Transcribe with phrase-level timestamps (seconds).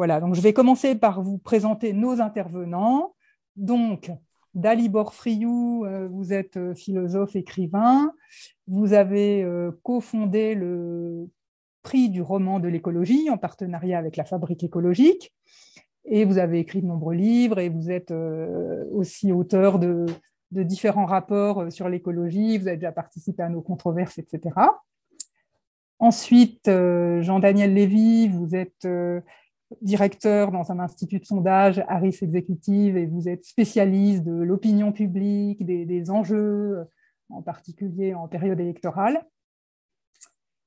[0.00, 3.14] Voilà, donc je vais commencer par vous présenter nos intervenants.
[3.56, 4.10] Donc,
[4.54, 8.10] Dalibor Friou, euh, vous êtes euh, philosophe, écrivain.
[8.66, 11.28] Vous avez euh, cofondé le
[11.82, 15.34] prix du roman de l'écologie en partenariat avec la Fabrique écologique.
[16.06, 18.14] Et vous avez écrit de nombreux livres et vous êtes
[18.92, 20.06] aussi auteur de,
[20.50, 22.56] de différents rapports sur l'écologie.
[22.56, 24.80] Vous avez déjà participé à nos controverses, etc.
[25.98, 26.70] Ensuite,
[27.20, 28.88] Jean-Daniel Lévy, vous êtes
[29.82, 35.64] directeur dans un institut de sondage, Harris Executive, et vous êtes spécialiste de l'opinion publique,
[35.64, 36.84] des, enjeux,
[37.28, 39.24] en particulier en période électorale.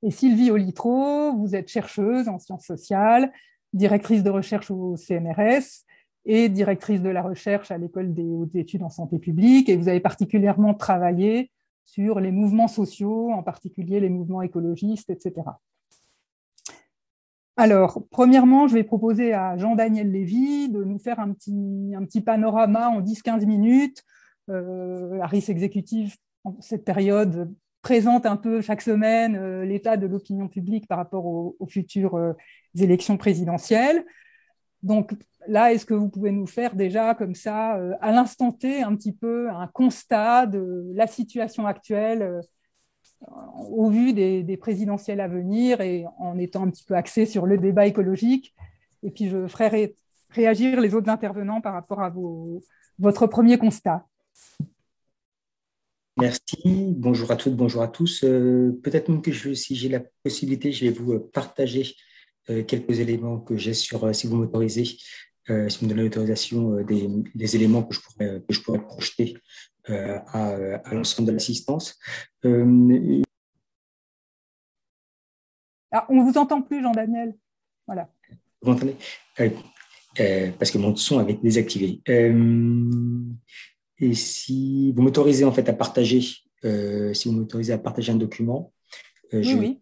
[0.04, 3.32] Et Sylvie Olitro, vous êtes chercheuse en sciences sociales,
[3.74, 5.86] directrice de recherche au CNRS
[6.26, 9.90] et directrice de la recherche à l'École des hautes études en santé publique, et vous
[9.90, 11.52] avez particulièrement travaillé
[11.86, 15.34] sur les mouvements sociaux, en particulier les mouvements écologistes, etc.
[17.56, 22.22] Alors, premièrement, je vais proposer à Jean-Daniel Lévy de nous faire un petit, un petit
[22.22, 24.04] panorama en 10-15 minutes.
[24.50, 30.08] Euh, la RIS exécutive, en cette période, présente un peu chaque semaine euh, l'état de
[30.08, 32.34] l'opinion publique par rapport aux, futures euh,
[32.76, 34.04] élections présidentielles.
[34.82, 35.14] Donc
[35.48, 39.14] là, est-ce que vous pouvez nous faire déjà comme ça, à l'instant T, un petit
[39.14, 42.42] peu un constat de la situation actuelle
[43.70, 47.58] au vu des, présidentielles à venir et en étant un petit peu axé sur le
[47.58, 48.54] débat écologique.
[49.04, 49.96] Et puis, je ferai
[50.30, 52.14] réagir les autres intervenants par rapport à
[53.00, 54.06] votre premier constat.
[56.20, 56.94] Merci.
[56.96, 58.24] Bonjour à toutes, bonjour à tous.
[58.24, 61.96] Euh, peut-être même que si j'ai la possibilité, je vais vous euh, partager
[62.52, 64.98] euh, quelques éléments que j'ai sur, si vous m'autorisez, si
[65.48, 67.96] vous me donnez l'autorisation, des, éléments que
[68.50, 69.36] je pourrais projeter
[69.90, 72.00] euh, à, l'ensemble de l'assistance.
[72.46, 73.22] Euh,
[75.92, 77.36] ah, on ne vous entend plus, Jean-Daniel.
[77.86, 78.08] Voilà.
[78.62, 78.96] Vous m'entendez?
[79.40, 82.02] Euh, Parce que mon son avait désactivé.
[82.08, 88.74] et si vous m'autorisez en fait à partager, si vous m'autorisez à partager un document,
[89.32, 89.82] je, oui.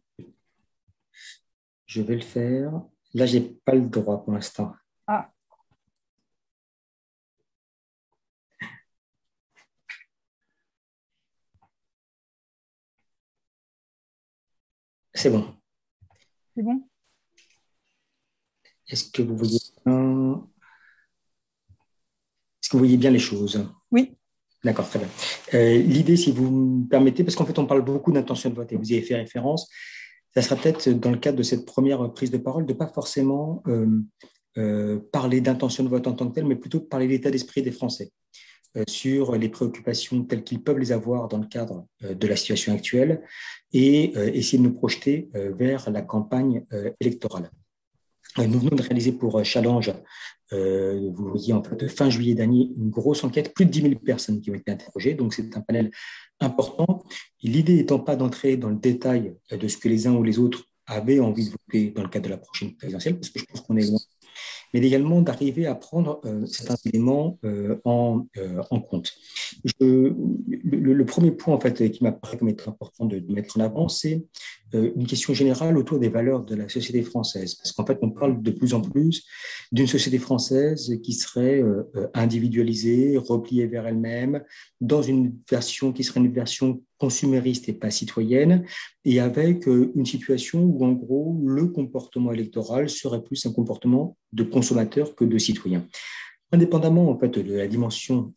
[1.85, 2.81] je vais le faire.
[3.13, 4.73] Là, je n'ai pas le droit pour l'instant.
[5.05, 5.29] Ah,
[15.21, 15.45] C'est bon.
[16.55, 16.81] C'est bon?
[18.87, 20.47] Est-ce que vous voyez bien?
[22.59, 23.63] Est-ce que vous voyez bien les choses?
[23.91, 24.15] Oui.
[24.63, 25.07] D'accord, très bien.
[25.53, 28.71] Euh, l'idée, si vous me permettez, parce qu'en fait, on parle beaucoup d'intention de vote
[28.71, 29.69] et vous y avez fait référence,
[30.33, 32.87] ça sera peut-être dans le cadre de cette première prise de parole de ne pas
[32.87, 34.01] forcément euh,
[34.57, 37.29] euh, parler d'intention de vote en tant que tel, mais plutôt de parler de l'état
[37.29, 38.11] d'esprit des Français.
[38.77, 42.37] Euh, sur les préoccupations telles qu'ils peuvent les avoir dans le cadre euh, de la
[42.37, 43.21] situation actuelle
[43.73, 46.65] et euh, essayer de nous projeter vers la campagne
[46.99, 47.49] électorale.
[48.37, 49.91] Nous venons de réaliser pour Challenge,
[50.51, 54.41] vous voyez en fait, fin juillet dernier, une grosse enquête, plus de 10 000 personnes
[54.41, 55.91] qui ont été interrogées, donc c'est un panel
[56.39, 57.03] important.
[57.43, 60.63] L'idée étant pas d'entrer dans le détail de ce que les uns ou les autres
[60.85, 63.61] avaient envie de voter dans le cadre de la prochaine présidentielle, parce que je pense
[63.61, 63.99] qu'on est loin
[64.73, 69.13] mais également d'arriver à prendre euh, certains éléments euh, en, euh, en, compte.
[69.79, 74.25] Le, premier point en fait, qui m'apparaît comme étant important de, mettre en avant, c'est
[74.73, 77.55] une question générale autour des valeurs de la société française.
[77.55, 79.25] Parce qu'en fait, on parle de plus en plus
[79.71, 84.43] d'une société française qui serait euh, euh, individualisée, repliée vers elle-même,
[84.79, 88.65] dans une version qui serait une version consumériste et pas citoyenne,
[89.05, 94.43] et avec une situation où, en gros, le comportement électoral serait plus un comportement de
[94.43, 95.85] consommateur que de citoyen
[96.51, 98.33] indépendamment en fait de la dimension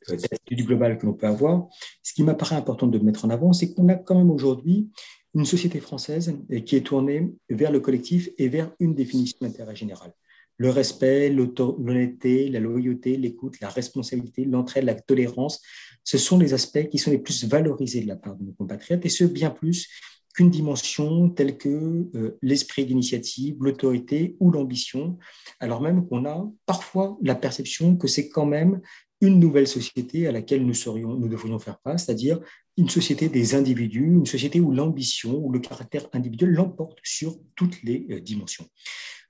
[0.50, 1.66] du global que l'on peut avoir,
[2.02, 4.88] ce qui m'apparaît important de mettre en avant, c'est qu'on a quand même aujourd'hui
[5.34, 10.12] une société française qui est tournée vers le collectif et vers une définition d'intérêt général.
[10.56, 15.60] Le respect, l'honnêteté, la loyauté, l'écoute, la responsabilité, l'entraide, la tolérance,
[16.04, 19.04] ce sont les aspects qui sont les plus valorisés de la part de nos compatriotes,
[19.04, 19.88] et ce, bien plus
[20.34, 25.18] qu'une dimension telle que euh, l'esprit d'initiative, l'autorité ou l'ambition,
[25.60, 28.80] alors même qu'on a parfois la perception que c'est quand même
[29.24, 32.40] une nouvelle société à laquelle nous, serions, devrions faire face, c'est-à-dire
[32.76, 37.82] une société des individus, une société où l'ambition ou le caractère individuel l'emporte sur toutes
[37.82, 38.66] les euh, dimensions.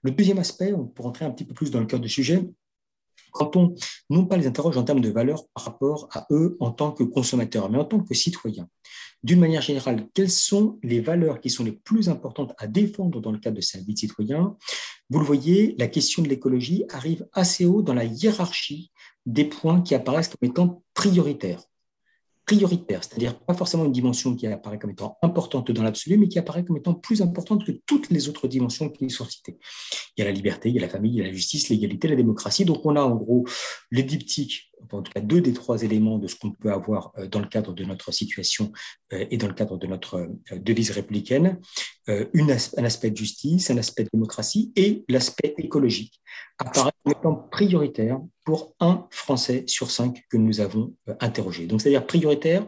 [0.02, 2.42] Le deuxième aspect, pour entrer un petit peu plus dans le cœur du sujet,
[3.32, 3.74] quand on
[4.10, 7.02] non pas les interroge en termes de valeur par rapport à eux en tant que
[7.02, 8.68] consommateurs, mais en tant que citoyens,
[9.22, 13.32] d'une manière générale, quelles sont les valeurs qui sont les plus importantes à défendre dans
[13.32, 14.56] le cadre de sa vie de citoyen?
[15.10, 18.92] Vous le voyez, la question de l'écologie arrive assez haut dans la hiérarchie
[19.26, 21.62] des points qui apparaissent comme étant prioritaires.
[22.46, 26.38] prioritaire, c'est-à-dire pas forcément une dimension qui apparaît comme étant importante dans l'absolu, mais qui
[26.38, 29.56] apparaît comme étant plus importante que toutes les autres dimensions qui sont citées.
[30.16, 31.70] Il y a la liberté, il y a la famille, il y a la justice,
[31.70, 32.66] l'égalité, la démocratie.
[32.66, 33.46] Donc on a en gros
[33.90, 37.26] les diptyques, en tout cas deux des trois éléments de ce qu'on peut avoir euh,
[37.26, 38.72] dans le cadre de notre situation
[39.12, 41.60] euh, et dans le cadre de notre euh, devise républicaine,
[42.06, 46.20] un aspect de justice, un aspect de démocratie et l'aspect écologique
[46.58, 51.66] apparaît comme étant prioritaire pour un Français sur cinq que nous avons interrogé.
[51.66, 52.66] Donc c'est-à-dire prioritaire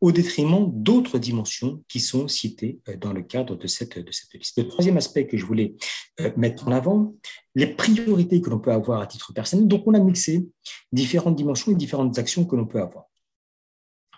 [0.00, 4.58] au détriment d'autres dimensions qui sont citées euh, dans le cadre de cette, liste.
[4.58, 5.74] Le troisième aspect que je voulais
[6.20, 7.14] euh, mettre en avant,
[7.54, 9.66] les priorités que l'on peut avoir à titre personnel.
[9.66, 10.46] Donc, on a mixé
[10.92, 13.06] différentes dimensions et différentes actions que l'on peut avoir.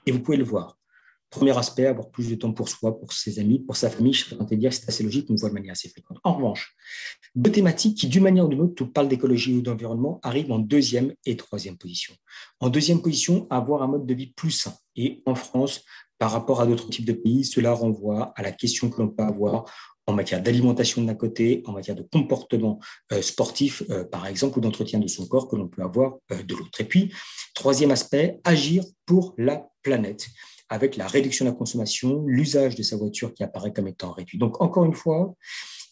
[0.06, 0.78] Et vous pouvez le voir.
[1.30, 4.24] Premier aspect, avoir plus de temps pour soi, pour ses amis, pour sa famille, je
[4.24, 6.18] serais tenté de dire c'est assez logique, on voit de manière assez fréquente.
[6.24, 6.74] En revanche,
[7.34, 11.12] deux thématiques qui, d'une manière ou d'une autre, parlent d'écologie ou d'environnement, arrivent en deuxième
[11.26, 12.14] et troisième position.
[12.60, 14.74] En deuxième position, avoir un mode de vie plus sain.
[14.96, 15.84] Et en France,
[16.18, 19.22] par rapport à d'autres types de pays, cela renvoie à la question que l'on peut
[19.22, 19.66] avoir
[20.08, 22.80] en matière d'alimentation d'un côté, en matière de comportement
[23.12, 26.42] euh, sportif, euh, par exemple, ou d'entretien de son corps que l'on peut avoir euh,
[26.42, 26.80] de l'autre.
[26.80, 27.12] Et puis,
[27.54, 30.28] troisième aspect, agir pour la planète
[30.68, 34.38] avec la réduction de la consommation, l'usage de sa voiture qui apparaît comme étant réduit.
[34.38, 35.34] Donc, encore une fois,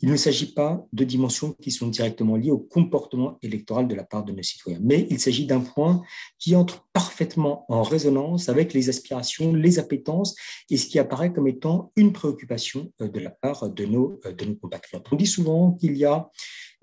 [0.00, 4.04] il ne s'agit pas de dimensions qui sont directement liées au comportement électoral de la
[4.04, 6.02] part de nos citoyens, mais il s'agit d'un point
[6.38, 10.34] qui entre parfaitement en résonance avec les aspirations, les appétences
[10.70, 14.32] et ce qui apparaît comme étant une préoccupation euh, de la part de nos, euh,
[14.32, 15.06] de nos compatriotes.
[15.10, 16.30] On dit souvent qu'il y a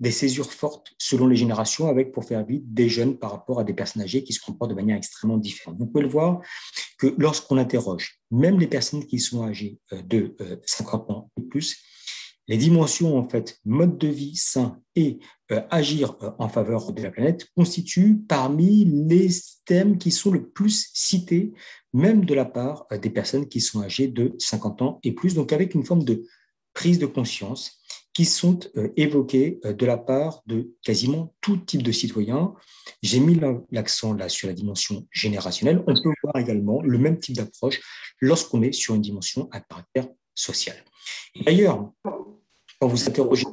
[0.00, 3.64] des césures fortes selon les générations, avec, pour faire vite, des jeunes par rapport à
[3.64, 5.78] des personnes âgées qui se comportent de manière extrêmement différente.
[5.78, 6.40] Vous pouvez le voir
[6.98, 11.76] que lorsqu'on interroge même les personnes qui sont âgées euh, de 50 ans et plus,
[12.46, 15.18] les dimensions, en fait, mode de vie sain et
[15.50, 19.28] euh, agir euh, en faveur de la planète constituent parmi les
[19.64, 21.52] thèmes qui sont le plus cités,
[21.92, 25.34] même de la part euh, des personnes qui sont âgées de 50 ans et plus,
[25.34, 26.24] donc avec une forme de
[26.74, 27.80] prise de conscience
[28.12, 28.60] qui sont
[28.96, 32.54] évoquées de la part de quasiment tout type de citoyens.
[33.02, 33.40] J'ai mis
[33.72, 35.82] l'accent là sur la dimension générationnelle.
[35.88, 37.80] On peut voir également le même type d'approche
[38.20, 40.76] lorsqu'on est sur une dimension à caractère social.
[41.44, 41.90] D'ailleurs,
[42.80, 43.46] quand vous interrogez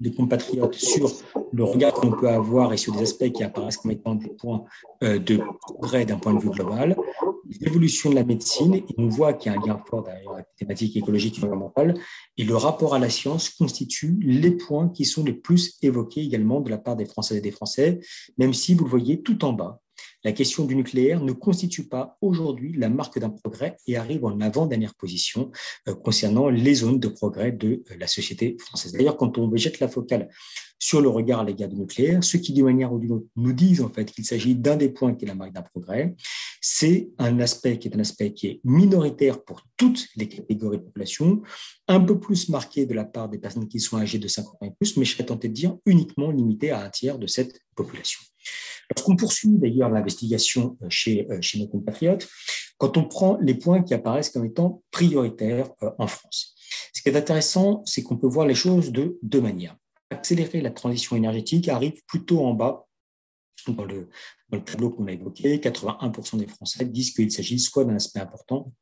[0.00, 1.10] des compatriotes sur
[1.52, 4.64] le regard qu'on peut avoir et sur des aspects qui apparaissent comme étant des points
[5.02, 6.96] euh, de progrès d'un point de vue global,
[7.60, 10.44] l'évolution de la médecine, et on voit qu'il y a un lien fort derrière la
[10.56, 11.94] thématique écologique et environnementale,
[12.36, 16.60] et le rapport à la science constituent les points qui sont les plus évoqués également
[16.60, 18.00] de la part des Françaises et des Français,
[18.36, 19.80] même si vous le voyez tout en bas,
[20.24, 24.40] la question du nucléaire ne constitue pas aujourd'hui la marque d'un progrès et arrive en
[24.40, 25.50] avant-dernière position
[25.86, 28.92] euh, concernant les zones de progrès de euh, la société française.
[28.92, 30.28] D'ailleurs, quand on jette la focale
[30.80, 33.52] sur le regard à l'égard du nucléaire, ceux qui, d'une manière ou d'une autre, nous
[33.52, 36.14] disent en fait qu'il s'agit d'un des points qui est la marque d'un progrès,
[36.60, 40.82] c'est un aspect qui est un aspect qui est minoritaire pour toutes les catégories de
[40.82, 41.42] population,
[41.88, 44.66] un peu plus marqué de la part des personnes qui sont âgées de 50 ans
[44.66, 47.60] et plus, mais je serais tenté de dire uniquement limité à un tiers de cette
[47.74, 48.20] population.
[48.94, 52.28] Lorsqu'on poursuit d'ailleurs l'investigation euh, chez, euh, chez nos compatriotes,
[52.78, 56.54] quand on prend les points qui apparaissent comme étant prioritaires euh, en France,
[56.92, 59.76] ce qui est intéressant, c'est qu'on peut voir les choses de deux manières.
[60.10, 62.86] Accélérer la transition énergétique arrive plutôt en bas
[63.66, 64.08] dans le
[64.64, 65.58] tableau qu'on a évoqué.
[65.58, 68.72] 81% des Français disent qu'il s'agit soit d'un aspect important,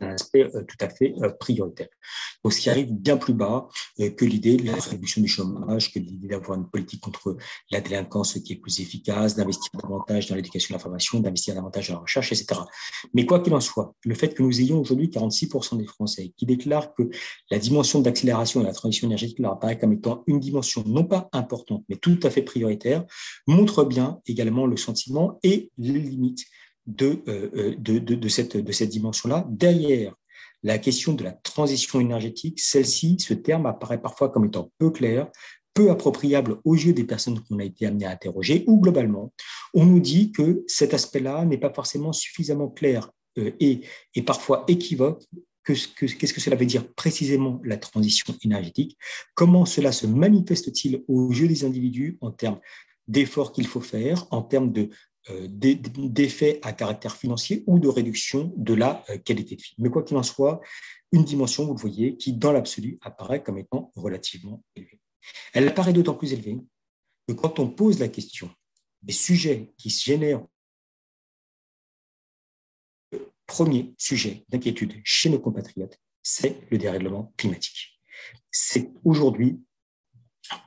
[0.00, 1.88] un aspect euh, tout à fait euh, prioritaire.
[2.42, 3.68] Donc, ce qui arrive bien plus bas
[4.00, 7.36] euh, que l'idée de la réduction du chômage, que l'idée d'avoir une politique contre
[7.70, 11.94] la délinquance qui est plus efficace, d'investir davantage dans l'éducation et l'information, d'investir davantage dans
[11.94, 12.60] la recherche, etc.
[13.14, 16.46] Mais quoi qu'il en soit, le fait que nous ayons aujourd'hui 46% des Français qui
[16.46, 17.08] déclarent que
[17.50, 21.28] la dimension d'accélération et la transition énergétique leur apparaît comme étant une dimension non pas
[21.32, 23.04] importante, mais tout à fait prioritaire,
[23.46, 26.44] montre bien également le sentiment et les limites
[27.02, 29.46] euh, euh, de, cette, dimension-là.
[29.50, 30.14] Derrière
[30.62, 35.28] la question de la transition énergétique, celle-ci, ce terme apparaît parfois comme étant peu clair,
[35.74, 39.32] peu appropriable aux yeux des personnes qu'on a été amené à interroger, ou globalement,
[39.74, 43.82] on nous dit que cet aspect-là n'est pas forcément suffisamment clair euh, et,
[44.26, 45.22] parfois équivoque
[45.64, 45.88] qu'est-ce
[46.34, 48.96] que, cela veut dire précisément la transition énergétique
[49.34, 52.58] Comment cela se manifeste-t-il aux yeux des individus en termes
[53.08, 54.90] d'efforts qu'il faut faire, en termes de
[55.48, 59.74] d'effets à caractère financier ou de réduction de la euh, qualité de vie.
[59.78, 60.60] Mais quoi qu'il en soit,
[61.12, 65.00] une dimension, vous le voyez, qui dans l'absolu apparaît comme étant relativement élevée.
[65.52, 66.58] Elle apparaît d'autant plus élevée
[67.26, 68.50] que quand on pose la question
[69.02, 70.44] des sujets qui se génèrent
[73.12, 78.00] le premier sujet d'inquiétude chez nos compatriotes, c'est le dérèglement climatique.
[78.50, 79.60] C'est aujourd'hui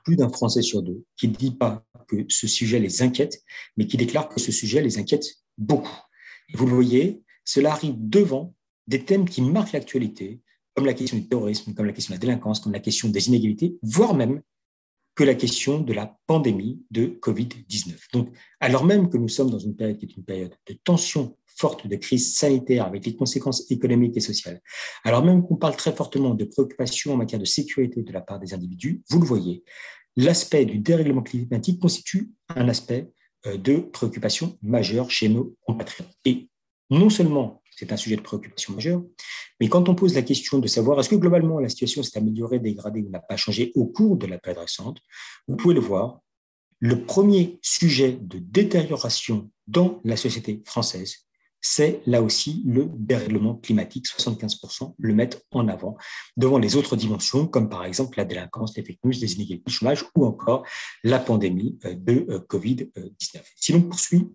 [0.03, 3.43] plus d'un Français sur deux qui ne dit pas que ce sujet les inquiète,
[3.77, 5.25] mais qui déclare que ce sujet les inquiète
[5.57, 5.97] beaucoup.
[6.53, 8.53] Vous le voyez, cela arrive devant
[8.88, 10.41] des thèmes qui marquent l'actualité,
[10.75, 13.27] comme la question du terrorisme, comme la question de la délinquance, comme la question des
[13.27, 14.41] inégalités, voire même
[15.15, 17.97] que la question de la pandémie de Covid-19.
[18.13, 21.38] Donc, alors même que nous sommes dans une période qui est une période de tension
[21.55, 24.62] forte, de crise sanitaire avec des conséquences économiques et sociales,
[25.03, 28.39] alors même qu'on parle très fortement de préoccupations en matière de sécurité de la part
[28.39, 29.63] des individus, vous le voyez,
[30.15, 33.12] l'aspect du dérèglement climatique constitue un aspect
[33.48, 36.12] euh, de préoccupation majeure chez nos compatriotes.
[36.25, 36.50] Et
[36.89, 39.01] non seulement c'est un sujet de préoccupation majeure.
[39.60, 42.60] Mais quand on pose la question de savoir est-ce que globalement la situation s'est améliorée,
[42.60, 45.00] dégradée ou n'a pas changé au cours de la période récente,
[45.48, 46.20] vous pouvez le voir,
[46.79, 51.27] le premier sujet de détérioration dans la société française,
[51.61, 54.07] c'est là aussi le dérèglement climatique.
[54.07, 55.95] 75% le mettent en avant
[56.37, 59.71] devant les autres dimensions, comme par exemple la délinquance, les fake news, les inégalités, le
[59.71, 60.65] chômage ou encore
[61.03, 63.41] la pandémie euh, de euh, Covid-19.
[63.55, 64.27] Si l'on poursuit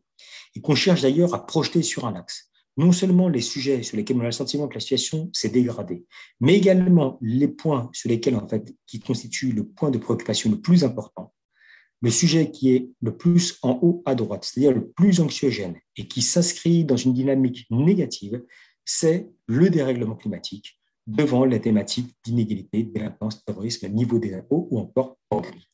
[0.54, 4.18] et qu'on cherche d'ailleurs à projeter sur un axe non seulement les sujets sur lesquels
[4.18, 6.04] on a le sentiment que la situation s'est dégradée,
[6.40, 10.60] mais également les points sur lesquels, en fait, qui constituent le point de préoccupation le
[10.60, 11.32] plus important,
[12.02, 16.06] le sujet qui est le plus en haut à droite, c'est-à-dire le plus anxiogène et
[16.06, 18.42] qui s'inscrit dans une dynamique négative,
[18.84, 25.16] c'est le dérèglement climatique devant les thématiques d'inégalité, délinquance, terrorisme, niveau des impôts ou encore
[25.28, 25.68] pandémie.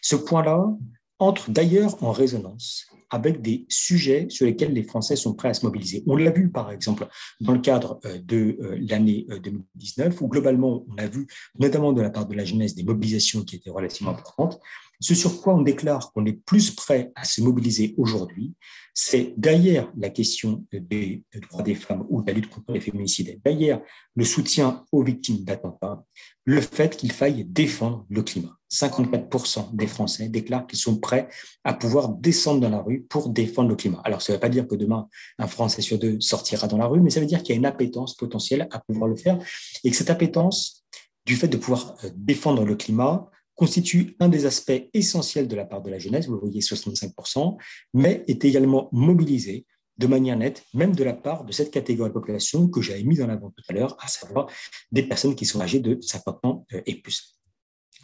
[0.00, 0.76] Ce point-là
[1.18, 5.64] entre d'ailleurs en résonance avec des sujets sur lesquels les Français sont prêts à se
[5.64, 6.02] mobiliser.
[6.06, 7.06] On l'a vu, par exemple,
[7.40, 11.26] dans le cadre euh, de euh, l'année 2019, euh, où globalement, on a vu,
[11.58, 14.60] notamment de la part de la jeunesse, des mobilisations qui étaient relativement importantes.
[15.00, 18.54] Ce sur quoi on déclare qu'on est plus prêt à se mobiliser aujourd'hui,
[18.94, 23.38] c'est derrière la question des droits des femmes ou de la lutte contre les féminicides,
[23.44, 23.80] derrière
[24.14, 26.02] le soutien aux victimes d'attentats,
[26.44, 28.56] le fait qu'il faille défendre le climat.
[28.72, 31.28] 54% des Français déclarent qu'ils sont prêts
[31.62, 34.00] à pouvoir descendre dans la rue pour défendre le climat.
[34.04, 36.86] Alors, ça ne veut pas dire que demain, un Français sur deux sortira dans la
[36.86, 39.38] rue, mais ça veut dire qu'il y a une appétence potentielle à pouvoir le faire
[39.84, 40.84] et que cette appétence,
[41.26, 45.64] du fait de pouvoir euh, défendre le climat, constitue un des aspects essentiels de la
[45.64, 47.56] part de la jeunesse, vous le voyez 65%,
[47.94, 49.66] mais est également mobilisé
[49.98, 53.22] de manière nette, même de la part de cette catégorie de population que j'avais mise
[53.22, 54.46] en avant tout à l'heure, à savoir
[54.92, 57.38] des personnes qui sont âgées de 50 ans euh, et plus.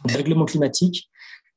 [0.07, 1.11] Le règlement climatique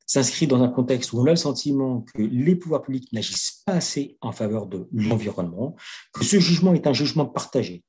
[0.04, 3.72] s'inscrit dans un contexte où on a le sentiment que les pouvoirs publics n'agissent pas
[3.72, 5.74] assez en faveur de l'environnement,
[6.12, 7.82] que ce jugement est un jugement partagé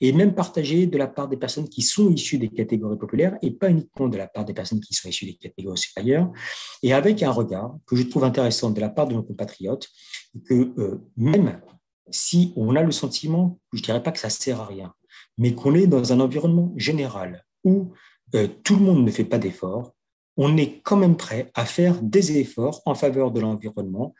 [0.00, 3.50] et même partagé de la part des personnes qui sont issues des catégories populaires et
[3.50, 6.30] pas uniquement de la part des personnes qui sont issues des catégories supérieures,
[6.82, 9.88] et avec un regard que je trouve intéressant de la part de nos compatriotes,
[10.46, 11.60] que euh, même
[12.10, 14.92] si on a le sentiment, je ne dirais pas que ça sert à rien,
[15.38, 17.92] mais qu'on est dans un environnement général où
[18.34, 19.92] euh, tout le monde ne fait pas d'efforts,
[20.36, 24.14] on est quand même prêt à faire des efforts en faveur de l'environnement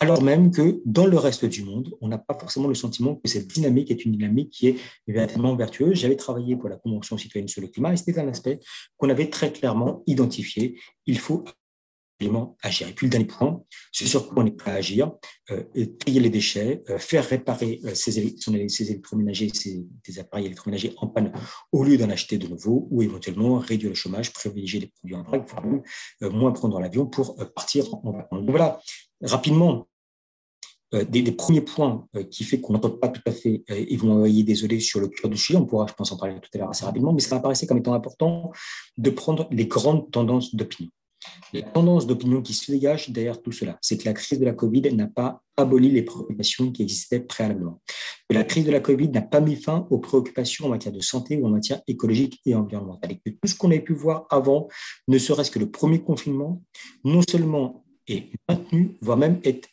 [0.00, 3.28] alors même que dans le reste du monde, on n'a pas forcément le sentiment que
[3.28, 4.76] cette dynamique est une dynamique qui est
[5.06, 5.98] véritablement vertueuse.
[5.98, 8.60] J'avais travaillé pour la Convention citoyenne sur le climat et c'était un aspect
[8.96, 10.80] qu'on avait très clairement identifié.
[11.04, 11.44] Il faut
[12.20, 12.88] absolument agir.
[12.88, 15.12] Et puis le dernier point, c'est sur quoi on est prêt à agir,
[15.50, 15.64] euh,
[15.98, 21.32] trier les déchets, euh, faire réparer euh, ces, électroménagers, ces, appareils électroménagers en panne
[21.72, 25.22] au lieu d'en acheter de nouveaux, ou éventuellement réduire le chômage, privilégier les produits en
[25.22, 28.44] vrac, voire moins prendre l'avion pour partir en vacances.
[28.48, 28.80] voilà,
[29.22, 29.88] rapidement,
[30.94, 33.96] euh, des, premiers points euh, qui fait qu'on n'entend pas tout à fait, euh, et
[33.96, 36.50] vous m'envoyez désolé sur le cœur du sujet, on pourra, je pense, en parler tout
[36.54, 38.50] à l'heure assez rapidement, mais ça m'apparaissait comme étant important
[38.98, 40.90] de prendre les grandes tendances d'opinion.
[41.52, 44.52] Les tendances d'opinion qui se dégagent derrière tout cela, c'est que la crise de la
[44.52, 47.80] Covid n'a pas aboli les préoccupations qui existaient préalablement.
[48.28, 51.00] Que la crise de la Covid n'a pas mis fin aux préoccupations en matière de
[51.00, 53.12] santé ou en matière écologique et environnementale.
[53.12, 54.68] Et que tout ce qu'on avait pu voir avant,
[55.08, 56.62] ne serait-ce que le premier confinement,
[57.04, 59.68] non seulement est maintenu, voire même est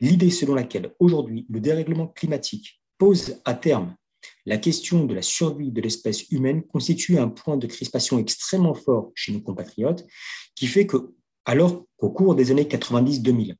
[0.00, 3.96] L'idée selon laquelle aujourd'hui le dérèglement climatique pose à terme
[4.44, 9.10] la question de la survie de l'espèce humaine constitue un point de crispation extrêmement fort
[9.14, 10.06] chez nos compatriotes,
[10.54, 11.14] qui fait que,
[11.44, 13.56] alors qu'au cours des années 90-2000,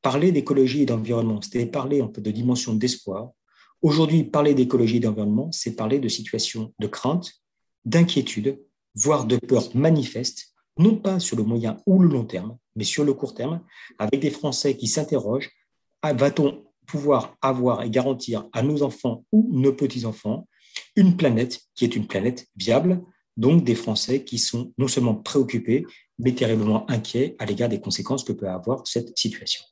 [0.00, 3.30] parler d'écologie et d'environnement, c'était parler de dimension d'espoir.
[3.82, 7.32] Aujourd'hui, parler d'écologie et d'environnement, c'est parler de situations de crainte,
[7.84, 8.58] d'inquiétude,
[8.94, 13.04] voire de peur manifeste, non pas sur le moyen ou le long terme, mais sur
[13.04, 13.60] le court terme,
[13.98, 15.50] avec des Français qui s'interrogent,
[16.02, 20.46] ah, va-t-on pouvoir avoir et garantir à nos enfants ou nos petits-enfants
[20.96, 23.02] une planète qui est une planète viable,
[23.36, 25.86] donc des Français qui sont non seulement préoccupés,
[26.18, 29.64] mais terriblement inquiets à l'égard des conséquences que peut avoir cette situation.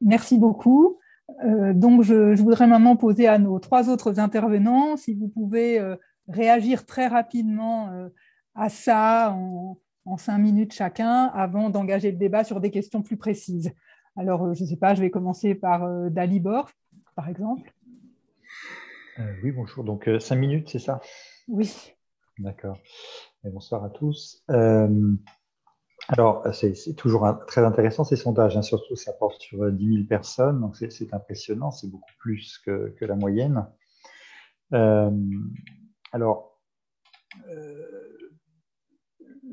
[0.00, 0.98] Merci beaucoup.
[1.44, 5.96] Euh, donc, je, voudrais maintenant poser à nos trois autres intervenants si vous pouvez euh,
[6.28, 8.08] réagir très rapidement euh,
[8.54, 13.16] à ça en, en cinq minutes chacun avant d'engager le débat sur des questions plus
[13.16, 13.72] précises.
[14.16, 16.70] Alors, je ne sais pas, je vais commencer par Dalibor,
[17.16, 17.72] par exemple.
[19.42, 19.82] oui, bonjour.
[19.82, 21.00] Donc, cinq minutes, c'est ça?
[21.48, 21.92] Oui.
[22.38, 22.78] D'accord.
[23.42, 24.44] bonsoir à tous.
[26.08, 28.62] Alors, c'est toujours très intéressant ces sondages, hein.
[28.62, 33.16] surtout ça porte sur 10 000 personnes, donc c'est impressionnant, c'est beaucoup plus que, la
[33.16, 33.66] moyenne.
[36.14, 36.60] Euh, alors,
[37.48, 38.30] euh,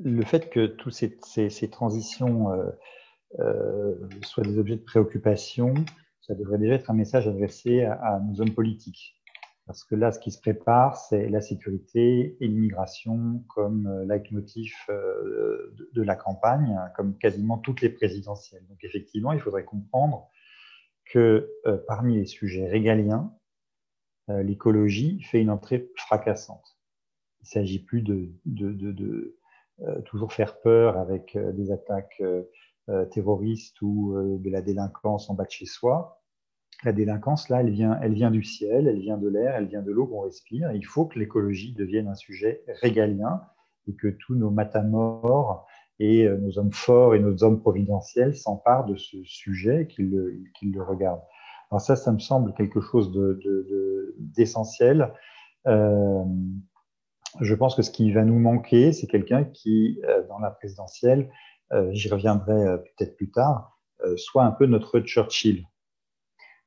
[0.04, 2.52] le fait que toutes ces, transitions
[3.40, 5.74] euh, soient des objets de préoccupation,
[6.22, 9.22] ça devrait déjà être un message adressé à nos hommes politiques.
[9.72, 14.74] Parce que là, ce qui se prépare, c'est la sécurité et l'immigration comme euh, leitmotiv
[14.90, 18.66] euh, de la campagne, comme quasiment toutes les présidentielles.
[18.68, 20.28] Donc effectivement, il faudrait comprendre
[21.06, 23.34] que euh, parmi les sujets régaliens,
[24.28, 26.78] l'écologie fait une entrée fracassante.
[27.42, 29.38] Il ne s'agit plus de, de,
[30.06, 32.22] toujours faire peur avec des attaques
[33.12, 36.22] terroristes ou de la délinquance en bas de chez soi
[36.84, 40.08] la délinquance, là, elle vient, du ciel, elle vient de l'air, elle vient de l'eau
[40.08, 40.72] qu'on respire.
[40.72, 43.42] il faut que l'écologie devienne un sujet régalien
[43.88, 45.68] et que tous nos matamors
[46.00, 50.10] et euh, nos hommes forts et nos hommes providentiels s'emparent de ce sujet et qu'ils
[50.10, 51.22] le, regardent.
[51.72, 53.12] Alors ça, ça me semble quelque chose
[54.18, 55.14] d'essentiel.
[55.66, 56.24] De, euh,
[57.40, 61.32] je pense que ce qui va nous manquer, c'est quelqu'un qui, euh, dans la présidentielle,
[61.92, 63.80] j'y reviendrai peut-être plus tard,
[64.18, 65.66] soit un peu notre Churchill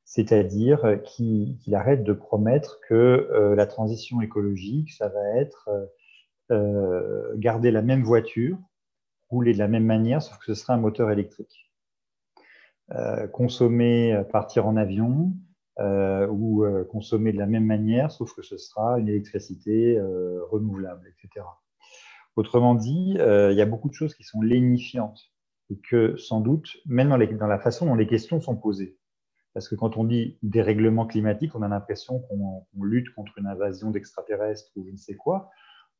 [0.05, 5.69] c'est-à-dire euh, qu'il arrête de promettre que euh, la transition écologique, ça va être
[6.51, 8.57] euh, garder la même voiture,
[9.29, 11.64] rouler de la même manière, sauf que ce sera un moteur électrique.
[13.31, 15.33] Consommer, partir en avion,
[15.79, 19.99] ou consommer de la même manière, sauf que ce sera une électricité
[20.49, 21.45] renouvelable, etc.
[22.35, 25.21] Autrement dit, il y a beaucoup de choses qui sont lénifiantes
[25.69, 28.97] et que sans doute, même dans la façon dont les questions sont posées,
[29.53, 33.89] parce que quand on dit dérèglement climatique, on a l'impression qu'on lutte contre une invasion
[33.89, 35.49] d'extraterrestres ou je ne sais quoi.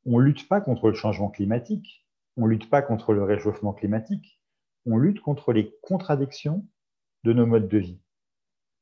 [0.06, 2.06] On ne lutte pas contre le changement climatique,
[2.38, 4.42] on ne lutte pas contre le réchauffement climatique,
[4.86, 6.68] on lutte contre les contradictions
[7.26, 8.00] de nos modes de vie.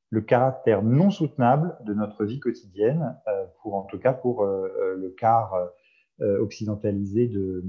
[0.10, 4.68] Le caractère non soutenable de notre vie quotidienne, euh, pour en tout cas pour euh,
[4.80, 5.56] euh, le quart
[6.20, 7.66] occidentalisé de,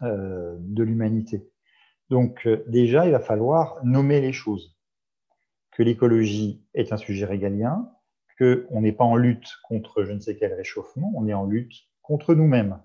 [0.00, 1.50] de l'humanité.
[2.08, 4.78] Donc déjà, il va falloir nommer les choses
[5.72, 7.90] que l'écologie est un sujet régalien,
[8.38, 11.74] qu'on n'est pas en lutte contre je ne sais quel réchauffement, on est en lutte
[12.02, 12.80] contre nous-mêmes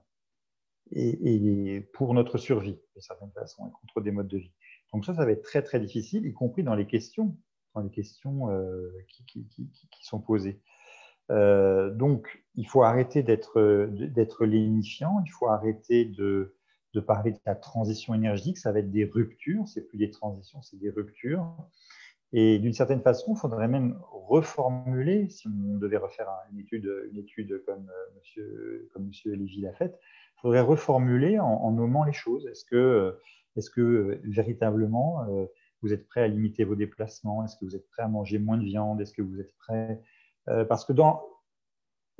[0.91, 4.51] et, pour notre survie, de certaine façon, et contre des modes de vie.
[4.93, 7.37] Donc ça, ça va être très très difficile, y compris dans les questions,
[7.75, 9.45] dans les questions euh, qui,
[10.01, 10.59] sont posées.
[11.29, 16.53] Euh, donc, il faut arrêter d'être lénifiant, il faut arrêter de,
[17.07, 20.77] parler de la transition énergétique, ça va être des ruptures, c'est plus des transitions, c'est
[20.77, 21.47] des ruptures.
[22.33, 27.89] Et d'une certaine façon, il faudrait même reformuler, si on devait refaire une étude, comme,
[27.89, 29.11] euh, monsieur, comme
[29.61, 29.99] l'a faite,
[30.37, 32.47] il faudrait reformuler en, nommant les choses.
[32.47, 33.17] Est-ce que,
[33.55, 35.45] est que euh, véritablement euh,
[35.81, 37.43] vous êtes prêt à limiter vos déplacements?
[37.43, 39.01] Est-ce que vous êtes prêt à manger moins de viande?
[39.01, 40.01] Est-ce que vous êtes prêt
[40.45, 40.93] Parce que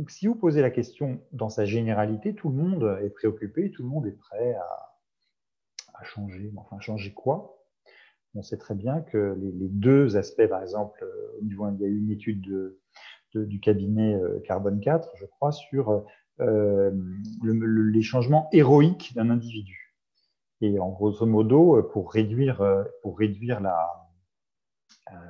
[0.08, 3.90] si vous posez la question dans sa généralité, tout le monde est préoccupé, tout le
[3.90, 6.52] monde est prêt à, changer.
[6.58, 7.62] Enfin, changer quoi?
[8.34, 11.98] On sait très bien que les, deux aspects, par exemple, euh, il y a eu
[11.98, 12.42] une étude
[13.36, 16.04] du cabinet euh, Carbone 4, je crois, sur
[16.40, 16.92] euh,
[17.44, 19.81] les changements héroïques d'un individu.
[20.62, 22.64] Et en grosso modo, pour réduire,
[23.02, 23.60] pour réduire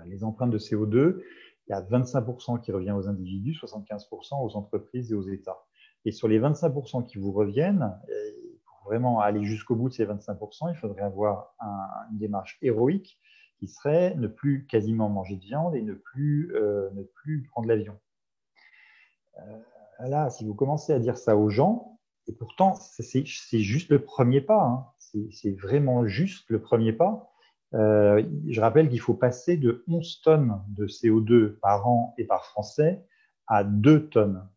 [0.06, 1.22] les empreintes de CO2,
[1.68, 5.64] il y a 25% qui revient aux individus, 75% aux entreprises et aux États.
[6.04, 7.98] Et sur les 25% qui vous reviennent,
[8.86, 11.56] vraiment aller jusqu'au bout de ces 25%, il faudrait avoir
[12.12, 13.20] une démarche héroïque
[13.58, 17.68] qui serait ne plus quasiment manger de viande et ne plus, euh, ne plus prendre
[17.68, 17.98] l'avion.
[19.38, 19.60] Euh,
[20.00, 23.26] là, si vous commencez à dire ça aux gens, et pourtant, c'est
[23.60, 24.88] juste le premier pas, hein.
[25.32, 27.32] C'est vraiment juste le premier pas.
[27.74, 32.46] Euh, je rappelle qu'il faut passer de 11 tonnes de CO2 par an et par
[32.46, 33.06] Français
[33.48, 34.48] à 2 tonnes.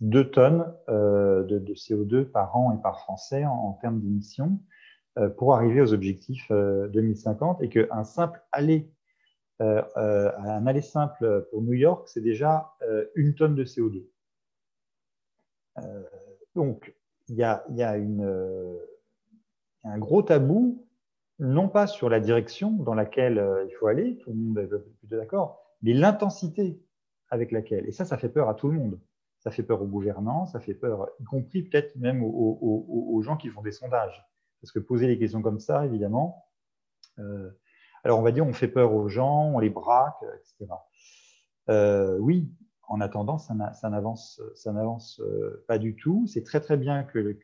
[0.00, 4.58] 2 tonnes euh, de, CO2 par an et par Français en, termes d'émissions
[5.18, 8.90] euh, pour arriver aux objectifs 2050 euh, et qu'un simple aller,
[9.60, 12.72] un aller simple pour New York, c'est déjà
[13.14, 14.06] une tonne de CO2.
[16.54, 16.94] donc,
[17.28, 18.78] il y a une,
[19.84, 20.86] un gros tabou,
[21.38, 25.16] non pas sur la direction dans laquelle il faut aller, tout le monde est plutôt
[25.16, 26.82] d'accord, mais l'intensité
[27.28, 27.88] avec laquelle.
[27.88, 28.98] Et ça, ça fait peur à tout le monde
[29.40, 33.48] ça fait peur aux gouvernants, ça fait peur, y compris peut-être même aux, gens qui
[33.48, 34.24] font des sondages.
[34.60, 36.44] Parce que poser les questions comme ça, évidemment,
[37.18, 37.50] euh,
[38.04, 40.70] Alors, on va dire, on fait peur aux gens, on les braque, etc.
[42.20, 42.52] oui,
[42.90, 43.54] en attendant, ça
[43.88, 44.42] n'avance
[45.68, 46.26] pas du tout.
[46.26, 47.36] C'est très très bien que,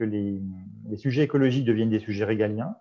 [0.00, 0.42] les,
[0.96, 2.76] sujets écologiques deviennent des sujets régaliens,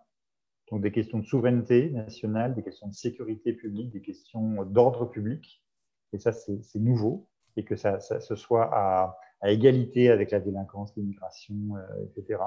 [0.69, 5.63] donc des questions de souveraineté nationale, des questions de sécurité publique, des questions d'ordre public.
[6.11, 11.55] Et ça, c'est nouveau, et que ça, se soit à, égalité avec la délinquance, l'immigration,
[11.77, 12.41] euh, etc.,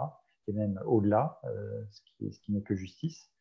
[0.47, 3.32] et même au-delà, euh, ce qui n'est que justice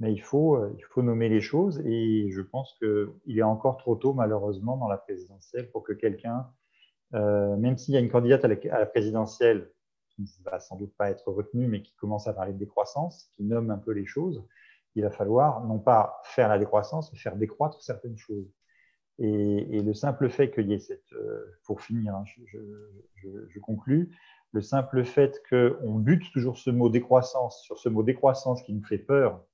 [0.00, 3.78] mais il faut, euh, il faut nommer les choses et je pense qu'il est encore
[3.78, 6.48] trop tôt, malheureusement, dans la présidentielle pour que quelqu'un,
[7.14, 9.70] euh, même s'il y a une candidate à la, présidentielle
[10.10, 13.30] qui ne va sans doute pas être retenue, mais qui commence à parler de décroissance,
[13.36, 14.44] qui nomme un peu les choses,
[14.94, 18.52] il va falloir non pas faire la décroissance, mais faire décroître certaines choses.
[19.18, 22.58] Et, le simple fait qu'il y ait cette, euh, pour finir, hein, je,
[23.16, 24.16] je, je, conclus,
[24.52, 28.84] le simple fait qu'on bute toujours ce mot décroissance sur ce mot décroissance qui nous
[28.84, 29.44] fait peur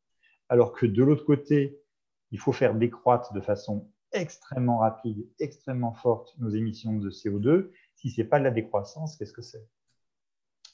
[0.48, 1.80] alors que de l'autre côté,
[2.30, 7.70] il faut faire décroître de façon extrêmement rapide, extrêmement forte nos émissions de CO2.
[7.94, 9.68] Si ce n'est pas de la décroissance, qu'est-ce que c'est?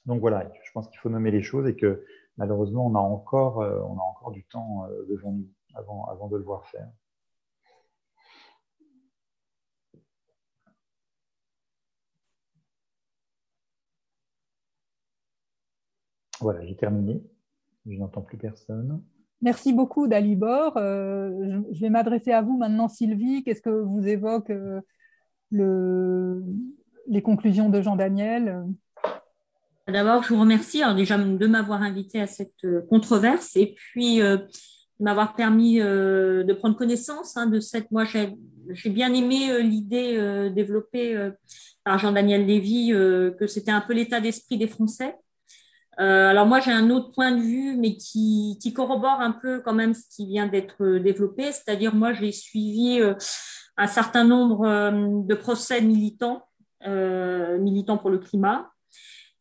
[0.07, 2.05] Donc voilà, je pense qu'il faut nommer les choses et que
[2.37, 6.29] malheureusement, on a encore, euh, on a encore du temps euh, devant nous avant, avant
[6.29, 6.89] de le voir faire.
[16.41, 17.23] Voilà, j'ai terminé.
[17.87, 19.03] Je n'entends plus personne.
[19.43, 20.77] Merci beaucoup, Dalibor.
[20.77, 23.43] Euh, je vais m'adresser à vous maintenant, Sylvie.
[23.43, 26.41] Qu'est-ce que vous évoque euh,
[27.07, 28.63] les conclusions de Jean-Daniel
[29.89, 34.47] D'abord, je vous remercie déjà de m'avoir invité à cette euh, controverse et puis de
[35.01, 37.91] m'avoir permis de prendre connaissance hein, de cette.
[37.91, 41.31] Moi, j'ai bien aimé l'idée développée
[41.83, 45.17] par Jean-Daniel Lévy que c'était un peu l'état d'esprit des Français
[46.01, 49.75] euh, alors moi, j'ai un autre point de vue, mais qui, corrobore un peu quand
[49.75, 51.53] même ce qui vient d'être développé.
[51.53, 53.15] C'est-à-dire, moi, j'ai suivi euh,
[53.77, 56.43] un certain nombre euh, de procès militants,
[56.87, 58.71] militants pour le climat.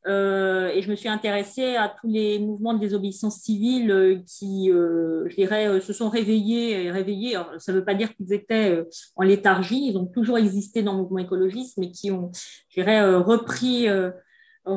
[0.06, 5.80] et je me suis intéressée à tous les mouvements de désobéissance civile qui, je dirais,
[5.80, 7.38] se sont réveillés et réveillés.
[7.60, 8.84] ça ne veut pas dire qu'ils étaient
[9.16, 12.30] en léthargie, ils ont toujours existé dans le mouvement écologiste, mais qui ont,
[12.68, 13.88] je dirais, repris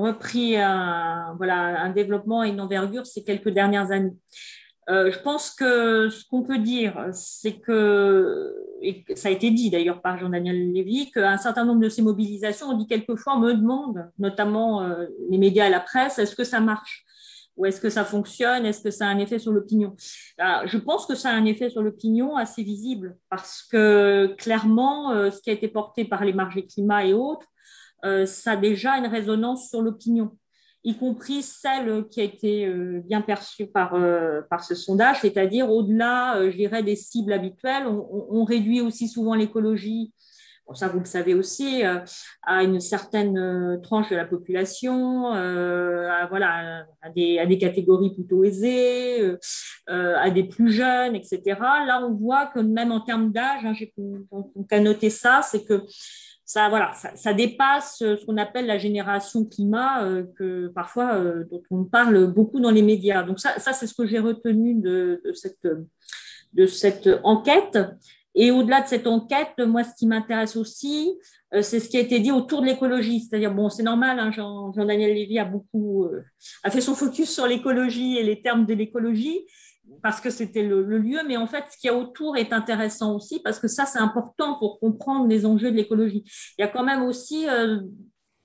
[0.00, 4.16] repris un, voilà, un développement et une envergure ces quelques dernières années.
[4.90, 9.70] Euh, je pense que ce qu'on peut dire, c'est que, et ça a été dit
[9.70, 13.54] d'ailleurs par Jean-Daniel Lévy, qu'un certain nombre de ces mobilisations, on dit quelquefois, on me
[13.54, 17.04] demande, notamment euh, les médias et la presse, est-ce que ça marche
[17.56, 19.94] ou est-ce que ça fonctionne Est-ce que ça a un effet sur l'opinion?
[20.38, 25.30] Je pense que ça a un effet sur l'opinion assez visible parce que clairement, euh,
[25.30, 27.46] ce qui a été porté par les marges climat et autres,
[28.04, 30.36] euh, ça a déjà une résonance sur l'opinion,
[30.84, 35.70] y compris celle qui a été euh, bien perçue par, euh, par ce sondage, c'est-à-dire
[35.70, 37.86] au-delà, je dirais, des cibles habituelles.
[37.86, 40.12] On, réduit aussi souvent l'écologie
[40.74, 47.10] ça vous le savez aussi, à une certaine tranche de la population, à, voilà, à
[47.10, 49.36] des, à, des, catégories plutôt aisées,
[49.86, 51.42] à des plus jeunes, etc.
[51.60, 53.92] Là, on voit que même en termes d'âge, hein, j'ai
[54.70, 55.82] qu'à noter ça, c'est que
[56.52, 61.62] ça, voilà, ça, dépasse ce qu'on appelle la génération climat, euh, que parfois euh, dont
[61.70, 63.22] on parle beaucoup dans les médias.
[63.22, 65.22] Donc ça, ça c'est ce que j'ai retenu de,
[66.66, 67.78] cette, enquête.
[68.34, 71.14] Et au-delà de cette enquête, moi, ce qui m'intéresse aussi,
[71.54, 73.20] euh, c'est ce qui a été dit autour de l'écologie.
[73.20, 76.06] C'est-à-dire, bon, c'est normal, hein, Jean-Daniel Lévy a beaucoup
[76.64, 79.46] a fait son focus sur l'écologie et les termes de l'écologie,
[80.02, 83.14] parce que c'était le, lieu, mais en fait, ce qu'il y a autour est intéressant
[83.14, 86.24] aussi, parce que ça, c'est important pour comprendre les enjeux de l'écologie.
[86.58, 87.80] Il y a quand même aussi euh,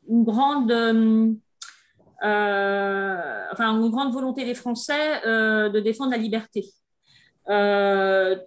[0.10, 0.71] une grande...
[0.71, 1.31] Euh,
[2.23, 6.65] euh, enfin, une grande volonté des Français de défendre la liberté,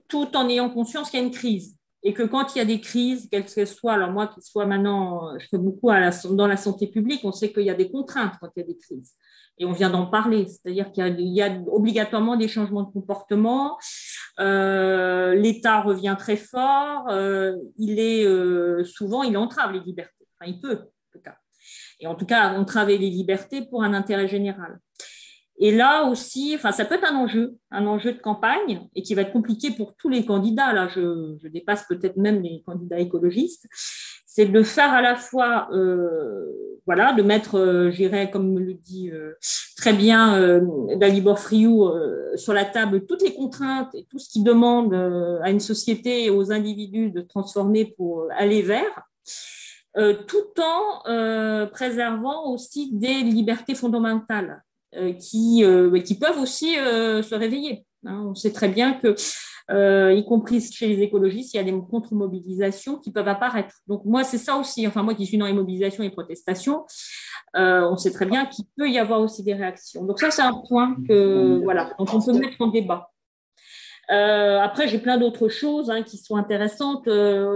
[0.09, 2.65] tout en ayant conscience qu'il y a une crise et que quand il y a
[2.65, 5.91] des crises, quelles qu'elles soient, alors moi qui soit maintenant, je fais beaucoup
[6.31, 8.67] dans la santé publique, on sait qu'il y a des contraintes quand il y a
[8.67, 9.15] des crises
[9.61, 13.79] et on vient d'en parler, c'est-à-dire qu'il y, a obligatoirement des changements de comportement.
[14.41, 20.27] Euh, L'État revient très fort, euh, il est euh, souvent, il entrave les libertés.
[20.41, 21.37] Enfin, il peut, en tout cas.
[22.01, 24.79] Et en tout cas, entraver les libertés pour un intérêt général.
[25.61, 29.15] Et là aussi, enfin, ça peut être un enjeu, un enjeu de campagne, et qui
[29.15, 30.73] va être compliqué pour tous les candidats.
[30.73, 33.67] Là, je, je dépasse peut-être même les candidats écologistes
[34.33, 36.47] c'est de faire à la fois, euh,
[36.87, 39.33] voilà, de mettre, euh, j'irais, comme le dit euh,
[39.77, 40.61] très bien euh,
[40.95, 44.95] Dalibor Friou, euh, sur la table toutes les contraintes et tout ce qui demande
[45.43, 49.03] à une société et aux individus de transformer pour aller vers,
[50.29, 54.63] tout en préservant aussi des libertés fondamentales
[55.19, 55.65] qui,
[56.05, 57.85] qui peuvent aussi se réveiller.
[58.07, 58.25] Hein.
[58.27, 59.15] On sait très bien que,
[59.71, 63.77] euh, y compris chez les écologistes, il y a des contre-mobilisations qui peuvent apparaître.
[63.87, 64.87] Donc moi, c'est ça aussi.
[64.87, 66.85] Enfin moi qui suis dans les mobilisations et protestations,
[67.57, 70.05] euh, on sait très bien qu'il peut y avoir aussi des réactions.
[70.05, 73.11] Donc ça, c'est un point que voilà, donc on peut mettre en débat.
[74.11, 77.09] Euh, après, j'ai plein d'autres choses hein, qui sont intéressantes.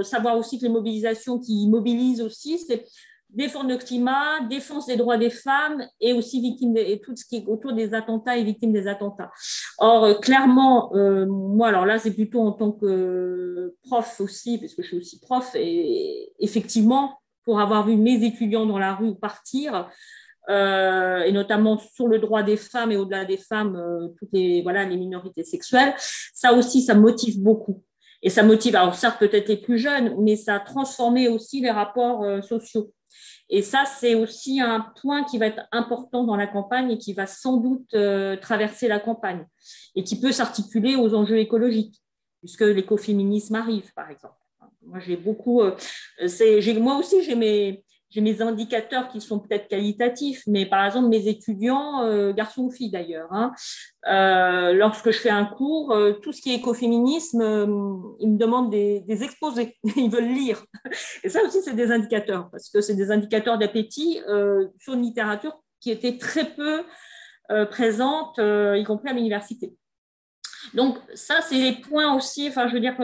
[0.02, 2.84] savoir aussi que les mobilisations qui mobilisent aussi, c'est
[3.34, 7.36] défendre le climat, défense des droits des femmes et aussi victime et tout ce qui
[7.36, 9.30] est autour des attentats et victimes des attentats.
[9.78, 14.74] Or, euh, clairement, euh, moi, alors là, c'est plutôt en tant que prof aussi, parce
[14.74, 19.14] que je suis aussi prof, et effectivement, pour avoir vu mes étudiants dans la rue
[19.16, 19.90] partir,
[20.50, 23.80] euh, et notamment sur le droit des femmes et au-delà des femmes,
[24.18, 25.94] toutes les, voilà, les minorités sexuelles,
[26.34, 27.82] ça aussi, ça motive beaucoup.
[28.22, 31.70] Et ça motive, alors certes peut-être les plus jeunes, mais ça a transformé aussi les
[31.70, 32.90] rapports sociaux.
[33.50, 37.12] Et ça, c'est aussi un point qui va être important dans la campagne et qui
[37.12, 39.46] va sans doute euh, traverser la campagne
[39.94, 42.02] et qui peut s'articuler aux enjeux écologiques,
[42.40, 44.34] puisque l'écoféminisme arrive, par exemple.
[44.82, 45.62] Moi, j'ai beaucoup.
[45.62, 45.76] Euh,
[46.78, 47.83] moi aussi, j'ai mes,
[48.14, 52.70] j'ai mes indicateurs qui sont peut-être qualitatifs, mais par exemple, mes étudiants, euh, garçons ou
[52.70, 53.52] filles d'ailleurs, hein,
[54.06, 57.42] euh, lorsque je fais un cours, euh, tout ce qui est écoféminisme,
[58.20, 60.64] ils me demandent des, exposés, ils veulent lire.
[61.24, 64.20] Et ça aussi, c'est des indicateurs, parce que c'est des indicateurs d'appétit
[64.78, 66.84] sur une littérature qui était très peu
[67.70, 69.74] présente, y compris à l'université.
[70.72, 72.96] Donc ça, c'est les points aussi, enfin, je veux dire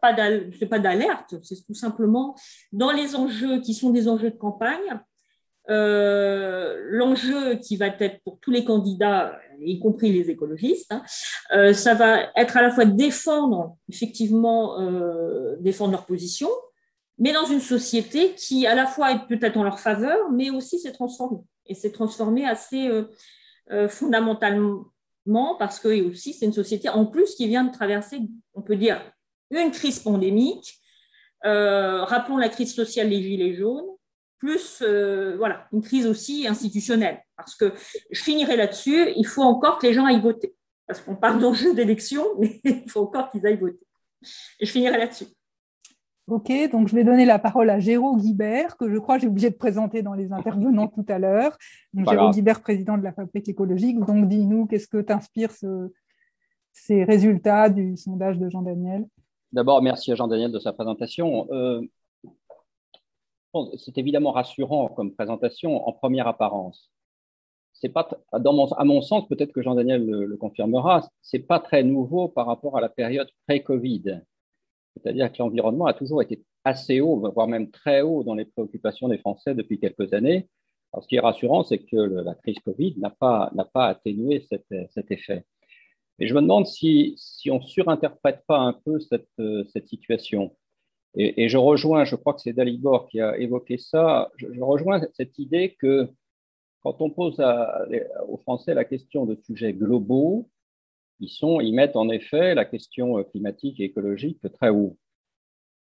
[0.00, 2.34] pas d'alerte, c'est tout simplement
[2.72, 5.00] dans les enjeux qui sont des enjeux de campagne.
[5.70, 11.02] Euh, l'enjeu qui va être pour tous les candidats, y compris les écologistes, hein,
[11.54, 16.48] euh, ça va être à la fois défendre, effectivement, euh, défendre leur position,
[17.18, 20.78] mais dans une société qui, à la fois, est peut-être en leur faveur, mais aussi
[20.78, 21.40] s'est transformée.
[21.66, 22.90] Et s'est transformée assez
[23.88, 28.20] fondamentalement parce que aussi, c'est une société, en plus, qui vient de traverser,
[28.52, 29.00] on peut dire,
[29.50, 30.80] une crise pandémique,
[31.44, 33.84] euh, rappelons la crise sociale des Gilets jaunes,
[34.38, 37.22] plus euh, voilà, une crise aussi institutionnelle.
[37.36, 37.72] Parce que
[38.10, 40.54] je finirai là-dessus, il faut encore que les gens aillent voter.
[40.86, 43.86] Parce qu'on parle d'enjeu d'élection, mais il faut encore qu'ils aillent voter.
[44.60, 45.26] Et je finirai là-dessus.
[46.26, 49.50] Ok, donc je vais donner la parole à Géraud Guibert, que je crois j'ai oublié
[49.50, 51.58] de présenter dans les intervenants tout à l'heure.
[51.94, 53.98] Géraud Guibert, président de la Fabrique écologique.
[54.00, 55.92] Donc dis-nous, qu'est-ce que t'inspire ce,
[56.72, 59.06] ces résultats du sondage de Jean-Daniel?
[59.54, 61.46] D'abord, merci à Jean-Daniel de sa présentation.
[61.52, 61.80] Euh,
[63.76, 66.90] c'est évidemment rassurant comme présentation en première apparence.
[67.72, 72.46] C'est pas, à mon sens, peut-être que Jean-Daniel le, confirmera, c'est pas très nouveau par
[72.46, 74.22] rapport à la période pré-Covid.
[74.96, 79.06] C'est-à-dire que l'environnement a toujours été assez haut, voire même très haut dans les préoccupations
[79.06, 80.48] des Français depuis quelques années.
[81.00, 85.44] Ce qui est rassurant, c'est que la crise Covid n'a pas, atténué cet effet.
[86.18, 90.56] Et je me demande si, si on surinterprète pas un peu cette, euh, cette situation.
[91.16, 95.38] Et, je rejoins, je crois que c'est Dalibor qui a évoqué ça, je, rejoins cette
[95.38, 96.08] idée que
[96.82, 97.40] quand on pose
[98.28, 100.50] aux Français la question de sujets globaux,
[101.20, 104.98] ils, sont, ils mettent en effet la question climatique et écologique très haut.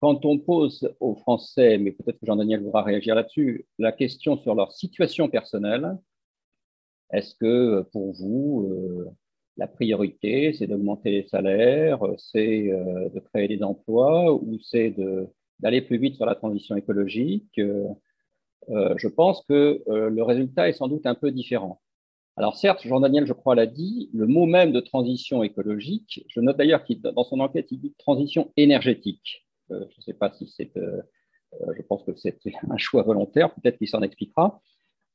[0.00, 4.54] Quand on pose aux Français, mais peut-être que Jean-Daniel voudra réagir là-dessus, la question sur
[4.54, 5.98] leur situation personnelle,
[7.10, 9.10] est-ce que pour vous, euh,
[9.56, 14.94] la priorité, c'est d'augmenter les salaires, c'est euh, de créer des emplois ou c'est
[15.60, 17.58] d'aller plus vite sur la transition écologique.
[17.58, 17.86] Euh,
[18.68, 21.80] euh, je pense que le résultat est sans doute un peu différent.
[22.36, 26.58] Alors certes, Jean-Daniel, je crois, l'a dit, le mot même de transition écologique, je note
[26.58, 29.46] d'ailleurs qu'il dans son enquête, il dit transition énergétique.
[29.70, 32.38] je ne sais pas si c'est, je pense que c'est
[32.70, 34.60] un choix volontaire, peut-être qu'il s'en expliquera.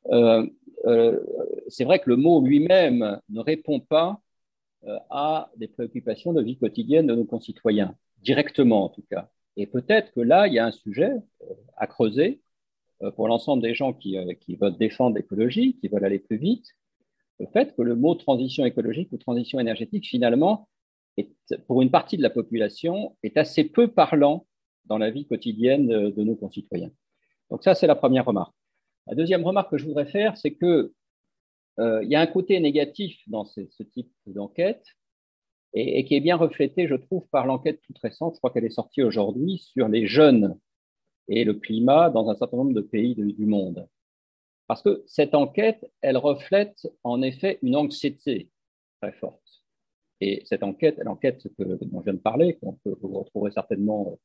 [0.09, 4.30] c'est vrai que le mot lui-même ne répond pas euh,
[5.09, 9.29] à des préoccupations de vie quotidienne de nos concitoyens, directement en tout cas.
[9.57, 12.41] Et peut-être que là, il y a un sujet euh, à creuser
[13.03, 16.65] euh, pour l'ensemble des gens qui, qui veulent défendre l'écologie, qui veulent aller plus vite,
[17.39, 20.69] le fait que le mot transition écologique ou transition énergétique, finalement,
[21.17, 21.29] est,
[21.67, 24.45] pour une partie de la population, est assez peu parlant
[24.85, 26.91] dans la vie quotidienne de nos concitoyens.
[27.49, 28.53] Donc ça, c'est la première remarque.
[29.07, 30.93] La deuxième remarque que je voudrais faire, c'est que euh,
[31.77, 34.85] il y a un côté négatif dans ce, type d'enquête
[35.73, 38.69] et, qui est bien reflété, je trouve, par l'enquête toute récente, je crois qu'elle est
[38.69, 40.57] sortie aujourd'hui, sur les jeunes
[41.27, 43.87] et le climat dans un certain nombre de pays du monde.
[44.67, 48.49] Parce que cette enquête, elle reflète en effet une anxiété
[49.01, 49.41] très forte.
[50.21, 54.19] Et cette enquête, l'enquête dont je viens de parler, qu'on peut vous retrouver certainement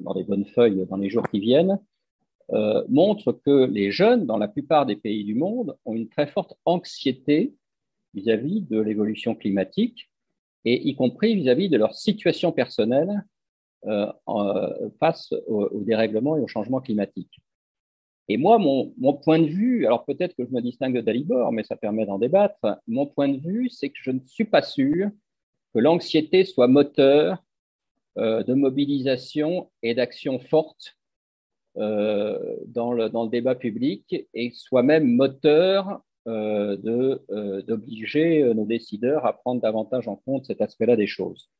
[0.00, 1.78] dans des bonnes feuilles dans les jours qui viennent,
[2.52, 6.26] euh, montre que les jeunes, dans la plupart des pays du monde, ont une très
[6.26, 7.54] forte anxiété
[8.14, 10.10] vis-à-vis de l'évolution climatique
[10.64, 13.24] et y compris vis-à-vis de leur situation personnelle
[13.86, 14.10] euh,
[14.98, 17.40] face au, dérèglement et au changement climatique.
[18.28, 21.62] Et moi, mon, point de vue, alors peut-être que je me distingue de Dalibor, mais
[21.62, 25.10] ça permet d'en débattre, mon point de vue, c'est que je ne suis pas sûr
[25.72, 27.42] que l'anxiété soit moteur
[28.18, 30.95] euh, de mobilisation et d'action forte euh,
[31.76, 36.76] dans, le, dans, le, débat public et soit même moteur euh,
[37.62, 41.50] d'obliger nos décideurs à prendre davantage en compte cet aspect-là des choses.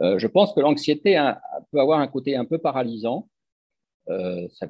[0.00, 1.22] je pense que l'anxiété
[1.70, 3.28] peut avoir un côté un peu paralysant.
[4.08, 4.66] Ça,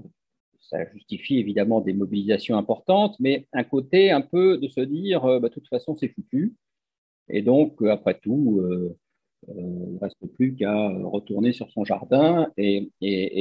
[0.93, 5.49] justifie évidemment des mobilisations importantes, mais un côté un peu de se dire, euh, bah,
[5.49, 6.57] de toute façon, c'est foutu.
[7.29, 8.97] Et donc, euh, après tout, euh,
[9.49, 12.91] il ne reste plus qu'à retourner sur son jardin et,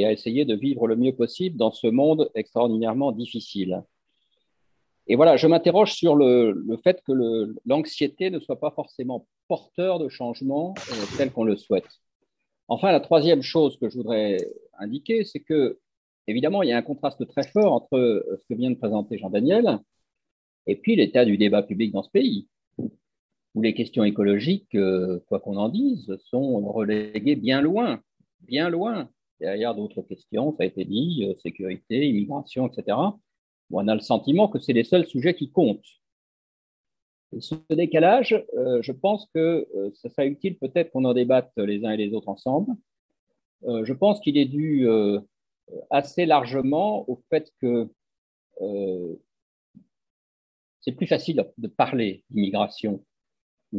[0.05, 3.83] à essayer de vivre le mieux possible dans ce monde extraordinairement difficile.
[5.07, 10.09] Et voilà, je m'interroge sur le, fait que l'anxiété ne soit pas forcément porteur de
[10.09, 10.73] changement
[11.17, 11.87] tel qu'on le souhaite.
[12.67, 14.37] Enfin, la troisième chose que je voudrais
[14.79, 15.77] indiquer, c'est que
[16.27, 19.19] évidemment, il y a un contraste très fort entre euh, ce que vient de présenter
[19.19, 19.79] Jean-Daniel
[20.65, 22.47] et puis l'état du débat public dans ce pays,
[23.55, 28.01] où les questions écologiques, euh, quoi qu'on en dise, sont reléguées bien loin,
[28.41, 32.97] bien loin, derrière d'autres questions, ça a été dit, euh, sécurité, immigration, etc.
[33.71, 35.87] on a le sentiment que c'est les seuls sujets qui comptent.
[37.39, 38.45] ce décalage,
[38.81, 42.29] je pense que ça serait utile peut-être qu'on en débatte les uns et les autres
[42.29, 42.71] ensemble.
[43.63, 44.87] je pense qu'il est dû
[45.89, 47.89] assez largement au fait que
[48.61, 49.15] euh,
[50.81, 53.03] c'est plus facile de parler d'immigration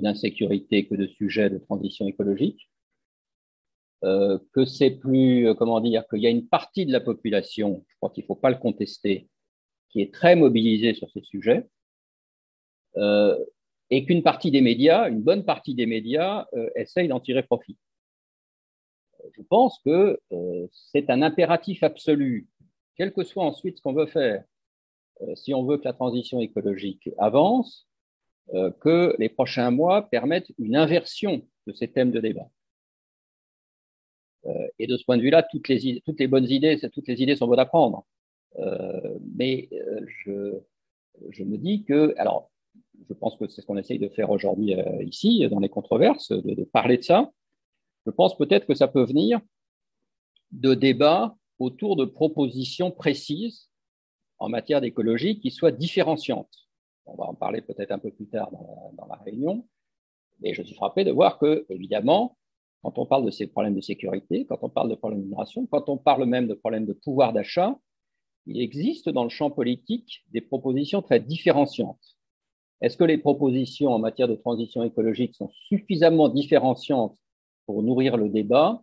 [0.00, 2.70] d'insécurité que de sujets de transition écologique,
[4.04, 7.84] euh, que c'est plus, euh, comment dire, qu'il y a une partie de la population,
[7.88, 9.28] je crois qu'il ne faut pas le contester,
[9.90, 11.66] qui est très mobilisée sur ces sujets,
[13.90, 17.76] et qu'une partie des médias, une bonne partie des médias, essaye d'en tirer profit
[19.34, 22.48] je pense que euh, c'est un impératif absolu,
[22.96, 24.44] quel que soit ensuite ce qu'on veut faire.
[25.22, 27.95] Euh, si on veut que la transition écologique avance, euh,
[28.80, 32.48] que les prochains mois permettent une inversion de ces thèmes de débat.
[34.78, 37.34] et de ce point de vue-là, toutes les, toutes les bonnes idées, toutes les idées
[37.34, 38.06] sont bonnes à prendre.
[39.36, 39.68] mais
[40.22, 40.60] je,
[41.30, 42.50] je, me dis que, alors,
[43.08, 46.64] je pense que c'est ce qu'on essaye de faire aujourd'hui ici, dans les controverses, de
[46.64, 47.32] parler de ça,
[48.06, 49.40] je pense peut-être que ça peut venir
[50.52, 53.68] de débats autour de propositions précises
[54.38, 56.65] en matière d'écologie qui soient différenciantes.
[57.06, 59.66] On va en parler peut-être un peu plus tard dans la, réunion,
[60.40, 62.36] mais je suis frappé de voir que, évidemment,
[62.82, 65.88] quand on parle de ces problèmes de sécurité, quand on parle de problèmes d'immigration, quand
[65.88, 67.78] on parle même de problèmes de pouvoir d'achat,
[68.46, 72.16] il existe dans le champ politique des propositions très différenciantes.
[72.80, 77.18] Est-ce que les propositions en matière de transition écologique sont suffisamment différenciantes
[77.64, 78.82] pour nourrir le débat?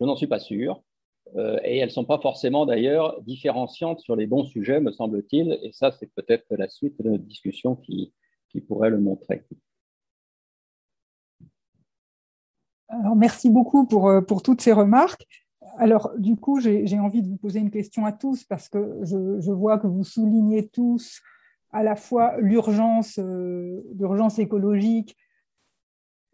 [0.00, 0.82] Je n'en suis pas sûr.
[1.36, 5.58] Euh, et elles ne sont pas forcément d'ailleurs différenciantes sur les bons sujets, me semble-t-il.
[5.62, 8.12] Et ça, c'est peut-être la suite de notre discussion qui,
[8.50, 9.44] qui pourrait le montrer.
[12.88, 15.26] Alors, merci beaucoup pour, euh, pour toutes ces remarques.
[15.78, 19.40] Alors, du coup, j'ai envie de vous poser une question à tous parce que je,
[19.40, 21.20] je vois que vous soulignez tous
[21.72, 23.82] à la fois l'urgence euh,
[24.38, 25.16] écologique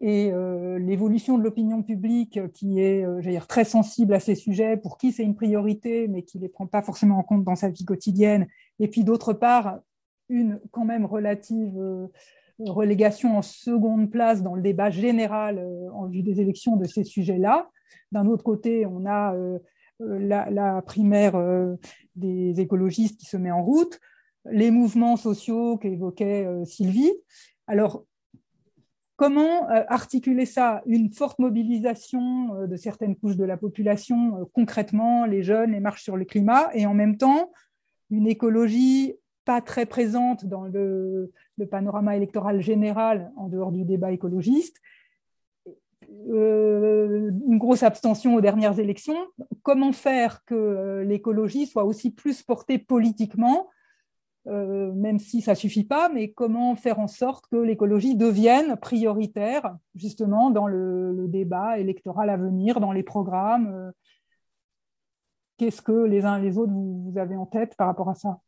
[0.03, 4.75] et euh, l'évolution de l'opinion publique qui est euh, dire, très sensible à ces sujets,
[4.75, 7.55] pour qui c'est une priorité, mais qui ne les prend pas forcément en compte dans
[7.55, 8.47] sa vie quotidienne.
[8.79, 9.79] Et puis d'autre part,
[10.27, 12.07] une quand même relative euh,
[12.57, 17.69] relégation en seconde place dans le débat général en vue des élections de ces sujets-là.
[18.11, 19.33] D'un autre côté, on a
[19.99, 21.33] la, la, primaire
[22.15, 23.99] des écologistes qui se met en route,
[24.45, 27.11] les mouvements sociaux qu'évoquait Sylvie.
[27.65, 28.05] Alors,
[29.21, 34.45] Comment euh, articuler ça Une forte mobilisation euh, de certaines couches de la population, euh,
[34.51, 37.51] concrètement les jeunes, les marches sur le climat, et en même temps
[38.09, 39.13] une écologie
[39.45, 41.31] pas très présente dans le,
[41.69, 44.81] panorama électoral général en dehors du débat écologiste,
[46.09, 49.27] une grosse abstention aux dernières élections.
[49.61, 53.69] Comment faire que l'écologie soit aussi plus portée politiquement
[54.47, 58.75] euh, même si ça ne suffit pas, mais comment faire en sorte que l'écologie devienne
[58.75, 63.91] prioritaire justement dans le, débat électoral à venir, dans les programmes euh,
[65.57, 68.39] Qu'est-ce que les uns et les autres vous, avez en tête par rapport à ça?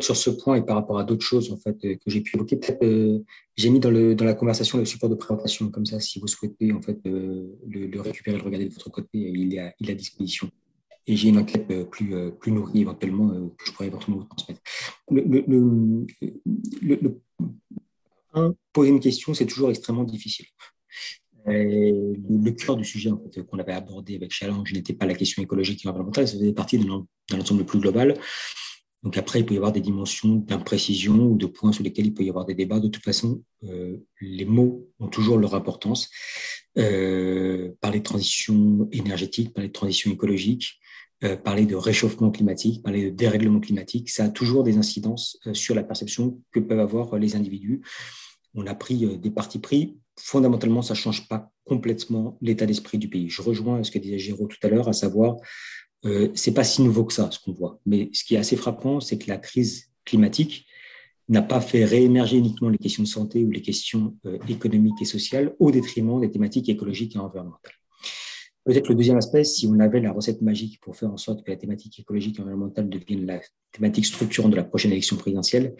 [0.00, 2.58] Sur ce point et par rapport à d'autres choses en fait que j'ai pu évoquer,
[2.82, 3.20] euh,
[3.56, 6.72] j'ai mis dans, le, la conversation le support de présentation comme ça, si vous souhaitez
[6.72, 10.50] en fait le, récupérer, le regarder de votre côté, il est à disposition
[11.06, 14.20] et j'ai une enquête euh, plus, euh, plus nourrie éventuellement euh, que je pourrais éventuellement
[14.20, 14.60] vous transmettre.
[18.34, 20.46] un, poser une question, c'est toujours extrêmement difficile.
[21.46, 23.10] le, cœur du sujet
[23.48, 26.78] qu'on avait abordé avec Challenge n'était pas la question écologique et environnementale, ça faisait partie
[26.78, 28.18] d'un ensemble plus global.
[29.02, 32.14] Donc après, il peut y avoir des dimensions d'imprécision ou de points sur lesquels il
[32.14, 32.80] peut y avoir des débats.
[32.80, 36.08] De toute façon, les mots ont toujours leur importance.
[36.76, 40.80] Euh, parler de transition énergétique, parler de transition écologique,
[41.24, 45.54] euh, parler de réchauffement climatique, parler de dérèglement climatique, ça a toujours des incidences euh,
[45.54, 47.82] sur la perception que peuvent avoir les individus.
[48.54, 49.96] On a pris des partis pris.
[50.16, 53.28] Fondamentalement, ça ne change pas complètement l'état d'esprit du pays.
[53.28, 55.38] Je rejoins ce que disait Géraud tout à l'heure, à savoir
[56.04, 57.80] euh, c'est pas si nouveau que ça, ce qu'on voit.
[57.86, 60.66] Mais ce qui est assez frappant, c'est que la crise climatique
[61.28, 65.06] n'a pas fait réémerger uniquement les questions de santé ou les questions euh, économiques et
[65.06, 67.72] sociales au détriment des thématiques écologiques et environnementales.
[68.64, 71.50] Peut-être le deuxième aspect, si on avait la recette magique pour faire en sorte que
[71.50, 73.40] la thématique écologique et environnementale devienne la
[73.72, 75.74] thématique structurante de la prochaine élection présidentielle,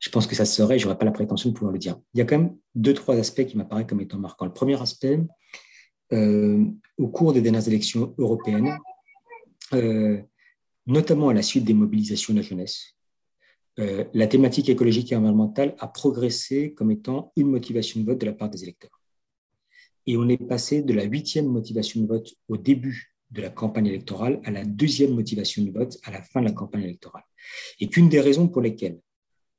[0.00, 1.96] je pense que ça serait, j'aurais pas la prétention de pouvoir le dire.
[2.12, 4.46] Il y a quand même deux, trois aspects qui m'apparaissent comme étant marquants.
[4.46, 5.20] Le premier aspect,
[6.12, 6.64] euh,
[6.98, 8.76] au cours des dernières élections européennes,
[9.72, 10.20] euh,
[10.86, 12.96] notamment à la suite des mobilisations de la jeunesse,
[13.78, 18.26] euh, la thématique écologique et environnementale a progressé comme étant une motivation de vote de
[18.26, 19.00] la part des électeurs.
[20.06, 23.86] Et on est passé de la huitième motivation de vote au début de la campagne
[23.86, 27.24] électorale à la deuxième motivation de vote à la fin de la campagne électorale.
[27.80, 28.98] Et qu'une des raisons pour lesquelles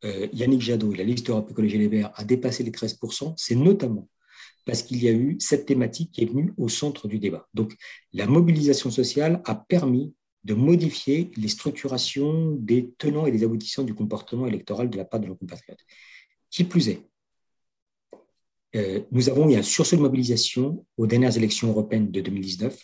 [0.04, 3.56] euh, Yannick Jadot et la liste Europe Écologie Les Verts a dépassé les 13%, c'est
[3.56, 4.10] notamment
[4.66, 7.48] parce qu'il y a eu cette thématique qui est venue au centre du débat.
[7.54, 7.76] Donc,
[8.14, 13.93] la mobilisation sociale a permis de modifier les structurations des tenants et des aboutissants du
[13.93, 15.84] comportement électoral de la part de nos compatriotes.
[16.50, 17.02] Qui plus est,
[19.12, 22.78] nous avons eu un sursaut de mobilisation aux dernières élections européennes de 2019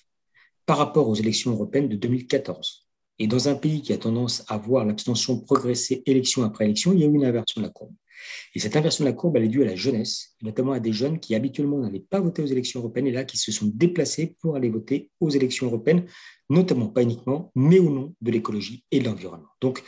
[0.65, 2.87] par rapport aux élections européennes de 2014.
[3.19, 6.99] Et dans un pays qui a tendance à voir l'abstention progresser élection après élection, il
[6.99, 7.93] y a eu une inversion de la courbe.
[8.55, 10.93] Et cette inversion de la courbe, elle est due à la jeunesse, notamment à des
[10.93, 14.35] jeunes qui habituellement n'allaient pas voter aux élections européennes et là qui se sont déplacés
[14.41, 16.05] pour aller voter aux élections européennes,
[16.49, 19.49] notamment pas uniquement, mais au nom de l'écologie et de l'environnement.
[19.59, 19.83] Donc,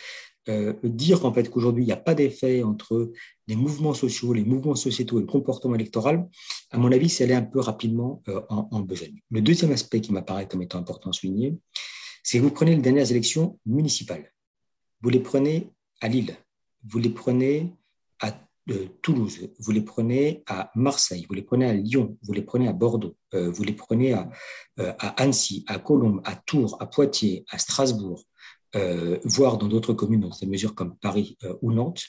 [0.50, 3.14] euh, dire en fait qu'aujourd'hui il n'y a pas d'effet entre
[3.48, 6.28] les mouvements sociaux, les mouvements sociétaux et le comportement électoral,
[6.70, 9.22] à mon avis, c'est aller un peu rapidement euh, en, besogne.
[9.32, 11.58] Le deuxième aspect qui m'apparaît comme étant important à souligner,
[12.24, 14.34] c'est que vous prenez les dernières élections municipales.
[15.02, 15.70] Vous les prenez
[16.02, 16.36] à Lille,
[16.84, 17.74] vous les prenez
[18.20, 18.38] à
[18.70, 22.68] euh, Toulouse, vous les prenez à Marseille, vous les prenez à Lyon, vous les prenez
[22.68, 24.30] à Bordeaux, vous les prenez à,
[24.78, 28.26] à, Annecy, à Colombes, à Tours, à Poitiers, à Strasbourg,
[29.24, 32.04] voire dans d'autres communes, dans ces mesures comme Paris ou Nantes,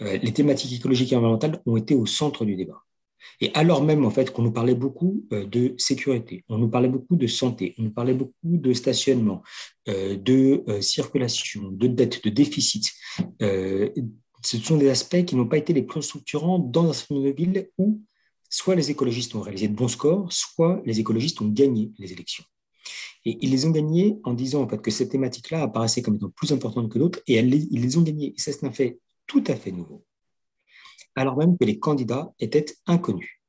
[0.00, 2.82] les thématiques écologiques et environnementales ont été au centre du débat.
[3.40, 7.16] Et alors même, en fait, qu'on nous parlait beaucoup de sécurité, on nous parlait beaucoup
[7.16, 9.42] de santé, on nous parlait beaucoup de stationnement,
[9.86, 12.92] de circulation, de dette, de déficit,
[13.40, 17.26] ce sont des aspects qui n'ont pas été les plus structurants dans un certain nombre
[17.26, 18.00] de villes où
[18.48, 22.44] soit les écologistes ont réalisé de bons scores, soit les écologistes ont gagné les élections.
[23.24, 26.30] Et ils les ont gagnés en disant en fait, que cette thématique-là apparaissait comme étant
[26.30, 28.34] plus importante que d'autres, et ils les ont gagnés.
[28.36, 30.04] Et ça, c'est un fait tout à fait nouveau.
[31.14, 33.40] Alors même que les candidats étaient inconnus.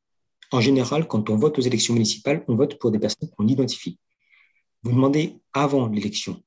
[0.52, 4.00] En général, quand on vote aux élections municipales, on vote pour des personnes qu'on identifie.
[4.82, 6.42] Vous demandez avant l'élection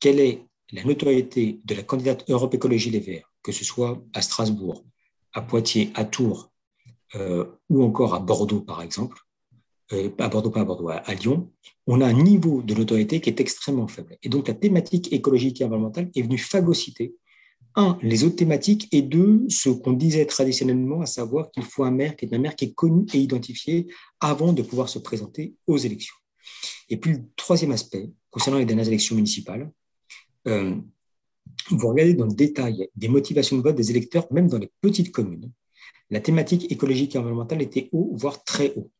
[0.00, 4.22] quelle est la notoriété de la candidate Europe Écologie Les Verts que ce soit à
[4.22, 4.84] Strasbourg,
[5.32, 6.52] à Poitiers, à Tours
[7.14, 9.18] euh, ou encore à Bordeaux, par exemple,
[9.90, 11.50] à Bordeaux, pas à Bordeaux, à, Lyon,
[11.86, 14.16] on a un niveau de notoriété qui est extrêmement faible.
[14.22, 17.14] Et donc la thématique écologique et environnementale est venue phagocyter,
[17.76, 21.90] un, les autres thématiques, et deux, ce qu'on disait traditionnellement, à savoir qu'il faut un
[21.90, 23.86] maire qui est un maire qui est connu et identifié
[24.18, 26.16] avant de pouvoir se présenter aux élections.
[26.88, 29.70] Et puis le troisième aspect, concernant les dernières élections municipales,
[30.48, 30.74] euh,
[31.70, 35.12] vous regardez dans le détail des motivations de vote des électeurs, même dans les petites
[35.12, 35.50] communes,
[36.10, 38.90] la thématique écologique et environnementale était haut, voire très haut.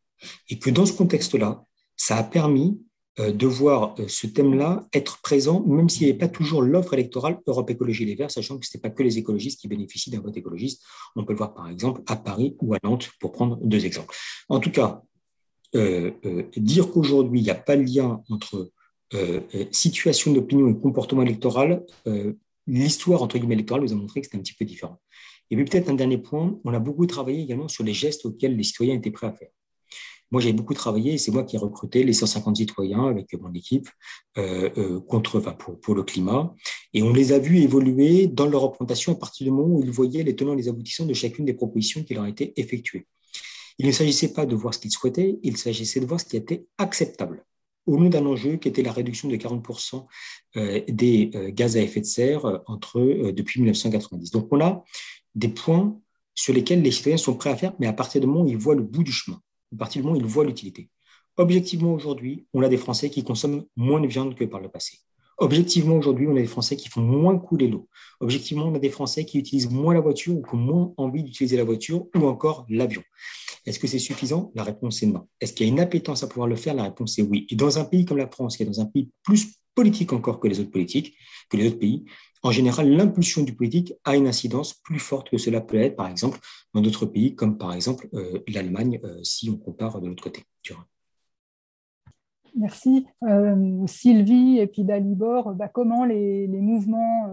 [0.48, 1.64] Et que dans ce contexte-là,
[1.96, 2.78] ça a permis
[3.18, 6.94] euh, de voir euh, ce thème-là être présent, même s'il n'y avait pas toujours l'offre
[6.94, 10.10] électorale Europe Écologie Les Verts, sachant que ce n'est pas que les écologistes qui bénéficient
[10.10, 10.82] d'un vote écologiste.
[11.16, 14.14] On peut le voir par exemple à Paris ou à Nantes, pour prendre deux exemples.
[14.48, 15.02] En tout cas,
[15.74, 16.12] euh,
[16.56, 18.70] dire qu'aujourd'hui, il n'y a pas de lien entre
[19.72, 21.84] situation d'opinion et comportement électoral,
[22.68, 25.00] l'histoire entre guillemets électorale nous a montré que c'était un petit peu différent.
[25.50, 28.56] Et puis peut-être un dernier point, on a beaucoup travaillé également sur les gestes auxquels
[28.56, 29.50] les citoyens étaient prêts à faire.
[30.30, 33.88] Moi, j'ai beaucoup travaillé, c'est moi qui ai recruté les 150 citoyens avec mon équipe
[34.38, 36.54] euh, euh, contre, enfin, pour, le climat.
[36.94, 39.90] Et on les a vus évoluer dans leur représentation à partir du moment où ils
[39.90, 43.06] voyaient les tenants et les aboutissants de chacune des propositions qui leur étaient effectuées.
[43.78, 46.36] Il ne s'agissait pas de voir ce qu'ils souhaitaient, il s'agissait de voir ce qui
[46.36, 47.44] était acceptable
[47.86, 50.06] au nom d'un enjeu qui était la réduction de 40%
[50.56, 53.00] euh, des euh, gaz à effet de serre entre,
[53.32, 54.30] depuis 1990.
[54.30, 54.84] Donc on a
[55.34, 55.98] des points
[56.34, 58.56] sur lesquels les citoyens sont prêts à faire, mais à partir du moment où ils
[58.56, 59.40] voient le bout du chemin,
[59.72, 60.90] à partir du moment où ils voient l'utilité.
[61.36, 64.98] Objectivement, aujourd'hui, on a des Français qui consomment moins de viande que par le passé.
[65.38, 67.88] Objectivement, aujourd'hui, on a des Français qui font moins couler l'eau.
[68.20, 71.22] Objectivement, on a des Français qui utilisent moins la voiture ou qui ont moins envie
[71.22, 73.02] d'utiliser la voiture ou encore l'avion.
[73.64, 74.52] Est-ce que c'est suffisant?
[74.54, 75.28] La réponse est non.
[75.40, 76.74] Est-ce qu'il y a une appétence à pouvoir le faire?
[76.74, 77.46] La réponse est oui.
[77.48, 80.40] Et dans un pays comme la France, qui est dans un pays plus politique encore
[80.40, 81.16] que les autres politiques,
[81.48, 82.04] que les autres pays,
[82.42, 86.08] en général, l'impulsion du politique a une incidence plus forte que cela peut être, par
[86.08, 86.38] exemple,
[86.72, 90.42] dans d'autres pays, comme par exemple euh, l'Allemagne, euh, si on compare de l'autre côté.
[92.56, 93.06] Merci.
[93.24, 97.30] Euh, Sylvie et puis Dalibor, bah, comment les, mouvements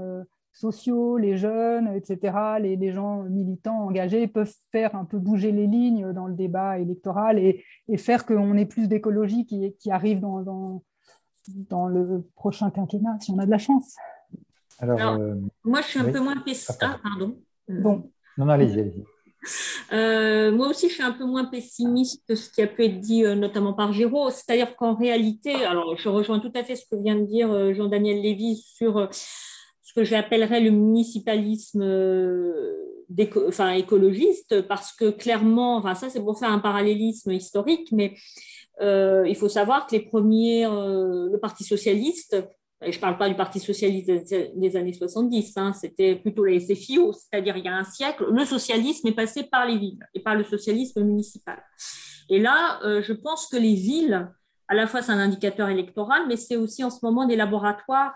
[0.51, 6.11] sociaux, les jeunes, etc., les, gens militants engagés peuvent faire un peu bouger les lignes
[6.13, 7.63] dans le débat électoral et,
[7.97, 10.83] faire qu'on ait plus d'écologie qui, arrive dans,
[11.89, 13.95] le prochain quinquennat, si on a de la chance
[14.79, 16.79] Alors, euh, moi, je suis un peu moins pessimiste.
[16.81, 17.37] Ah, pardon.
[17.67, 18.11] Bon.
[18.37, 19.03] Non, non, allez-y, allez-y.
[19.93, 22.99] Euh, moi aussi, je suis un peu moins pessimiste que ce qui a pu être
[22.99, 24.29] dit euh, notamment par Géraud.
[24.29, 27.73] C'est-à-dire qu'en réalité, alors je rejoins tout à fait ce que vient de dire euh,
[27.73, 31.81] Jean-Daniel Lévy sur ce que j'appellerais le municipalisme
[33.47, 38.15] enfin, écologiste, parce que clairement, enfin, ça c'est pour faire un parallélisme historique, mais
[38.81, 42.35] il faut savoir que les premiers, le Parti socialiste,
[42.81, 44.11] je ne parle pas du Parti socialiste
[44.55, 48.45] des années 70, hein, c'était plutôt la SFIO, c'est-à-dire il y a un siècle, le
[48.45, 51.61] socialisme est passé par les villes et par le socialisme municipal.
[52.29, 54.29] Et là, euh, je pense que les villes,
[54.67, 58.15] à la fois c'est un indicateur électoral, mais c'est aussi en ce moment des laboratoires,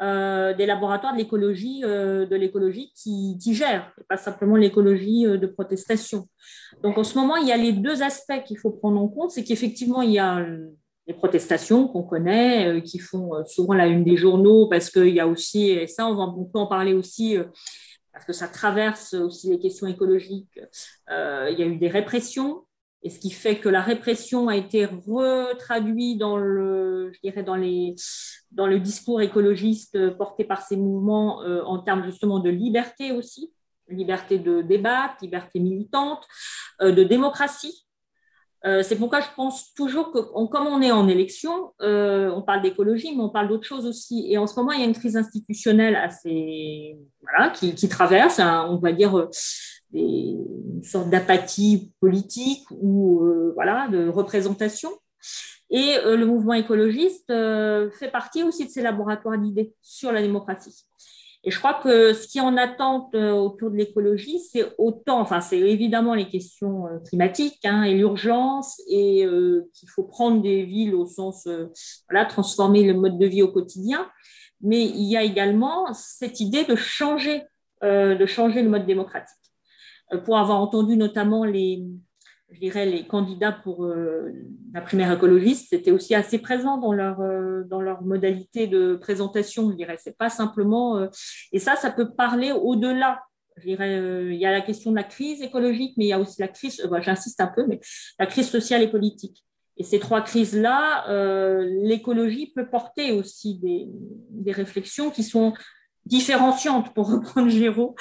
[0.00, 5.24] euh, des laboratoires de l'écologie, euh, de l'écologie qui, qui, gèrent, et pas simplement l'écologie
[5.24, 6.28] de protestation.
[6.82, 9.30] Donc en ce moment, il y a les deux aspects qu'il faut prendre en compte,
[9.30, 10.44] c'est qu'effectivement il y a
[11.08, 15.08] les protestations qu'on connaît, euh, qui font euh, souvent la une des journaux, parce qu'il
[15.08, 17.44] y a aussi, et ça on, va, on peut en parler aussi, euh,
[18.12, 20.60] parce que ça traverse aussi les questions écologiques,
[21.08, 22.64] il y a eu des répressions,
[23.02, 27.54] et ce qui fait que la répression a été retraduite dans le, je dirais, dans
[27.54, 27.94] les,
[28.50, 33.52] dans le discours écologiste porté par ces mouvements en termes justement de liberté aussi,
[33.88, 36.26] liberté de débat, liberté militante,
[36.80, 37.86] de démocratie.
[38.64, 42.62] Euh, c'est pourquoi je pense toujours que, comme on est en élection, euh, on parle
[42.62, 44.26] d'écologie, mais on parle d'autre chose aussi.
[44.30, 48.78] Et en ce moment, il y a une crise institutionnelle assez, voilà, qui, traverse, on
[48.78, 49.28] va dire,
[49.94, 53.22] euh, une sorte d'apathie politique ou
[53.54, 54.90] voilà, de représentation.
[55.70, 60.86] Et le mouvement écologiste fait partie aussi de ces laboratoires d'idées sur la démocratie.
[61.44, 65.40] Et je crois que ce qui en attente euh, autour de l'écologie, c'est autant, enfin,
[65.40, 70.64] c'est évidemment les questions euh, climatiques hein, et l'urgence, et euh, qu'il faut prendre des
[70.64, 71.48] villes au sens,
[72.10, 74.10] voilà, transformer le mode de vie au quotidien.
[74.60, 77.42] Mais il y a également cette idée de changer,
[77.82, 79.37] de changer le mode démocratique.
[80.24, 81.84] Pour avoir entendu notamment les,
[82.50, 84.32] je dirais, les candidats pour euh,
[84.72, 89.70] la primaire écologiste, c'était aussi assez présent dans leur, euh, dans leur modalité de présentation,
[89.70, 89.96] je dirais.
[89.98, 90.96] C'est pas simplement.
[90.96, 91.08] Euh,
[91.52, 93.22] et ça, ça peut parler au-delà.
[93.58, 94.00] Je dirais,
[94.30, 96.46] il y a la question de la crise écologique, mais il y a aussi la
[96.46, 97.80] crise, j'insiste un peu, mais
[98.20, 99.44] la crise sociale et politique.
[99.76, 103.88] Et ces trois crises-là, l'écologie peut porter aussi des,
[104.30, 105.54] des réflexions qui sont
[106.08, 107.94] différenciantes, pour reprendre Géraud,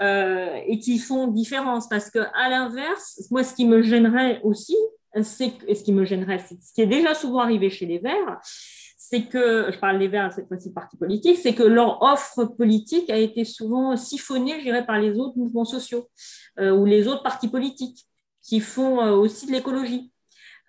[0.00, 1.88] euh, et qui font différence.
[1.88, 4.76] Parce que à l'inverse, moi, ce qui me gênerait aussi,
[5.22, 8.40] c'est ce qui me gênerait, c'est ce qui est déjà souvent arrivé chez les Verts,
[8.98, 13.10] c'est que, je parle des Verts cette fois-ci parti politique, c'est que leur offre politique
[13.10, 16.08] a été souvent siphonnée, je dirais, par les autres mouvements sociaux
[16.58, 18.06] euh, ou les autres partis politiques
[18.42, 20.10] qui font euh, aussi de l'écologie.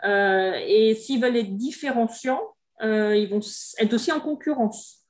[0.03, 2.43] Et s'ils veulent être différenciants,
[2.79, 3.39] ils vont
[3.79, 5.04] être aussi en concurrence.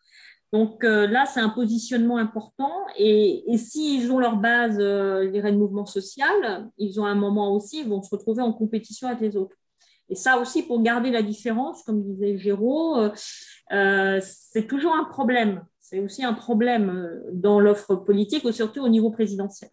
[0.56, 2.72] Donc euh, là, c'est un positionnement important.
[2.98, 7.54] Et, s'ils ont leur base, euh, je dirais, de mouvement social, ils ont un moment
[7.54, 9.58] aussi, ils vont se retrouver en compétition avec les autres.
[10.08, 12.96] Et ça aussi, pour garder la différence, comme disait Géraud,
[13.74, 15.66] euh, c'est toujours un problème.
[15.82, 19.72] C'est aussi un problème dans l'offre politique, surtout au niveau présidentiel.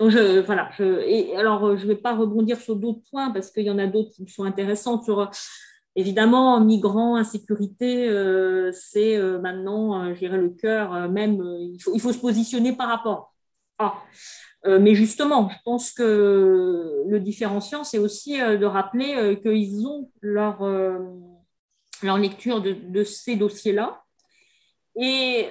[0.00, 0.12] Donc
[0.46, 0.70] voilà.
[1.06, 3.86] Et alors, je ne vais pas rebondir sur d'autres points parce qu'il y en a
[3.86, 5.02] d'autres qui sont intéressants
[5.98, 12.12] Évidemment, migrants, insécurité, euh, c'est euh, maintenant, euh, je dirais, le cœur même, il faut,
[12.12, 13.34] se positionner par rapport.
[13.80, 13.94] Ah.
[14.64, 20.62] mais justement, je pense que le différenciant, c'est aussi de rappeler qu'ils ont leur,
[22.02, 24.02] leur lecture de, de ces dossiers-là
[24.96, 25.48] et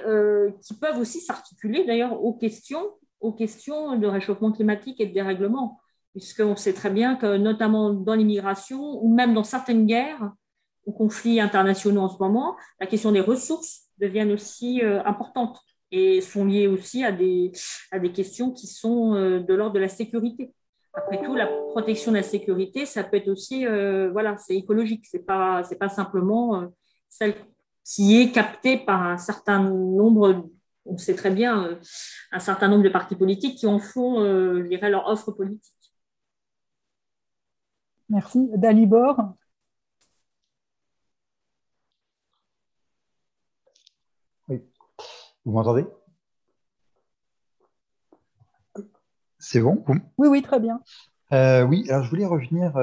[0.62, 2.86] qui peuvent aussi s'articuler d'ailleurs aux questions,
[3.22, 5.80] aux questions de réchauffement climatique et de dérèglement
[6.18, 10.32] puisqu'on sait très bien que notamment dans l'immigration ou même dans certaines guerres
[10.86, 15.60] ou conflits internationaux en ce moment, la question des ressources devient aussi euh, importante.
[15.92, 17.52] et sont liées aussi à des,
[17.92, 20.52] à des questions qui sont de l'ordre de la sécurité.
[20.94, 23.66] Après tout, la protection de la sécurité, ça peut être aussi,
[24.12, 26.66] voilà, c'est écologique, c'est pas, pas simplement
[27.08, 27.36] celle
[27.86, 30.50] qui est captée par un certain nombre
[30.88, 31.76] on sait très bien euh,
[32.32, 35.74] un certain nombre de partis politiques qui en font, euh, je dirais, leur offre politique.
[38.10, 38.50] Merci.
[38.56, 39.34] Dalibor
[44.48, 44.62] Oui.
[45.46, 45.86] Vous m'entendez?
[49.40, 49.84] C'est bon?
[50.18, 50.82] Oui, oui, très bien.
[51.34, 52.74] Euh, oui, alors je voulais revenir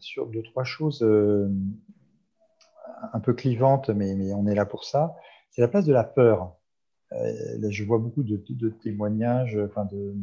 [0.00, 1.02] sur deux, trois choses
[3.12, 5.14] un peu clivantes, mais, mais, on est là pour ça.
[5.50, 6.58] C'est la place de la peur
[7.12, 8.36] euh, je vois beaucoup de,
[8.82, 10.14] témoignages, enfin de,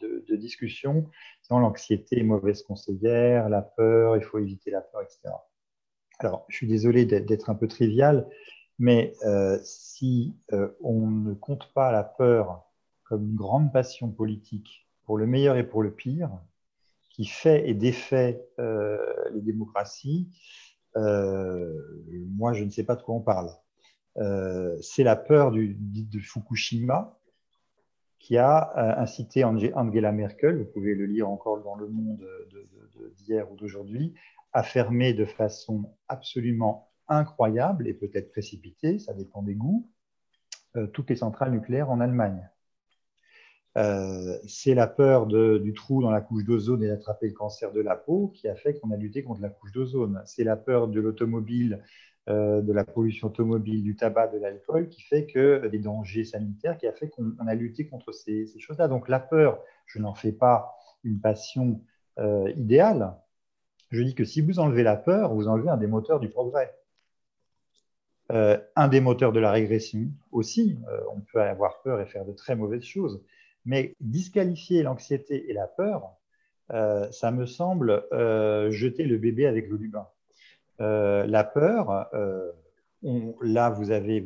[0.00, 1.08] de, discussions
[1.50, 5.34] dans l'anxiété mauvaise conseillère, la peur, il faut éviter la peur, etc.
[6.18, 8.28] Alors, je suis désolé d'être un peu trivial,
[8.78, 12.64] mais euh, si euh, on ne compte pas la peur
[13.04, 16.30] comme une grande passion politique, pour le meilleur et pour le pire,
[17.10, 20.28] qui fait et défait les démocraties,
[20.94, 23.50] moi, je ne sais pas de quoi on parle.
[24.20, 27.17] Euh, c'est la peur du, de Fukushima
[28.18, 32.26] qui a euh, incité Angela Merkel, vous pouvez le lire encore dans Le Monde
[33.16, 34.14] d'hier ou d'aujourd'hui,
[34.52, 39.88] à fermer de façon absolument incroyable et peut-être précipitée, ça dépend des goûts,
[40.76, 42.48] euh, toutes les centrales nucléaires en Allemagne.
[44.48, 47.94] c'est la peur du trou dans la couche d'ozone et d'attraper le cancer de la
[47.94, 50.20] peau qui a fait qu'on a lutté contre la couche d'ozone.
[50.26, 51.84] C'est la peur de l'automobile euh,
[52.28, 56.86] de la pollution automobile, du tabac, de l'alcool, qui fait que des dangers sanitaires, qui
[56.86, 58.86] a fait qu'on a lutté contre ces, choses-là.
[58.86, 61.80] Donc la peur, je n'en fais pas une passion
[62.18, 63.14] euh, idéale.
[63.90, 66.74] Je dis que si vous enlevez la peur, vous enlevez un des moteurs du progrès.
[68.30, 70.78] Euh, un des moteurs de la régression aussi.
[71.14, 73.24] on peut avoir peur et faire de très mauvaises choses.
[73.64, 76.14] Mais disqualifier l'anxiété et la peur,
[76.68, 78.04] ça me semble
[78.70, 80.06] jeter le bébé avec l'eau du bain.
[80.80, 82.52] Euh, la peur, euh,
[83.42, 84.22] là, vous avez,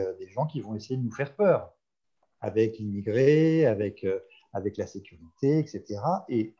[0.00, 1.72] euh, des gens qui vont essayer de nous faire peur
[2.40, 4.04] avec l'immigré, avec
[4.76, 6.00] la sécurité, etc.
[6.28, 6.56] Et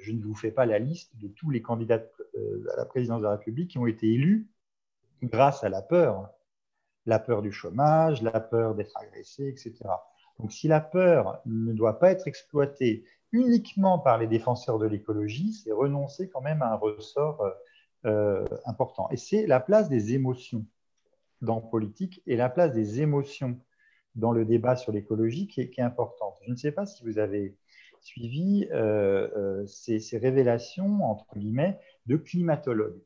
[0.00, 2.02] je ne vous fais pas la liste de tous les candidats
[2.34, 4.48] à la présidence de la République qui ont été élus
[5.22, 6.28] grâce à la peur.
[7.06, 9.72] La peur du chômage, la peur d'être agressé, etc.
[10.40, 15.52] Donc si la peur ne doit pas être exploitée uniquement par les défenseurs de l'écologie,
[15.52, 17.40] c'est renoncer quand même à un ressort
[18.06, 19.10] euh, important.
[19.10, 20.64] Et c'est la place des émotions
[21.42, 23.60] dans politique et la place des émotions
[24.14, 26.38] dans le débat sur l'écologie qui, est, importante.
[26.46, 27.58] Je ne sais pas si vous avez
[28.00, 33.02] suivi euh, euh, ces, révélations, entre guillemets, de climatologues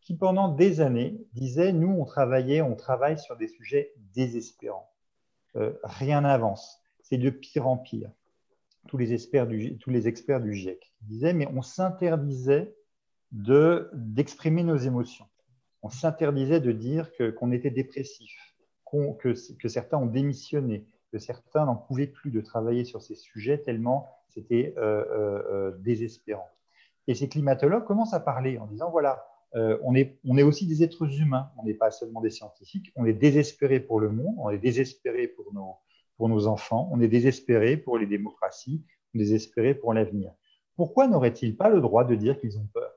[0.00, 4.88] qui, pendant des années, disaient, nous, on travaillait, on travaille sur des sujets désespérants.
[5.82, 6.80] rien n'avance.
[7.02, 8.12] C'est de pire en pire.
[8.86, 12.72] Tous les experts du, tous les experts du GIEC disaient, mais on s'interdisait
[13.32, 15.26] d'exprimer nos émotions.
[15.82, 18.32] On s'interdisait de dire qu'on était dépressif,
[19.18, 23.58] que, que, certains ont démissionné, que certains n'en pouvaient plus de travailler sur ces sujets
[23.58, 26.48] tellement c'était euh, euh, euh, désespérant.
[27.06, 30.82] Et ces climatologues commencent à parler en disant, voilà, on, est, on est aussi des
[30.82, 34.48] êtres humains, on n'est pas seulement des scientifiques, on est désespéré pour le monde, on
[34.48, 35.74] est désespéré pour nos,
[36.16, 38.82] pour nos enfants, on est désespéré pour les démocraties,
[39.14, 40.32] on est désespéré pour l'avenir.
[40.74, 42.91] Pourquoi n'auraient-ils pas le droit de dire qu'ils ont peur?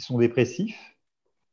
[0.00, 0.96] Qui sont dépressifs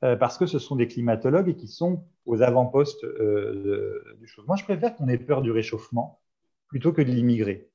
[0.03, 4.45] euh, parce que ce sont des climatologues et qui sont aux avant-postes euh, du chose.
[4.47, 6.21] Moi, je préfère qu'on ait peur du réchauffement
[6.67, 7.69] plutôt que de l'immigrer.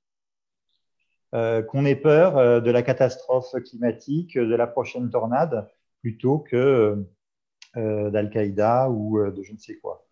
[1.35, 5.69] Euh, qu'on ait peur de la catastrophe climatique, de la prochaine tornade,
[6.01, 7.05] plutôt que
[7.75, 10.07] d'Al-Qaïda ou de je ne sais quoi.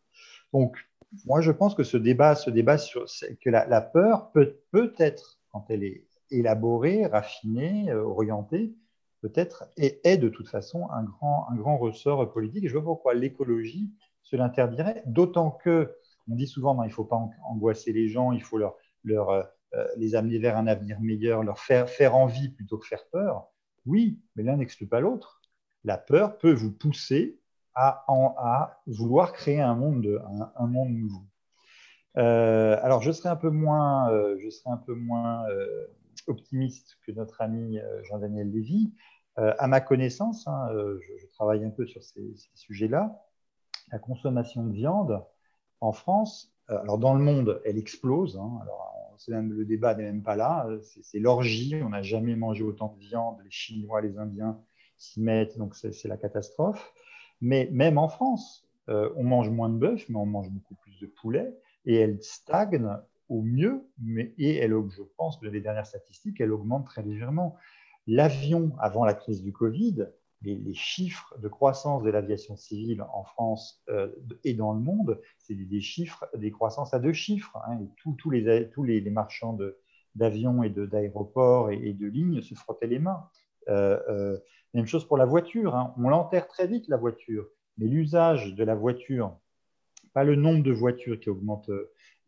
[0.55, 0.79] Donc,
[1.27, 3.05] moi, je pense que ce débat, ce débat sur
[3.43, 8.75] que la, la peur peut, peut être, quand elle est élaborée, raffinée, orientée,
[9.21, 12.65] peut-être, et est de toute façon un grand, un grand ressort politique.
[12.65, 13.93] Et je vois pourquoi l'écologie
[14.23, 15.95] se l'interdirait, d'autant que,
[16.31, 18.77] on dit souvent, non, il ne faut pas angoisser les gens, il faut leur,
[19.75, 23.49] euh, les amener vers un avenir meilleur, leur faire, envie plutôt que faire peur.
[23.87, 25.41] Oui, mais l'un n'exclut pas l'autre.
[25.85, 27.39] La peur peut vous pousser
[27.75, 28.05] à,
[28.87, 30.23] vouloir créer un monde,
[30.57, 31.25] un, monde nouveau.
[32.19, 35.45] Euh, alors, je serai un peu moins, euh, je serai un peu moins
[36.27, 38.93] optimiste que notre ami euh, Jean-Daniel Lévy.
[39.39, 43.25] Euh, à ma connaissance, hein, euh, je, travaille un peu sur ces, sujets-là,
[43.93, 45.25] la consommation de viande
[45.81, 48.37] en France, alors dans le monde, elle explose.
[48.37, 48.59] Hein.
[48.63, 50.69] alors, le débat n'est même pas là.
[51.03, 51.75] C'est l'orgie.
[51.83, 53.39] On n'a jamais mangé autant de viande.
[53.45, 54.61] Les Chinois, les Indiens
[54.97, 56.93] s'y mettent, donc c'est la catastrophe.
[57.41, 61.07] Mais même en France, on mange moins de bœuf, mais on mange beaucoup plus de
[61.07, 61.53] poulet.
[61.87, 62.89] et elle stagne
[63.31, 67.57] au mieux, mais, et elle, je pense que les dernières statistiques, elle augmente très légèrement.
[68.07, 70.09] L'avion, avant la crise du Covid,
[70.43, 74.11] les, chiffres de croissance de l'aviation civile en France euh,
[74.43, 77.57] et dans le monde, c'est des, chiffres, des croissances à deux chiffres.
[77.67, 79.57] Hein, et tous les, tous les, marchands
[80.15, 83.29] d'avions et d'aéroports et, de lignes se frottaient les mains.
[83.69, 84.39] Euh, euh,
[84.75, 85.77] même chose pour la voiture.
[85.77, 85.95] Hein.
[85.99, 87.47] On l'enterre très vite, la voiture.
[87.79, 89.37] Mais l'usage de la voiture,
[90.15, 91.71] pas le nombre de voitures qui augmente,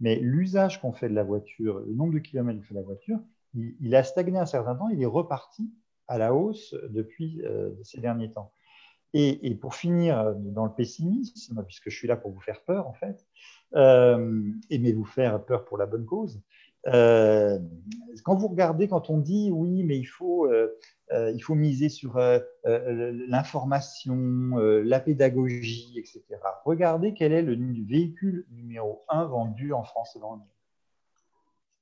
[0.02, 2.84] mais l'usage qu'on fait de la voiture, le nombre de kilomètres qu'on fait de la
[2.84, 3.20] voiture,
[3.54, 5.72] il, a stagné un certain temps, il est reparti
[6.08, 8.52] à la hausse depuis euh, ces derniers temps.
[9.14, 12.94] Et, pour finir dans le pessimisme, puisque je suis là pour vous faire peur en
[12.94, 13.26] fait,
[13.74, 16.40] euh, et mais vous faire peur pour la bonne cause,
[16.88, 17.58] euh,
[18.24, 20.48] quand vous regardez, quand on dit oui, mais il faut,
[21.12, 22.20] il faut miser sur
[22.64, 26.22] l'information, la pédagogie, etc.,
[26.64, 27.56] regardez quel est le
[27.86, 30.48] véhicule numéro un vendu en France et dans le monde.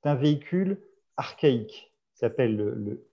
[0.01, 0.81] C'est un véhicule
[1.17, 2.55] archaïque, s'appelle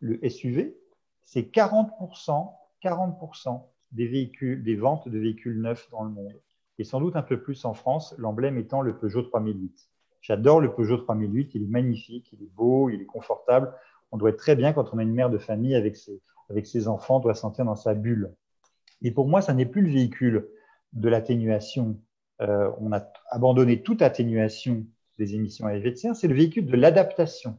[0.01, 0.76] le, SUV,
[1.24, 3.62] c'est 40%, 40%
[3.93, 6.39] des, véhicules, des ventes de véhicules neufs dans le monde.
[6.78, 9.89] Et sans doute un peu plus en France, l'emblème étant le Peugeot 3008.
[10.21, 13.73] J'adore le Peugeot 3008, il est magnifique, il est beau, il est confortable.
[14.11, 17.16] On doit être très bien quand on a une mère de famille avec ses, enfants,
[17.16, 18.33] on doit sentir dans sa bulle.
[19.03, 20.49] Et pour moi, ça n'est plus le véhicule
[20.93, 22.01] de l'atténuation.
[22.41, 24.87] Euh, on a abandonné toute atténuation
[25.19, 27.59] des émissions à effet de serre, c'est le véhicule de l'adaptation.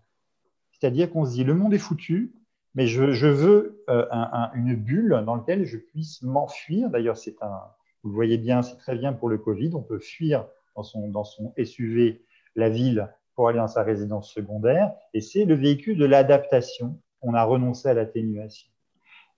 [0.72, 2.34] C'est-à-dire qu'on se dit, le monde est foutu,
[2.76, 4.06] mais je, veux euh,
[4.54, 6.90] une bulle dans laquelle je puisse m'enfuir.
[6.90, 7.60] D'ailleurs, c'est un,
[8.04, 9.72] vous le voyez bien, c'est très bien pour le Covid.
[9.74, 12.22] On peut fuir dans son SUV
[12.56, 14.94] la ville pour aller dans sa résidence secondaire.
[15.14, 17.00] Et c'est le véhicule de l'adaptation.
[17.22, 18.70] On a renoncé à l'atténuation.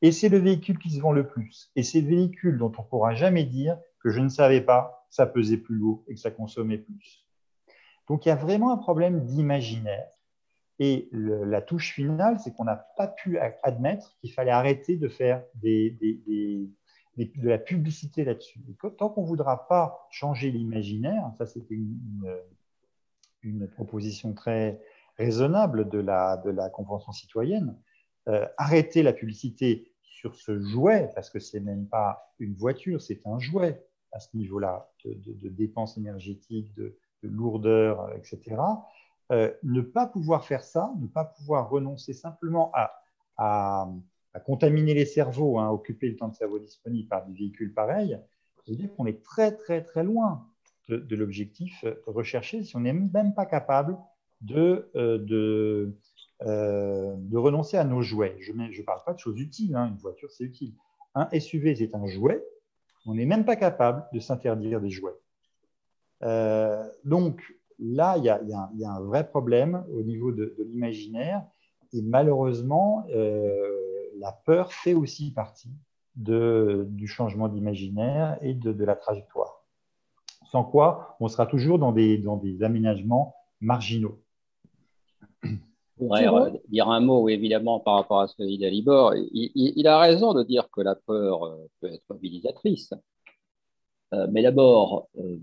[0.01, 1.71] Et c'est le véhicule qui se vend le plus.
[1.75, 5.05] Et c'est le véhicule dont on ne pourra jamais dire que je ne savais pas,
[5.09, 7.25] ça pesait plus lourd et que ça consommait plus.
[8.07, 10.09] Donc il y a vraiment un problème d'imaginaire
[10.83, 15.43] et la touche finale, c'est qu'on n'a pas pu admettre qu'il fallait arrêter de faire
[15.61, 15.87] de
[17.43, 18.59] la publicité là-dessus.
[18.97, 22.25] Tant qu'on ne voudra pas changer l'imaginaire, ça c'était une,
[23.75, 24.79] proposition très
[25.17, 27.77] raisonnable de la, de la Convention citoyenne,
[28.27, 33.01] euh, arrêter la publicité sur ce jouet, parce que ce n'est même pas une voiture,
[33.01, 38.57] c'est un jouet à ce niveau-là de, de, dépenses énergétiques, de, de lourdeur, etc.
[39.31, 42.97] Euh, ne pas pouvoir faire ça, ne pas pouvoir renoncer simplement à,
[44.45, 48.19] contaminer les cerveaux, hein, occuper le temps de cerveau disponible par des véhicules pareils,
[48.57, 50.47] ça veut dire qu'on est très très très loin
[50.89, 53.97] de, l'objectif recherché si on n'est même pas capable
[54.41, 55.91] de, euh,
[56.41, 58.35] euh, de, renoncer à nos jouets.
[58.39, 60.73] Je ne parle pas de choses utiles, hein, une voiture c'est utile.
[61.15, 62.43] Un SUV c'est un jouet,
[63.05, 65.17] on n'est même pas capable de s'interdire des jouets.
[67.05, 67.41] donc,
[67.81, 71.43] là, il y, a, un vrai problème au niveau de, l'imaginaire.
[71.93, 73.69] Et malheureusement, euh,
[74.17, 75.73] la peur fait aussi partie
[76.15, 79.60] du changement d'imaginaire et de, la trajectoire.
[80.51, 84.19] Sans quoi, on sera toujours dans des, aménagements marginaux.
[85.43, 85.49] Je
[85.97, 89.13] voudrais dire un mot, évidemment, par rapport à ce que dit Dalibor.
[89.15, 92.93] Il, a raison de dire que la peur euh, peut être mobilisatrice.
[94.13, 95.39] Euh, mais d'abord, on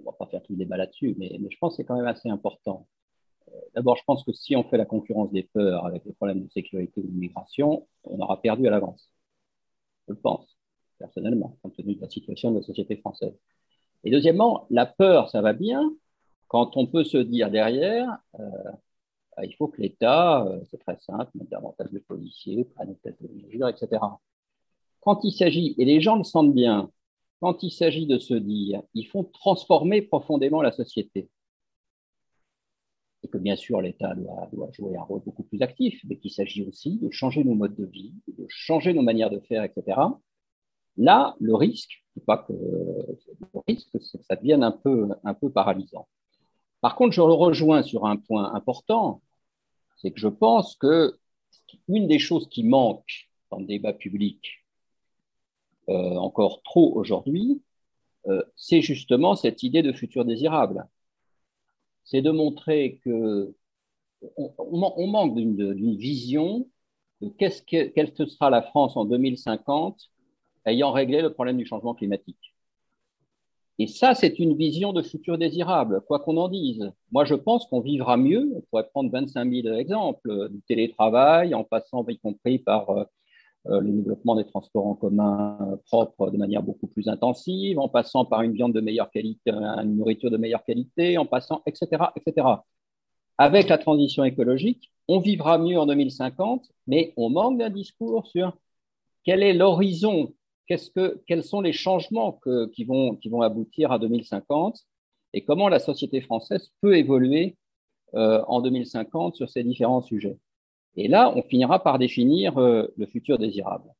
[0.00, 2.06] ne va pas faire tout le débat là-dessus, mais, je pense que c'est quand même
[2.06, 2.86] assez important.
[3.48, 6.44] Euh, d'abord, je pense que si on fait la concurrence des peurs avec les problèmes
[6.44, 9.10] de sécurité ou d'immigration, on aura perdu à l'avance.
[10.06, 10.56] Je le pense,
[10.98, 13.34] personnellement, compte tenu de la situation de la société française.
[14.04, 15.90] Et deuxièmement, la peur, ça va bien
[16.54, 18.48] quand on peut se dire derrière, euh,
[19.36, 23.16] bah, il faut que l'État, euh, c'est très simple, mette davantage de policiers, prenne telle
[23.20, 24.00] mesure, etc.
[25.00, 26.90] Quand il s'agit, et les gens le sentent bien,
[27.40, 31.28] quand il s'agit de se dire, il faut transformer profondément la société,
[33.24, 36.62] et que bien sûr l'État doit, jouer un rôle beaucoup plus actif, mais qu'il s'agit
[36.62, 39.98] aussi de changer nos modes de vie, de changer nos manières de faire, etc.
[40.96, 45.50] Là, le risque, pas que le risque, c'est que ça devienne un peu, un peu
[45.50, 46.06] paralysant.
[46.80, 49.22] Par contre, je le rejoins sur un point important,
[49.96, 51.18] c'est que je pense que
[51.88, 54.64] une des choses qui manque dans le débat public
[55.88, 57.62] euh, encore trop aujourd'hui,
[58.26, 60.86] euh, c'est justement cette idée de futur désirable.
[62.04, 63.54] C'est de montrer que
[64.36, 66.68] on, manque d'une vision
[67.20, 70.10] de qu'est-ce que, quelle sera la France en 2050
[70.66, 72.54] ayant réglé le problème du changement climatique.
[73.78, 76.92] Et ça, c'est une vision de futur désirable, quoi qu'on en dise.
[77.10, 78.52] Moi, je pense qu'on vivra mieux.
[78.54, 83.90] On pourrait prendre 25 000 exemples du télétravail, en passant, y compris par euh, le
[83.90, 88.52] développement des transports en commun propres de manière beaucoup plus intensive, en passant par une
[88.52, 92.46] viande de meilleure qualité, une nourriture de meilleure qualité, en passant, etc., etc.
[93.38, 98.56] Avec la transition écologique, on vivra mieux en 2050, mais on manque d'un discours sur
[99.24, 100.32] quel est l'horizon,
[100.68, 102.40] que, quels sont les changements
[102.74, 104.78] qui, vont, qui vont aboutir à 2050
[105.32, 107.56] et comment la société française peut évoluer
[108.14, 110.38] euh, en 2050 sur ces différents sujets.
[110.96, 113.90] Et là, on finira par définir euh, le futur désirable.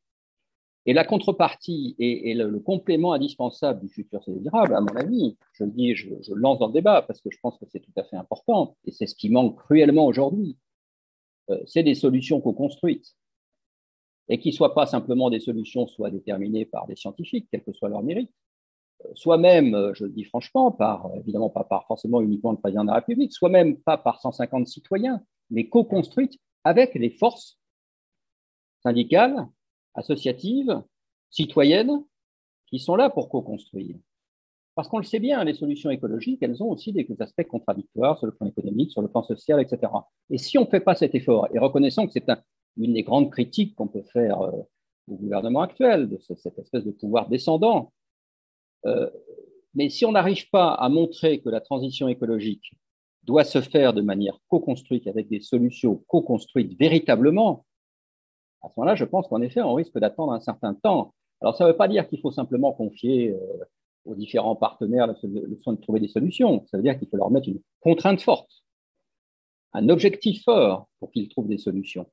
[0.86, 5.70] Et la contrepartie et, le, complément indispensable du futur désirable, à mon avis, je le
[5.70, 8.04] dis, je, je lance dans le débat parce que je pense que c'est tout à
[8.04, 10.58] fait important et c'est ce qui manque cruellement aujourd'hui,
[11.50, 13.16] euh, c'est des solutions co-construites
[14.28, 17.72] et qui ne soient pas simplement des solutions soit déterminées par des scientifiques, quel que
[17.72, 18.30] soit leur mérite,
[19.04, 22.58] euh, soit même, euh, je le dis franchement, par, évidemment pas par forcément uniquement le
[22.58, 27.58] président de la République, soit même pas par 150 citoyens, mais co-construites avec les forces
[28.82, 29.48] syndicales,
[29.94, 30.82] associatives,
[31.30, 32.04] citoyennes,
[32.66, 33.96] qui sont là pour co-construire.
[34.74, 38.26] Parce qu'on le sait bien, les solutions écologiques, elles ont aussi des aspects contradictoires sur
[38.26, 39.92] le plan économique, sur le plan social, etc.
[40.30, 42.28] Et si on ne fait pas cet effort, et reconnaissons que c'est
[42.76, 44.62] une des grandes critiques qu'on peut faire euh,
[45.08, 47.92] au gouvernement actuel, de cette espèce de pouvoir descendant,
[48.86, 49.10] euh,
[49.74, 52.72] mais si on n'arrive pas à montrer que la transition écologique
[53.24, 57.64] doit se faire de manière co-construite, avec des solutions co-construites véritablement,
[58.62, 61.14] à ce moment-là, je pense qu'en effet, on risque d'attendre un certain temps.
[61.40, 63.64] Alors, ça ne veut pas dire qu'il faut simplement confier euh,
[64.04, 66.64] aux différents partenaires le, soin de trouver des solutions.
[66.70, 68.50] Ça veut dire qu'il faut leur mettre une contrainte forte,
[69.72, 72.06] un objectif fort pour qu'ils trouvent des solutions.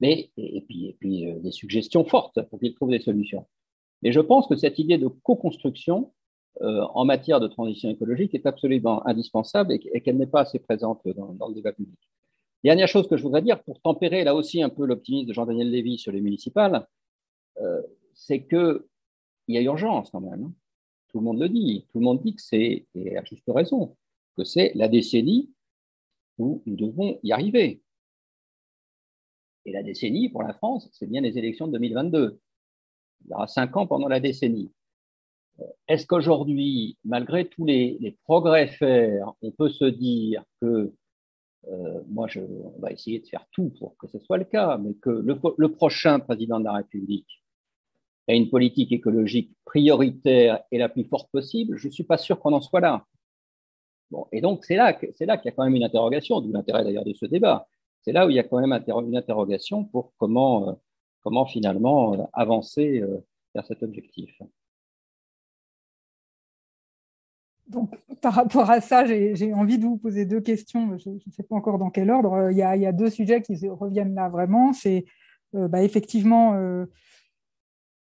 [0.00, 3.46] Mais, et, puis, et puis euh, des suggestions fortes pour qu'ils trouvent des solutions.
[4.02, 6.12] Mais je pense que cette idée de co-construction
[6.62, 11.06] euh, en matière de transition écologique est absolument indispensable et, qu'elle n'est pas assez présente
[11.06, 11.98] dans, le débat public.
[12.64, 15.70] Dernière chose que je voudrais dire, pour tempérer là aussi un peu l'optimisme de Jean-Daniel
[15.70, 16.86] Lévy sur les municipales,
[17.60, 17.80] euh,
[18.14, 18.82] c'est qu'il
[19.48, 20.44] y a urgence quand même.
[20.44, 20.52] Hein.
[21.08, 21.86] Tout le monde le dit.
[21.90, 23.96] Tout le monde dit que c'est, et à juste raison,
[24.36, 25.50] que c'est la décennie
[26.38, 27.82] où nous devons y arriver.
[29.66, 32.40] Et la décennie, pour la France, c'est bien les élections de 2022.
[33.24, 34.72] Il y aura cinq ans pendant la décennie.
[35.60, 40.92] Euh, est-ce qu'aujourd'hui, malgré tous les, progrès faits, on peut se dire que,
[41.68, 44.78] euh, moi, je, on va essayer de faire tout pour que ce soit le cas,
[44.78, 47.40] mais que le prochain président de la République
[48.30, 52.38] à une politique écologique prioritaire et la plus forte possible, je ne suis pas sûr
[52.38, 53.04] qu'on en soit là.
[54.10, 56.52] Bon, et donc, c'est là, c'est là qu'il y a quand même une interrogation, d'où
[56.52, 57.68] l'intérêt d'ailleurs de ce débat.
[58.02, 60.78] C'est là où il y a quand même une interrogation pour comment,
[61.26, 63.18] euh, finalement euh, avancer euh,
[63.54, 64.40] vers cet objectif.
[67.66, 70.98] Donc, par rapport à ça, j'ai envie de vous poser deux questions.
[70.98, 72.50] Je ne sais pas encore dans quel ordre.
[72.50, 74.72] Il y a, deux sujets qui reviennent là vraiment.
[74.72, 75.04] C'est
[75.52, 76.86] bah, effectivement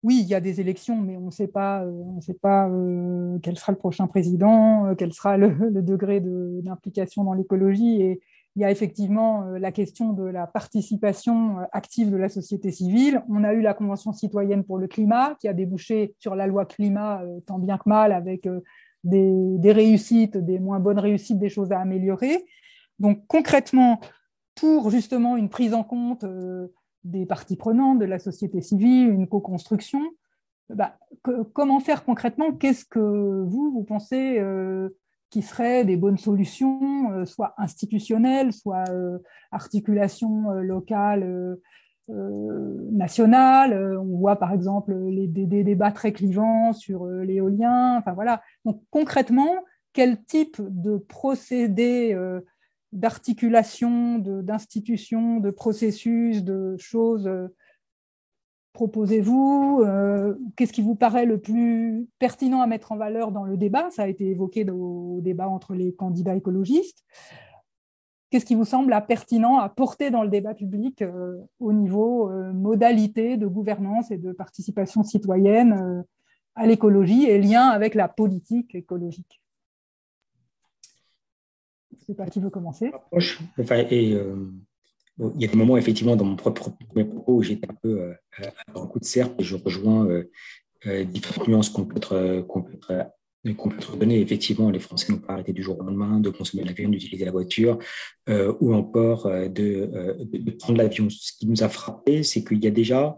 [0.01, 1.85] oui, il y a des élections, mais on ne sait pas,
[2.21, 2.67] sait pas
[3.43, 8.01] quel sera le prochain président, quel sera le, degré d'implication dans l'écologie.
[8.01, 8.21] Et
[8.59, 13.23] il y a effectivement la question de la participation active de la société civile.
[13.29, 16.65] On a eu la Convention citoyenne pour le climat, qui a débouché sur la loi
[16.65, 18.49] climat tant bien que mal, avec
[19.05, 22.45] des, réussites, des moins bonnes réussites, des choses à améliorer.
[22.99, 24.01] Donc concrètement,
[24.55, 26.25] pour justement une prise en compte
[27.05, 30.01] des parties prenantes, de la société civile, une co-construction.
[30.67, 30.97] Bah,
[31.53, 32.51] comment faire concrètement?
[32.51, 34.89] Qu'est-ce que vous, vous pensez euh,
[35.29, 39.19] qui seraient des bonnes solutions, euh, soit institutionnelles, soit euh,
[39.51, 41.57] articulation locale,
[42.91, 47.97] nationale On voit par exemple les, des, débats très clivants sur l'éolien.
[47.97, 48.41] Enfin voilà.
[48.65, 49.53] Donc concrètement,
[49.93, 52.15] quel type de procédé
[52.91, 57.47] d'articulation, d'institutions, de, processus, de choses euh,
[58.79, 63.57] proposez-vous euh, Qu'est-ce qui vous paraît le plus pertinent à mettre en valeur dans le
[63.57, 63.91] débat?
[63.91, 67.03] Ça a été évoqué au débat entre les candidats écologistes.
[68.29, 73.35] Qu'est-ce qui vous semble pertinent à porter dans le débat public euh, au niveau modalité
[73.35, 76.05] de gouvernance et de participation citoyenne
[76.55, 79.41] à l'écologie et lien avec la politique écologique?
[82.05, 82.93] Sais pas qui veut commencer.
[83.91, 84.51] et, euh,
[85.19, 88.13] il y a des moments, effectivement, dans mon propre propos où j'étais un peu euh,
[88.73, 92.63] à un coup de serpe et je rejoins euh, différentes nuances qu'on peut être, qu'on
[92.63, 94.21] peut être donner.
[94.21, 97.31] Effectivement, les Français n'ont pas arrêté du jour au lendemain de consommer l'avion, d'utiliser la
[97.31, 97.77] voiture
[98.29, 101.09] ou encore de, de, prendre l'avion.
[101.09, 103.17] Ce qui nous a frappé, c'est qu'il y a déjà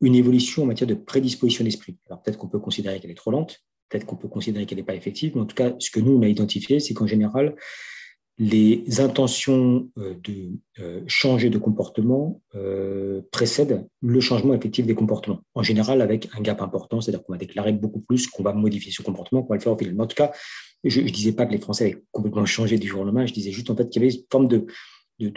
[0.00, 1.96] une évolution en matière de prédisposition d'esprit.
[2.08, 4.84] Alors peut-être qu'on peut considérer qu'elle est trop lente, peut-être qu'on peut considérer qu'elle n'est
[4.84, 7.56] pas effective, mais en tout cas, ce que nous, on a identifié, c'est qu'en général,
[8.38, 10.58] les intentions de
[11.06, 12.42] changer de comportement
[13.30, 15.40] précèdent le changement effectif des comportements.
[15.54, 18.92] En général, avec un gap important, c'est-à-dire qu'on va déclarer beaucoup plus qu'on va modifier
[18.92, 19.98] ce comportement, qu'on va le faire au final.
[19.98, 20.32] En tout cas,
[20.84, 23.32] je ne disais pas que les Français avaient complètement changé du jour au lendemain, je
[23.32, 24.66] disais juste en fait qu'il y avait une forme de,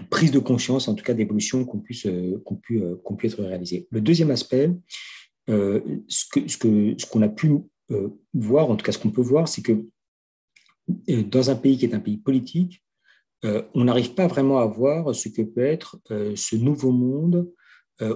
[0.10, 3.88] prise de conscience, en tout cas d'évolution, qu'on puisse, euh, qu'on euh, qu'on être réalisé.
[3.92, 4.72] Le deuxième aspect,
[5.50, 7.52] euh, ce, ce, que, ce qu'on a pu
[8.34, 9.86] voir, en tout cas ce qu'on peut voir, c'est que
[11.08, 12.84] dans un pays qui est un pays politique,
[13.44, 17.50] on n'arrive pas vraiment à voir ce que peut être ce nouveau monde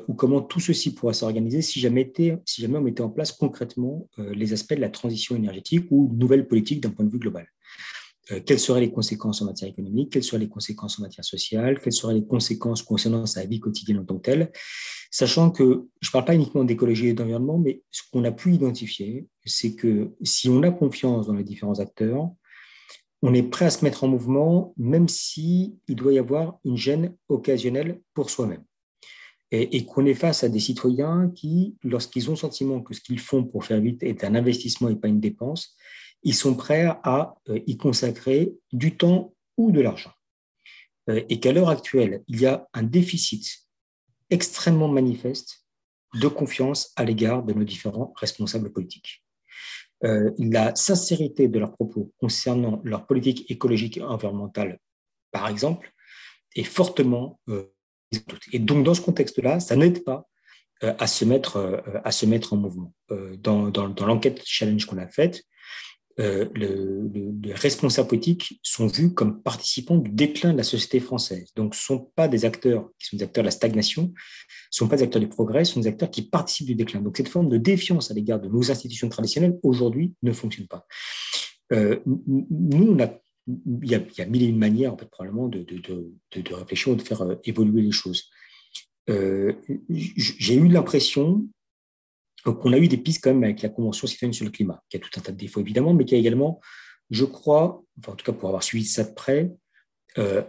[0.08, 2.12] ou comment tout ceci pourra s'organiser si jamais,
[2.74, 6.82] on mettait en place concrètement les aspects de la transition énergétique ou de nouvelles politiques
[6.82, 7.48] d'un point de vue global.
[8.32, 11.80] Euh, quelles seraient les conséquences en matière économique, quelles seraient les conséquences en matière sociale,
[11.82, 14.52] quelles seraient les conséquences concernant sa vie quotidienne en tant que telle,
[15.12, 18.54] sachant que je ne parle pas uniquement d'écologie et d'environnement, mais ce qu'on a pu
[18.54, 22.30] identifier, c'est que si on a confiance dans les différents acteurs,
[23.24, 27.16] on est prêt à se mettre en mouvement, même s'il doit y avoir une gêne
[27.30, 28.64] occasionnelle pour soi-même.
[29.50, 33.00] Et, et qu'on est face à des citoyens qui, lorsqu'ils ont le sentiment que ce
[33.00, 35.76] qu'ils font pour faire vite est un investissement et pas une dépense,
[36.24, 40.12] ils sont prêts à euh, y consacrer du temps ou de l'argent.
[41.10, 43.68] Euh, et qu'à l'heure actuelle, il y a un déficit
[44.30, 45.66] extrêmement manifeste
[46.14, 49.24] de confiance à l'égard de nos différents responsables politiques.
[50.04, 54.80] Euh, la sincérité de leurs propos concernant leur politique écologique et environnementale,
[55.32, 55.92] par exemple,
[56.56, 57.40] est fortement
[58.52, 60.28] et donc, dans ce contexte-là, ça n'aide pas
[60.82, 62.94] à, se mettre, à se mettre en mouvement.
[63.10, 65.44] Dans, dans, dans l'enquête challenge qu'on a faite,
[66.20, 71.52] euh, les responsables politiques sont vus comme participants du déclin de la société française.
[71.56, 74.14] Donc, ce ne sont pas des acteurs qui sont des acteurs de la stagnation,
[74.70, 76.76] ce ne sont pas des acteurs du progrès, ce sont des acteurs qui participent du
[76.76, 77.02] déclin.
[77.02, 80.86] Donc, cette forme de défiance à l'égard de nos institutions traditionnelles, aujourd'hui, ne fonctionne pas.
[81.72, 82.96] Euh, nous,
[83.48, 87.02] il, y a, mille et une manières, en fait, probablement, de, de, réfléchir ou de
[87.02, 88.30] faire euh, évoluer les choses.
[89.08, 91.48] J'ai eu l'impression
[92.46, 94.84] donc, on a eu des pistes quand même avec la Convention citoyenne sur le climat,
[94.90, 96.60] qui a tout un tas de défauts évidemment, mais qui a également,
[97.10, 99.52] je crois, en tout cas pour avoir suivi ça de près,
[100.18, 100.44] euh,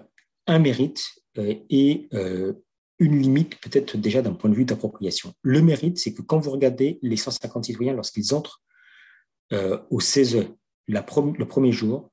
[0.47, 1.07] un mérite
[1.39, 2.53] euh, et euh,
[2.99, 5.33] une limite peut-être déjà d'un point de vue d'appropriation.
[5.43, 8.61] Le mérite, c'est que quand vous regardez les 150 citoyens lorsqu'ils entrent
[9.91, 10.49] au CESE
[10.89, 11.07] la
[11.39, 12.11] le premier jour,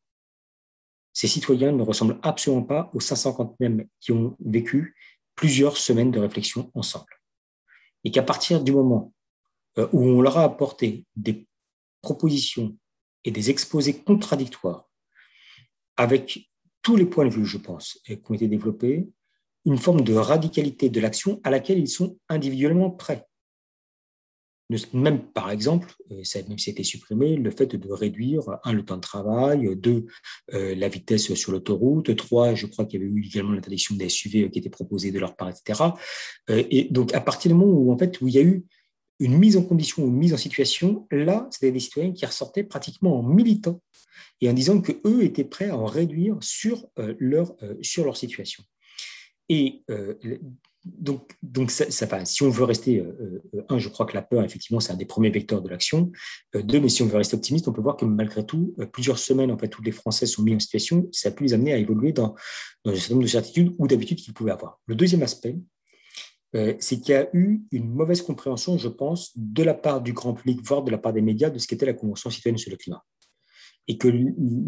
[1.11, 4.95] ces citoyens ne ressemblent absolument pas aux 550 mêmes qui ont vécu
[5.35, 7.19] plusieurs semaines de réflexion ensemble.
[8.03, 9.11] Et qu'à partir du moment
[9.77, 11.47] où on leur a apporté des
[12.01, 12.77] propositions
[13.23, 14.89] et des exposés contradictoires
[15.97, 16.49] avec
[16.81, 19.07] tous les points de vue, je pense, qui ont été développés,
[19.65, 23.27] une forme de radicalité de l'action à laquelle ils sont individuellement prêts.
[24.93, 25.93] Même, par exemple,
[26.23, 30.05] ça a même été supprimé, le fait de réduire, un, le temps de travail, deux,
[30.53, 34.07] euh, la vitesse sur l'autoroute, trois, je crois qu'il y avait eu également l'interdiction des
[34.07, 35.89] SUV qui était proposée de leur part, etc.
[36.49, 38.63] Euh, et donc, à partir du moment où, en fait, où il y a eu
[39.21, 42.63] une mise en condition ou une mise en situation, là, c'était des citoyens qui ressortaient
[42.63, 43.79] pratiquement en militant
[44.41, 48.17] et en disant qu'eux étaient prêts à en réduire sur, euh, leur, euh, sur leur
[48.17, 48.63] situation.
[49.47, 50.15] Et euh,
[50.83, 53.05] donc, donc ça, ça, si on veut rester,
[53.69, 56.11] un, je crois que la peur, effectivement, c'est un des premiers vecteurs de l'action.
[56.55, 59.51] deux, mais si on veut rester optimiste, on peut voir que malgré tout, plusieurs semaines,
[59.51, 61.77] en fait, tous les Français sont mis en situation, ça a pu les amener à
[61.77, 62.33] évoluer dans,
[62.83, 64.79] dans un certain nombre de certitudes ou d'habitudes qu'ils pouvaient avoir.
[64.87, 65.59] Le deuxième aspect,
[66.53, 70.33] c'est qu'il y a eu une mauvaise compréhension, je pense, de la part du grand
[70.33, 72.77] public, voire de la part des médias, de ce qu'était la Convention citoyenne sur le
[72.77, 73.03] climat.
[73.87, 74.09] Et que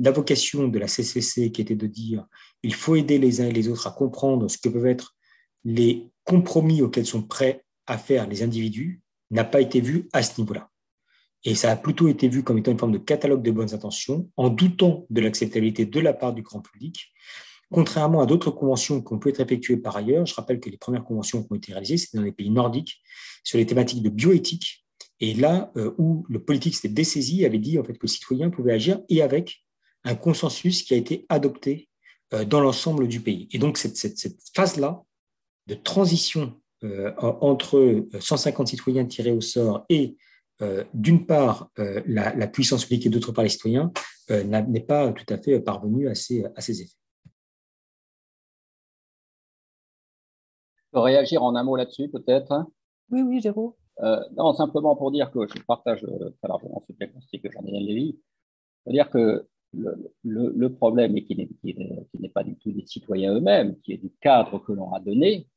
[0.02, 2.26] la vocation de la CCC, qui était de dire
[2.64, 5.16] il faut aider les uns et les autres à comprendre ce que peuvent être
[5.64, 10.40] les compromis auxquels sont prêts à faire les individus, n'a pas été vue à ce
[10.40, 10.70] niveau-là.
[11.44, 14.30] Et ça a plutôt été vu comme étant une forme de catalogue de bonnes intentions,
[14.38, 17.12] en doutant de l'acceptabilité de la part du grand public,
[17.74, 20.78] Contrairement à d'autres conventions qui ont pu être effectuées par ailleurs, je rappelle que les
[20.78, 23.02] premières conventions qui ont été réalisées, c'était dans les pays nordiques,
[23.44, 24.86] sur les thématiques de bioéthique.
[25.20, 28.52] Et là euh, où le politique s'était dessaisi, avait dit en fait que le citoyen
[28.52, 29.64] pouvait agir et avec
[30.04, 31.90] un consensus qui a été adopté
[32.36, 33.48] euh, dans l'ensemble du pays.
[33.52, 33.98] Et donc cette,
[34.56, 35.02] phase-là
[35.66, 36.54] de transition
[36.84, 40.16] euh, entre 150 citoyens tirés au sort et
[40.94, 43.92] d'une part la, puissance publique et d'autre part les citoyens
[44.30, 47.03] n'est pas tout à fait parvenue à ces, à ces effets.
[51.00, 52.66] Réagir en un mot là-dessus, peut-être
[53.10, 53.76] Oui, oui, Géraud.
[54.02, 57.64] Euh, non, simplement pour dire que je partage euh, très largement ce diagnostic que j'en
[57.66, 58.20] ai Lévy.
[58.84, 63.94] C'est-à-dire que le, le, problème, et qui n'est pas du tout des citoyens eux-mêmes, qui
[63.94, 65.48] est du cadre que l'on a donné,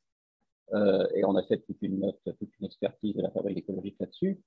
[0.73, 4.41] euh, et on a fait toute une, toute une expertise de la fabrique écologique là-dessus,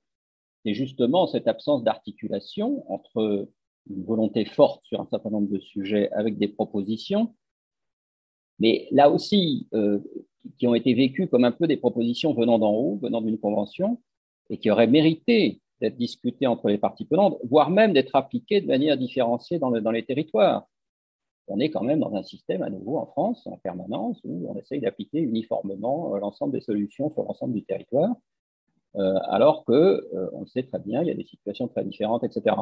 [0.64, 3.48] c'est justement cette absence d'articulation entre
[3.88, 7.34] une volonté forte sur un certain nombre de sujets avec des propositions
[8.60, 9.66] mais là aussi,
[10.58, 14.00] qui ont été vécues comme un peu des propositions venant d'en haut, venant d'une convention,
[14.48, 18.66] et qui auraient mérité d'être discutées entre les parties prenantes, voire même d'être appliquées de
[18.66, 20.66] manière différenciée dans, dans les territoires
[21.50, 24.56] on est quand même dans un système à nouveau en France, en permanence, où on
[24.56, 28.14] essaye d'appliquer uniformément euh, l'ensemble des solutions sur l'ensemble du territoire,
[28.96, 32.24] euh, alors que euh, on sait très bien, il y a des situations très différentes,
[32.24, 32.56] etc.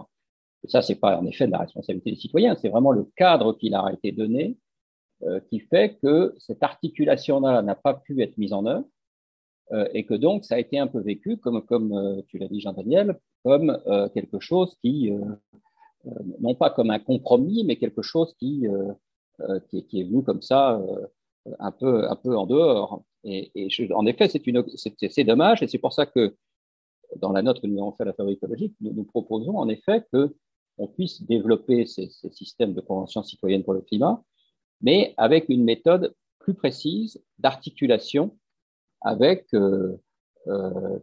[0.64, 3.52] Et ça, c'est pas en effet de la responsabilité des citoyens, c'est vraiment le cadre
[3.52, 4.56] qui leur a été donné
[5.50, 8.86] qui fait que cette articulation-là n'a pas pu être mise en œuvre
[9.92, 13.18] et que donc ça a été un peu vécu, comme, comme tu l'as dit Jean-Daniel,
[13.42, 13.76] comme
[14.14, 15.12] quelque chose qui
[16.06, 16.10] euh,
[16.40, 18.92] non pas comme un compromis, mais quelque chose qui, euh,
[19.40, 20.80] euh, qui, est venu comme ça,
[21.58, 23.02] un, peu, un peu en dehors.
[23.24, 23.50] Et,
[23.94, 26.36] en effet, c'est dommage, et c'est pour ça que
[27.16, 29.68] dans la note que nous avons fait à la fabrique écologique, nous, nous proposons en
[29.68, 34.22] effet qu'on puisse développer ces, systèmes de convention citoyenne pour le climat,
[34.80, 38.36] mais avec une méthode plus précise d'articulation
[39.00, 39.46] avec,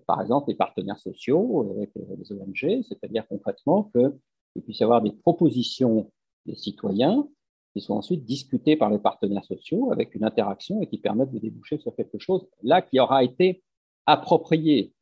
[0.08, 5.12] par exemple, les partenaires sociaux, avec les ONG, c'est-à-dire concrètement qu'il puisse y avoir des
[5.12, 6.12] propositions
[6.46, 7.28] des citoyens
[7.74, 11.40] qui soient ensuite discutées par les partenaires sociaux avec une interaction et qui permettent de
[11.40, 13.64] déboucher sur quelque chose là qui aura été
[14.06, 14.94] approprié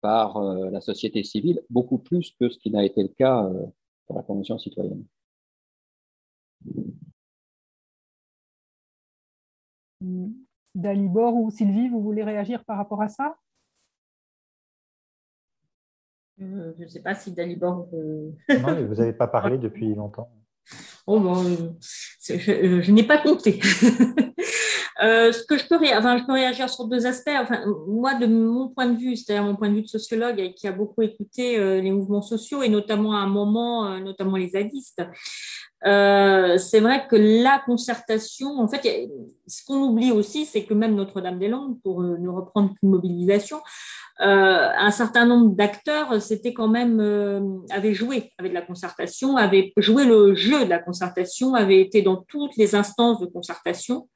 [0.00, 3.66] par euh, la société civile beaucoup plus que ce qui n'a été le cas euh,
[4.06, 5.04] pour la Convention citoyenne.
[10.74, 13.34] Dalibor ou Sylvie, vous voulez réagir par rapport à ça?
[16.40, 17.88] Euh, je ne sais pas si Dalibor.
[17.92, 20.30] non, mais vous n'avez pas parlé depuis longtemps.
[21.10, 21.18] Oh,
[22.28, 23.60] je, n'ai pas compté.
[25.00, 27.30] Euh, ce que je peux, enfin, je peux réagir sur deux aspects.
[27.40, 30.54] Enfin, moi, de mon point de vue, c'est-à-dire mon point de vue de sociologue et
[30.54, 34.48] qui a beaucoup écouté euh, les mouvements sociaux et notamment à un moment, notamment les
[34.48, 35.00] zadistes,
[35.82, 39.08] c'est vrai que la concertation, en fait,
[39.46, 43.58] ce qu'on oublie aussi, c'est que même Notre-Dame-des-Landes, pour ne reprendre qu'une mobilisation,
[44.20, 49.72] euh, un certain nombre d'acteurs c'était quand même euh, avaient joué avec la concertation, avaient
[49.76, 54.08] joué le jeu de la concertation, avaient été dans toutes les instances de concertation.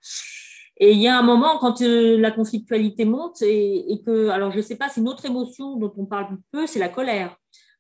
[0.78, 4.50] Et il y a un moment quand euh, la conflictualité monte et, et, que, alors
[4.50, 7.36] je ne sais pas, c'est une autre émotion dont on parle peu, c'est la colère.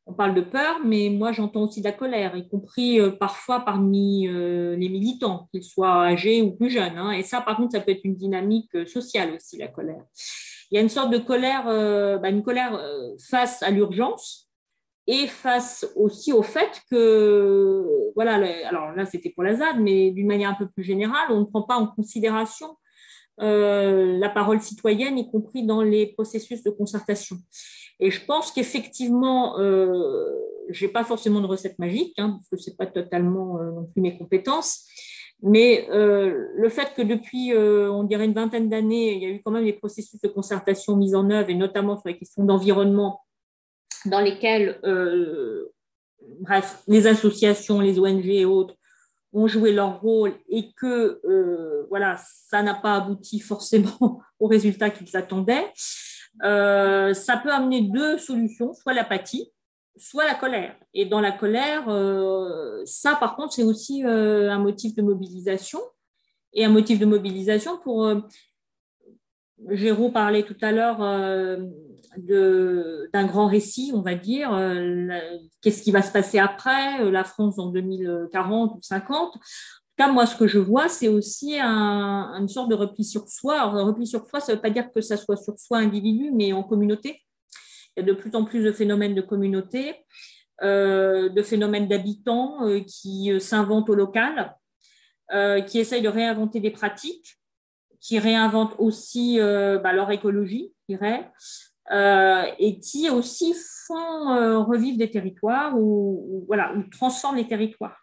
[0.06, 4.26] On parle de peur, mais moi j'entends aussi de la colère, y compris parfois parmi
[4.26, 6.98] les militants, qu'ils soient âgés ou plus jeunes.
[6.98, 7.12] Hein.
[7.12, 10.04] Et ça, par contre, ça peut être une dynamique sociale aussi, la colère
[10.72, 14.50] il y a une sorte de colère, euh, bah, une colère euh, face à l'urgence
[15.06, 18.36] et face aussi au fait que, voilà,
[18.66, 21.44] alors là c'était pour la ZAD, mais d'une manière un peu plus générale, on ne
[21.44, 22.78] prend pas en considération
[23.40, 27.36] euh, la parole citoyenne, y compris dans les processus de concertation.
[28.00, 30.32] Et je pense qu'effectivement, euh,
[30.70, 33.84] je n'ai pas forcément de recette magique, hein, parce que ce n'est pas totalement non
[33.84, 34.86] plus mes compétences,
[35.42, 39.28] mais euh, le fait que depuis, euh, on dirait une vingtaine d'années, il y a
[39.28, 42.44] eu quand même des processus de concertation mis en œuvre, et notamment sur les questions
[42.44, 43.20] d'environnement,
[44.06, 45.72] dans lesquels, euh,
[46.40, 48.76] bref, les associations, les ONG et autres
[49.32, 51.20] ont joué leur rôle, et que
[51.88, 55.72] voilà, ça n'a pas abouti forcément au résultat qu'ils attendaient.
[56.40, 59.52] ça peut amener deux solutions, soit l'apathie,
[59.96, 60.74] soit la colère.
[60.94, 65.80] Et dans la colère, euh, ça, par contre, c'est aussi euh, un motif de mobilisation.
[66.52, 68.04] Et un motif de mobilisation pour...
[68.06, 68.20] Euh,
[69.68, 70.98] Géraud parlait tout à l'heure
[72.18, 74.50] d'un grand récit, on va dire.
[75.60, 79.38] Qu'est-ce qui va se passer après la France en 2040 ou 50
[79.94, 83.04] en tout cas, moi, ce que je vois, c'est aussi un, une sorte de repli
[83.04, 83.60] sur soi.
[83.60, 86.30] Alors, repli sur soi, ça ne veut pas dire que ça soit sur soi individu,
[86.32, 87.22] mais en communauté.
[87.94, 89.96] Il y a de plus en plus de phénomènes de communauté,
[90.62, 94.56] euh, de phénomènes d'habitants euh, qui euh, s'inventent au local,
[95.66, 97.38] qui essayent de réinventer des pratiques,
[98.00, 101.32] qui réinventent aussi bah, leur écologie, je dirais,
[101.90, 103.54] et qui aussi
[103.86, 107.98] font revivre des territoires ou, voilà, ou transforment les territoires.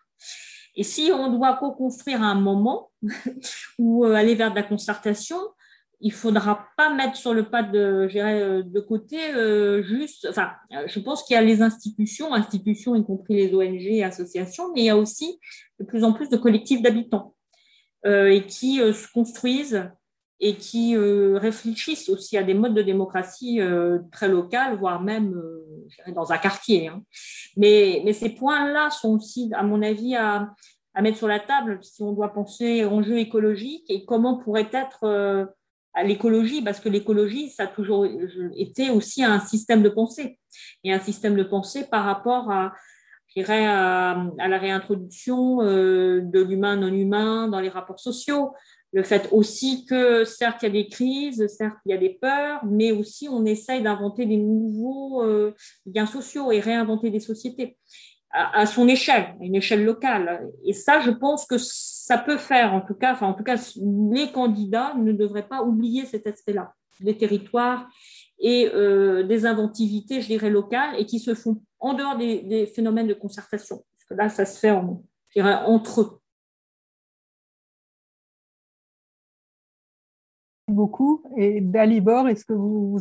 [0.76, 2.92] Et si on doit co-construire un moment
[3.80, 5.38] ou aller vers de la concertation,
[6.02, 10.28] il faudra pas mettre sur le pas de, euh, de côté euh, juste.
[10.30, 10.52] Enfin,
[10.88, 14.82] je pense qu'il y a les institutions, institutions y compris les ONG, et associations, mais
[14.82, 15.40] il y a aussi
[15.80, 17.36] de plus en plus de collectifs d'habitants
[18.06, 19.90] euh, et qui se construisent
[20.40, 23.60] et qui réfléchissent aussi à des modes de démocratie
[24.12, 25.36] très locales, voire même
[26.16, 26.88] dans un quartier.
[26.88, 27.04] Hein.
[27.58, 30.50] Mais, ces points-là sont aussi, à mon avis, à,
[31.02, 35.50] mettre sur la table si on doit penser enjeux écologiques et comment pourrait être
[36.04, 38.06] l'écologie, parce que l'écologie, ça a toujours
[38.56, 40.40] été aussi un système de pensée,
[40.84, 42.74] et un système de pensée par rapport à,
[43.36, 48.54] la réintroduction euh, de l'humain non humain dans les rapports sociaux,
[48.92, 52.10] le fait aussi que certes il y a des crises, certes il y a des
[52.10, 55.54] peurs, mais aussi on essaye d'inventer des nouveaux euh,
[55.86, 57.78] liens sociaux et réinventer des sociétés
[58.32, 60.48] à, son échelle, à une échelle locale.
[60.64, 63.56] Et ça, je pense que ça peut faire, en tout cas, enfin en tout cas,
[64.12, 67.90] les candidats ne devraient pas oublier cet aspect-là, des territoires
[68.40, 73.08] et euh, des inventivités, je dirais, locales, et qui se font en dehors des, phénomènes
[73.08, 73.78] de concertation.
[73.78, 74.72] Parce que là, ça se fait,
[75.42, 76.19] entre eux.
[80.70, 81.24] Beaucoup.
[81.38, 83.00] Et Dalibor, est-ce que vous,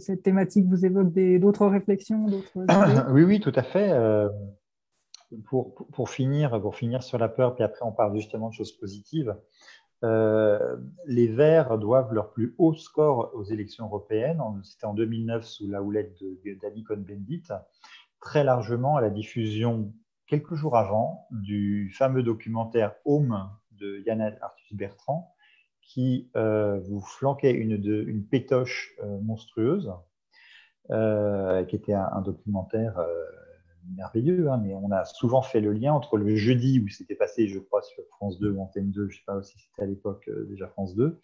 [0.00, 2.26] cette thématique vous évoque d'autres réflexions
[3.10, 3.90] Oui, oui, tout à fait.
[3.90, 4.28] Euh,
[5.44, 8.72] pour, pour, finir, pour finir sur la peur, puis après on parle justement de choses
[8.72, 9.34] positives.
[10.04, 15.68] Euh, les Verts doivent leur plus haut score aux élections européennes, c'était en 2009 sous
[15.68, 16.16] la houlette
[16.60, 17.44] d'Annie Cohn-Bendit,
[18.20, 19.92] très largement à la diffusion
[20.26, 25.34] quelques jours avant du fameux documentaire Home de Yann Arthus Bertrand,
[25.86, 29.92] qui euh, vous flanquait une, une pétoche euh, monstrueuse,
[30.90, 33.00] euh, qui était un, documentaire
[33.96, 37.46] merveilleux, hein, mais on a souvent fait le lien entre le jeudi où c'était passé,
[37.46, 39.86] je crois, sur France 2 ou Antenne 2, je ne sais pas si c'était à
[39.86, 41.20] l'époque déjà France 2,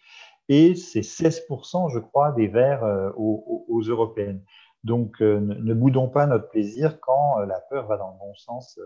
[0.47, 2.83] et c'est 16%, je crois, des verts
[3.17, 4.41] aux, européennes.
[4.83, 8.79] Donc, ne, boudons pas notre plaisir quand la peur va dans le bon sens.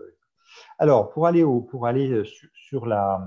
[0.78, 1.44] Alors, pour aller,
[2.54, 3.20] sur, la,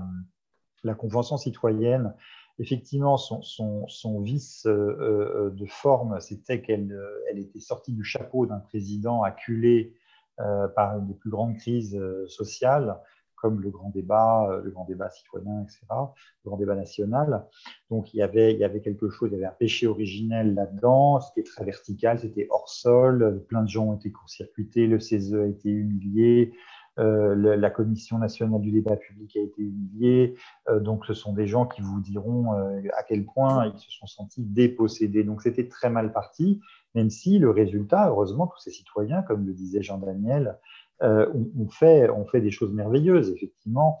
[0.98, 2.14] Convention citoyenne,
[2.58, 8.58] effectivement, son, vice euh, euh, de forme, c'était qu'elle euh, était sortie du chapeau d'un
[8.58, 9.94] président acculé
[10.74, 11.96] par une des plus grandes crises
[12.26, 12.98] sociales,
[13.36, 17.46] comme le grand débat, le grand débat citoyen, etc., le grand débat national.
[17.90, 20.54] Donc il y avait, il y avait quelque chose, il y avait un péché originel
[20.54, 25.34] là-dedans, c'était très vertical, c'était hors sol, plein de gens ont été court-circuités, le CESE
[25.34, 26.54] a été humilié,
[26.98, 30.34] euh, la Commission nationale du débat public a été humiliée.
[30.68, 33.90] Euh, donc, ce sont des gens qui vous diront euh, à quel point ils se
[33.90, 35.24] sont sentis dépossédés.
[35.24, 36.60] Donc, c'était très mal parti,
[36.94, 40.58] même si le résultat, heureusement, tous ces citoyens, comme le disait Jean-Daniel,
[41.04, 43.30] ont, fait, on fait des choses merveilleuses.
[43.30, 43.98] Effectivement,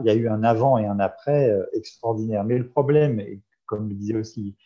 [0.00, 2.42] il y a eu un avant et un après extraordinaire.
[2.42, 3.22] Mais le problème,
[3.66, 4.56] comme le disait aussi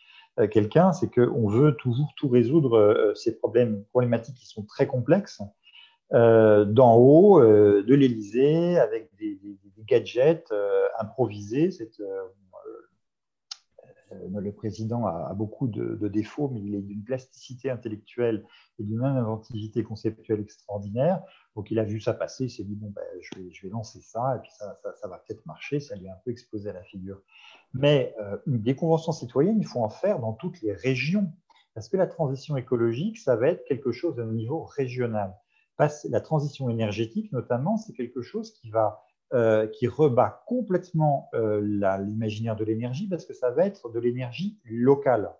[0.53, 5.43] quelqu'un, c'est qu'on veut toujours tout résoudre ces problèmes problématiques qui sont très complexes
[6.15, 9.39] euh, d'en haut euh, de l'Élysée avec des,
[9.87, 11.71] gadgets euh, improvisés.
[14.11, 18.45] le président a, beaucoup de, défauts, mais il est d'une plasticité intellectuelle
[18.79, 21.23] et d'une inventivité conceptuelle extraordinaire.
[21.57, 24.37] Donc il a vu ça passer, il s'est dit, bon, ben, je, vais, lancer ça,
[24.37, 24.79] et puis ça,
[25.09, 27.21] va peut-être marcher, ça lui a un peu exposé à la figure.
[27.75, 28.15] Mais
[28.47, 31.33] des conventions citoyennes, il faut en faire dans toutes les régions,
[31.75, 35.35] parce que la transition écologique, ça va être quelque chose au niveau régional
[35.79, 39.05] la transition énergétique, notamment, c'est quelque chose qui va
[39.35, 41.59] euh, qui rebat complètement euh,
[42.05, 45.31] l'imaginaire de l'énergie parce que ça va être de l'énergie locale.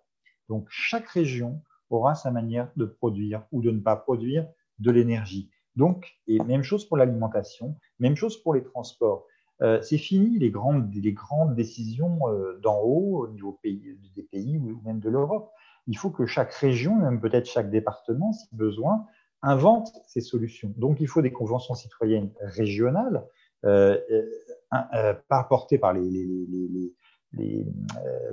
[0.49, 1.61] Donc chaque région
[1.91, 4.47] aura sa manière de produire ou de ne pas produire
[4.79, 5.51] de l'énergie.
[5.75, 9.27] Donc, et même chose pour l'alimentation, même chose pour les transports.
[9.61, 12.17] Euh, c'est fini les grandes, les grandes décisions
[12.63, 15.51] d'en haut au niveau des pays ou même de l'Europe.
[15.85, 19.05] Il faut que chaque région, même peut-être chaque département, si besoin,
[19.43, 20.73] invente ces solutions.
[20.77, 23.27] Donc, il faut des conventions citoyennes régionales,
[23.65, 24.23] euh, euh,
[24.95, 25.13] euh
[25.49, 26.93] portées par les,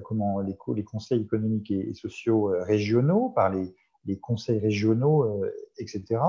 [0.05, 5.45] comment, les, conseils économiques et, sociaux régionaux, par les, conseils régionaux,
[5.79, 6.23] etc.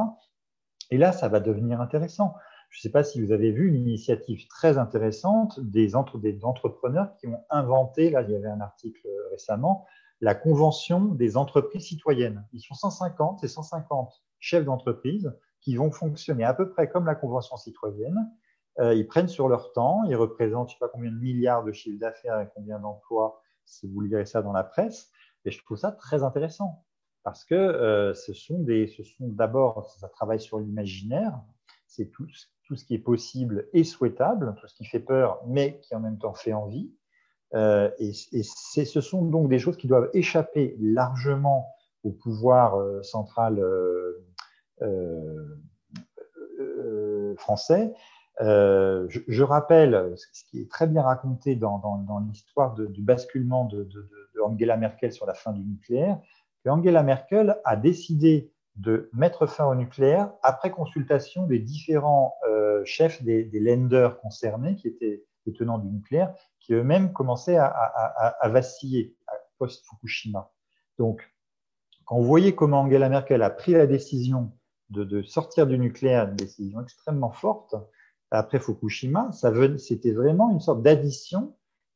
[0.90, 2.34] Et là, ça va devenir intéressant.
[2.70, 6.44] Je ne sais pas si vous avez vu une initiative très intéressante des, entre, des
[6.44, 9.86] entrepreneurs qui ont inventé, là, il y avait un article récemment,
[10.20, 12.46] la convention des entreprises citoyennes.
[12.54, 15.32] Ils sont 150, c'est 150 chefs d'entreprise
[15.62, 18.30] qui vont fonctionner à peu près comme la Convention citoyenne.
[18.80, 21.64] Euh, ils prennent sur leur temps, ils représentent je ne sais pas combien de milliards
[21.64, 25.12] de chiffres d'affaires et combien d'emplois, si vous lirez ça dans la presse.
[25.46, 26.84] Et je trouve ça très intéressant
[27.24, 31.40] parce que euh, ce sont des, ce sont d'abord, ça travaille sur l'imaginaire,
[31.86, 32.26] c'est tout,
[32.66, 36.00] tout, ce qui est possible et souhaitable, tout ce qui fait peur, mais qui en
[36.00, 36.92] même temps fait envie.
[37.54, 41.68] Euh, et, ce sont donc des choses qui doivent échapper largement
[42.04, 43.62] au pouvoir central
[44.82, 45.58] euh,
[47.38, 47.94] français.
[48.40, 53.88] Je, rappelle ce qui est très bien raconté dans, l'histoire du basculement de,
[54.44, 56.20] Angela Merkel sur la fin du nucléaire,
[56.64, 62.36] que Angela Merkel a décidé de mettre fin au nucléaire après consultation des différents
[62.84, 67.68] chefs des, des lenders concernés, qui étaient les tenants du nucléaire, qui eux-mêmes commençaient à,
[67.68, 69.16] à, à vaciller
[69.62, 70.52] post-Fukushima.
[70.98, 71.32] Donc,
[72.06, 74.52] quand vous voyez comment Angela Merkel a pris la décision
[74.92, 77.76] de, sortir du nucléaire, une décision extrêmement forte,
[78.30, 79.32] après Fukushima,
[79.78, 81.56] c'était vraiment une sorte d'addition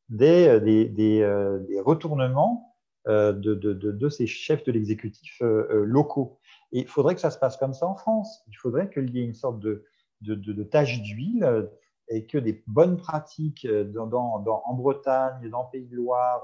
[0.10, 2.76] des, des, retournements
[3.08, 6.40] de, ces chefs de l'exécutif locaux.
[6.72, 8.44] Et il faudrait que ça se passe comme ça en France.
[8.48, 9.86] Il faudrait qu'il y ait une sorte de,
[10.22, 11.70] de, tache d'huile
[12.10, 16.44] et que des bonnes pratiques en Bretagne, dans Pays de Loire,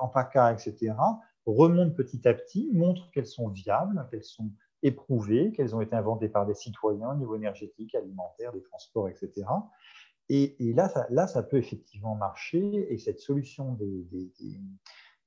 [0.00, 0.94] en PACA, etc.,
[1.46, 4.50] remontent petit à petit, montrent qu'elles sont viables, qu'elles sont
[4.84, 9.46] éprouvées, qu'elles ont été inventées par des citoyens au niveau énergétique, alimentaire, des transports, etc.
[10.28, 12.92] Et, là, ça, là, ça peut effectivement marcher.
[12.92, 14.06] Et cette solution des,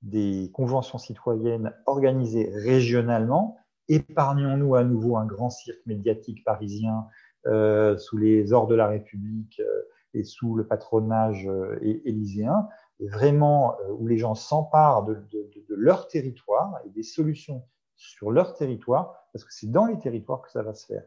[0.03, 3.57] des, conventions citoyennes organisées régionalement,
[3.89, 7.07] épargnons-nous à nouveau un grand cirque médiatique parisien
[7.47, 9.81] euh, sous les ordres de la République euh,
[10.13, 12.67] et sous le patronage euh, élyséen,
[12.99, 17.63] vraiment où les gens s'emparent de, de, leur territoire et des solutions
[17.97, 21.03] sur leur territoire, parce que c'est dans les territoires que ça va se faire,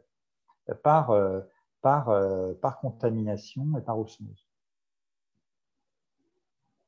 [0.82, 1.16] par,
[1.80, 2.12] par,
[2.60, 4.46] par contamination et par osmose.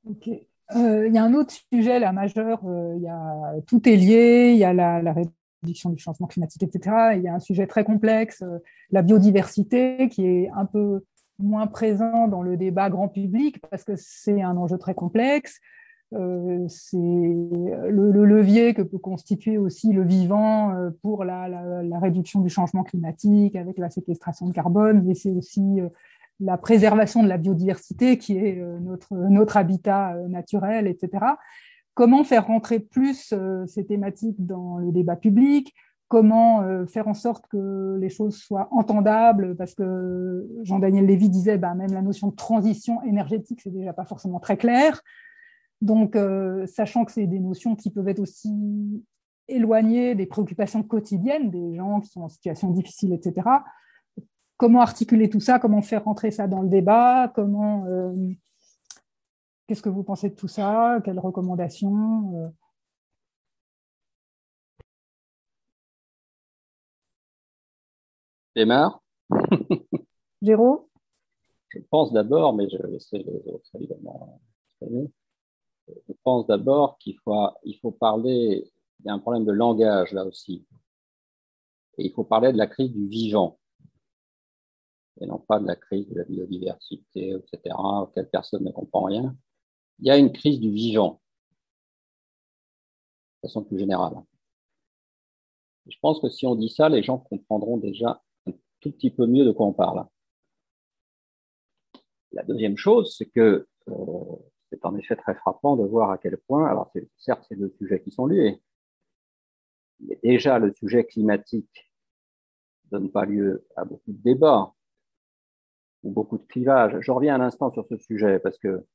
[0.05, 0.29] Ok.
[0.75, 2.61] Il y a un autre sujet là, majeur,
[2.97, 5.15] il y a, tout est lié, il y a la
[5.63, 7.15] réduction du changement climatique, etc.
[7.17, 8.43] il y a un sujet très complexe,
[8.91, 11.05] la biodiversité, qui est un peu
[11.39, 15.61] moins présent dans le débat grand public parce que c'est un enjeu très complexe.
[16.15, 21.49] Euh, c'est le, levier que peut constituer aussi le vivant euh, pour la,
[22.01, 25.89] réduction du changement climatique avec la séquestration de carbone, mais c'est aussi euh,
[26.41, 31.25] la préservation de la biodiversité qui est notre, habitat naturel, etc.
[31.95, 33.33] Comment faire rentrer plus
[33.67, 35.73] ces thématiques dans le débat public?
[36.09, 41.75] Comment faire en sorte que les choses soient entendables, parce que Jean-Daniel Lévy disait, bah,
[41.75, 45.01] même la notion de transition énergétique, c'est déjà pas forcément très clair.
[45.83, 49.05] Donc, euh, sachant que c'est des notions qui peuvent être aussi
[49.49, 53.49] éloignées des préoccupations quotidiennes des gens qui sont en situation difficile, etc.
[54.57, 58.15] Comment articuler tout ça Comment faire rentrer ça dans le débat Comment euh,
[59.67, 62.49] Qu'est-ce que vous pensez de tout ça Quelles recommandations euh?
[68.55, 69.03] Démarre.
[70.43, 70.89] Géraud?
[71.71, 74.41] Je pense d'abord, mais je vais laisser les autres évidemment
[75.89, 80.67] je pense d'abord qu'il faut, parler, il y a un problème de langage là aussi.
[81.99, 83.59] Et il faut parler de la crise du vivant,
[85.21, 89.37] et non pas de la crise de la biodiversité, etc., auquel personne ne comprend rien.
[89.99, 91.21] Il y a une crise du vivant,
[93.43, 94.15] de façon plus générale.
[95.87, 99.27] Je pense que si on dit ça, les gens comprendront déjà un tout petit peu
[99.27, 100.07] mieux de quoi on parle.
[102.31, 104.37] La deuxième chose, c'est que euh,
[104.73, 108.01] c'est en effet très frappant de voir à quel point, alors certes, c'est deux sujets
[108.03, 108.63] qui sont liés,
[110.01, 111.93] mais déjà le sujet climatique
[112.85, 114.73] ne donne pas lieu à beaucoup de débats
[116.03, 116.99] ou beaucoup de clivages.
[117.01, 118.87] Je reviens un instant sur ce sujet parce que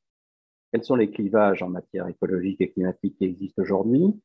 [0.72, 4.20] quels sont les clivages en matière écologique et climatique qui existent aujourd'hui?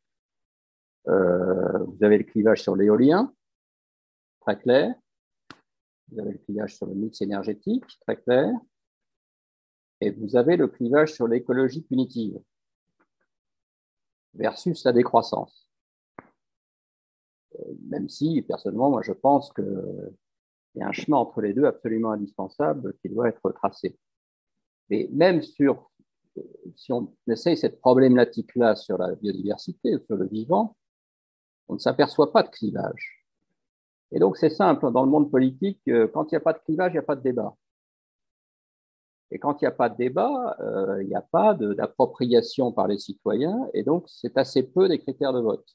[1.09, 3.33] Euh, Vous avez le clivage sur l'éolien,
[4.41, 4.95] très clair.
[6.09, 8.53] Vous avez le clivage sur le mix énergétique, très clair.
[10.03, 12.37] Et vous avez le clivage sur l'écologie punitive
[14.35, 15.71] versus la décroissance.
[17.55, 20.13] Euh, même si, personnellement, moi, je pense qu'il
[20.75, 23.97] y a un chemin entre les deux absolument indispensable qui doit être tracé.
[24.91, 25.93] Mais même sur,
[26.75, 30.77] si on essaye cette problématique-là sur la biodiversité, sur le vivant,
[31.69, 33.25] on ne s'aperçoit pas de clivage.
[34.11, 36.59] Et donc, c'est simple, dans le monde politique, euh, quand il n'y a pas de
[36.59, 37.57] clivage, il n'y a pas de débat.
[39.33, 42.87] Et quand il n'y a pas de débat, euh, il n'y a pas d'appropriation par
[42.87, 45.67] les citoyens, et donc c'est assez peu des critères de vote.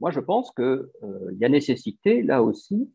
[0.00, 2.90] Moi, je pense qu'il euh, y a nécessité, là aussi,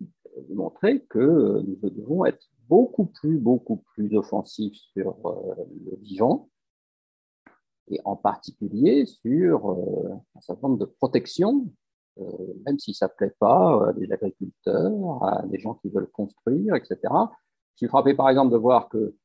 [0.50, 5.56] de montrer que nous devons être beaucoup plus, beaucoup plus offensifs sur euh,
[5.86, 6.50] le vivant,
[7.90, 9.72] et en particulier sur
[10.36, 11.70] un certain nombre de protections,
[12.66, 16.76] même si ça ne plaît pas à des agriculteurs, à des gens qui veulent construire,
[16.76, 16.98] etc.
[17.74, 19.16] Je suis frappé par exemple de voir que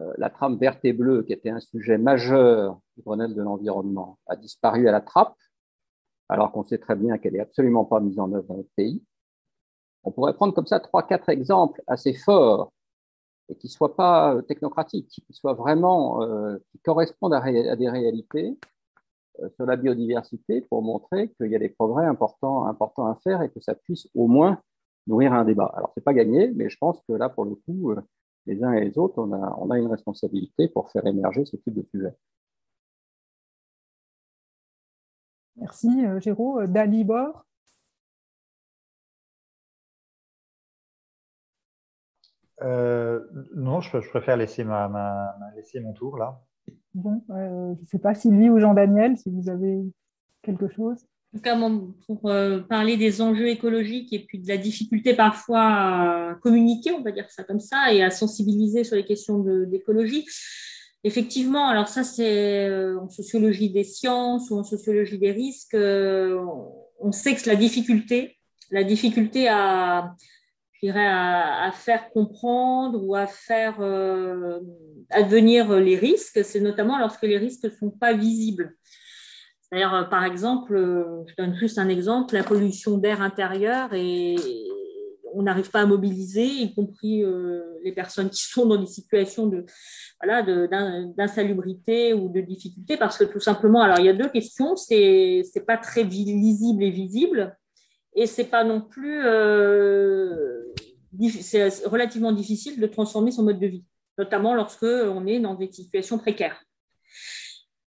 [0.00, 4.18] euh, la trame verte et bleue, qui était un sujet majeur du Grenelle de l'environnement,
[4.26, 5.36] a disparu à la trappe,
[6.28, 9.02] alors qu'on sait très bien qu'elle n'est absolument pas mise en œuvre dans notre pays.
[10.04, 12.72] On pourrait prendre comme ça trois, quatre exemples assez forts
[13.48, 17.40] et qui ne soient pas euh, technocratiques, qui soient vraiment, euh, qui correspondent à,
[17.76, 18.58] des réalités
[19.54, 23.50] sur la biodiversité pour montrer qu'il y a des progrès importants, importants à faire et
[23.50, 24.60] que ça puisse au moins
[25.08, 25.72] nourrir un débat.
[25.74, 28.00] Alors, ce n'est pas gagné, mais je pense que là, pour le coup, euh,
[28.46, 31.56] les uns et les autres, on a, on a une responsabilité pour faire émerger ce
[31.56, 32.14] type de sujet.
[35.56, 36.60] Merci, euh, Géraud.
[36.60, 37.44] Euh, Dalibor
[42.60, 46.40] Non, je, préfère laisser, ma, laisser mon tour là.
[46.94, 49.80] Bon, je ne sais pas, Sylvie ou Jean-Daniel, si vous avez
[50.42, 51.06] quelque chose.
[51.42, 51.56] Cas,
[52.06, 52.32] pour
[52.68, 57.30] parler des enjeux écologiques et puis de la difficulté parfois à communiquer, on va dire
[57.30, 60.24] ça comme ça, et à sensibiliser sur les questions d'écologie,
[61.04, 66.44] Effectivement, alors ça c'est euh, en sociologie des sciences ou en sociologie des risques, euh,
[66.98, 68.36] on sait que la difficulté,
[68.72, 70.16] la difficulté à,
[70.82, 74.58] à, faire comprendre ou à faire euh,
[75.10, 78.76] advenir les risques, c'est notamment lorsque les risques ne sont pas visibles.
[79.70, 80.74] C'est-à-dire, par exemple,
[81.26, 84.36] je donne juste un exemple, la pollution d'air intérieur et
[85.34, 87.22] on n'arrive pas à mobiliser, y compris
[87.84, 89.66] les personnes qui sont dans des situations de,
[90.22, 90.42] voilà,
[91.16, 95.42] d'insalubrité ou de difficulté, parce que tout simplement, alors il y a deux questions, c'est
[95.54, 97.56] n'est pas très lisible et visible,
[98.14, 100.62] et c'est pas non plus, euh,
[101.40, 103.84] c'est relativement difficile de transformer son mode de vie,
[104.16, 106.62] notamment lorsque on est dans des situations précaires.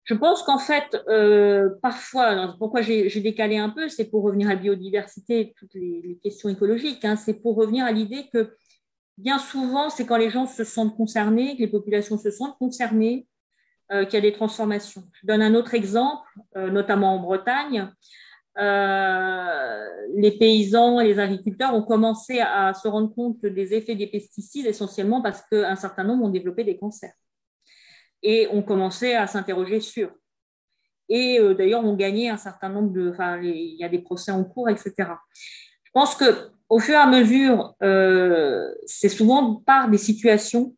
[0.05, 4.55] Je pense qu'en fait, euh, parfois, pourquoi j'ai décalé un peu, c'est pour revenir à
[4.55, 8.57] la biodiversité, toutes les, questions écologiques, hein, c'est pour revenir à l'idée que
[9.17, 13.29] bien souvent, c'est quand les gens se sentent concernés, que les populations se sentent concernées,
[13.93, 15.05] euh, qu'il y a des transformations.
[15.21, 16.27] Je donne un autre exemple,
[16.57, 17.89] euh, notamment en Bretagne.
[18.57, 25.23] Les paysans les agriculteurs ont commencé à se rendre compte des effets des pesticides essentiellement
[25.23, 27.15] parce qu'un certain nombre ont développé des cancers
[28.23, 30.11] et ont commencé à s'interroger sur.
[31.09, 33.11] Et d'ailleurs, ont gagné un certain nombre de.
[33.11, 34.95] Enfin, il y a des procès en cours, etc.
[35.83, 40.75] Je pense que au fur et à mesure, euh, c'est souvent par des situations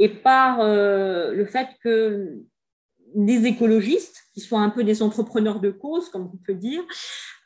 [0.00, 2.42] et par euh, le fait que
[3.14, 6.82] des écologistes, qui sont un peu des entrepreneurs de cause, comme on peut dire,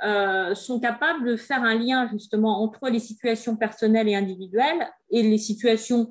[0.02, 5.22] euh, sont capables de faire un lien justement entre les situations personnelles et individuelles et
[5.22, 6.08] les situations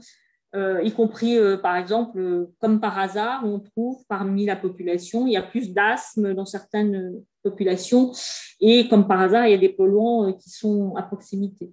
[0.55, 5.27] euh, y compris euh, par exemple, euh, comme par hasard, on trouve parmi la population,
[5.27, 8.11] il y a plus d'asthme dans certaines populations,
[8.59, 11.71] et comme par hasard, il y a des polluants qui sont à proximité.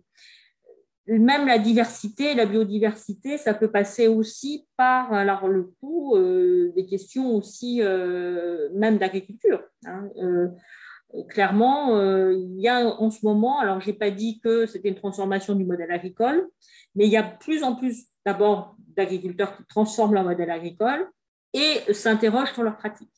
[1.06, 7.36] Même la diversité, la biodiversité, ça peut passer aussi par alors le coup des questions
[7.36, 9.62] aussi même d'agriculture.
[9.86, 10.10] Hein.
[11.28, 12.00] clairement,
[12.32, 15.64] il y a en ce moment, alors j'ai pas dit que c'était une transformation du
[15.64, 16.48] modèle agricole,
[16.96, 21.08] mais il y a plus en plus d'abord d'agriculteurs qui transforment leur modèle agricole
[21.54, 23.08] et s'interrogent sur leurs pratiques.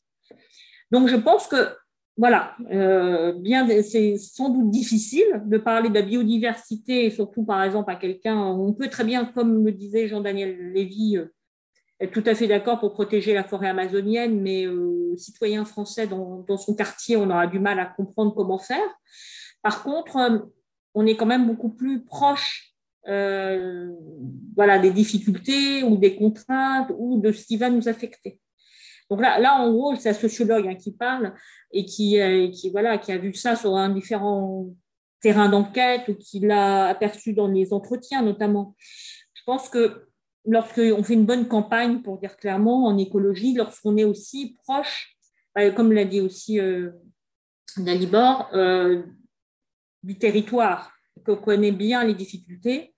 [0.91, 1.75] Donc je pense que
[2.15, 3.33] voilà, euh,
[3.81, 8.35] c'est sans doute difficile de parler de la biodiversité, surtout par exemple à quelqu'un.
[8.35, 11.33] On peut très bien, comme le disait Jean-Daniel Lévy, euh,
[12.01, 16.45] être tout à fait d'accord pour protéger la forêt amazonienne, mais euh, citoyen français dans,
[16.57, 18.89] son quartier, on aura du mal à comprendre comment faire.
[19.61, 20.51] Par contre,
[20.93, 22.68] on est quand même beaucoup plus proche
[23.07, 23.91] euh,
[24.55, 28.39] voilà, des difficultés ou des contraintes ou de ce qui va nous affecter.
[29.09, 31.33] Donc là, là en gros, c'est un sociologue hein, qui parle
[31.71, 34.67] et qui, euh, qui, voilà, qui a vu ça sur un différent
[35.21, 38.75] terrain d'enquête ou qui l'a aperçu dans les entretiens notamment.
[39.33, 40.05] Je pense que
[40.45, 45.15] lorsqu'on fait une bonne campagne, pour dire clairement, en écologie, lorsqu'on est aussi proche,
[45.55, 46.91] bah, comme l'a dit aussi euh,
[47.77, 49.03] Dalibor, euh,
[50.03, 50.91] du territoire,
[51.29, 52.93] qu'on connaît bien les difficultés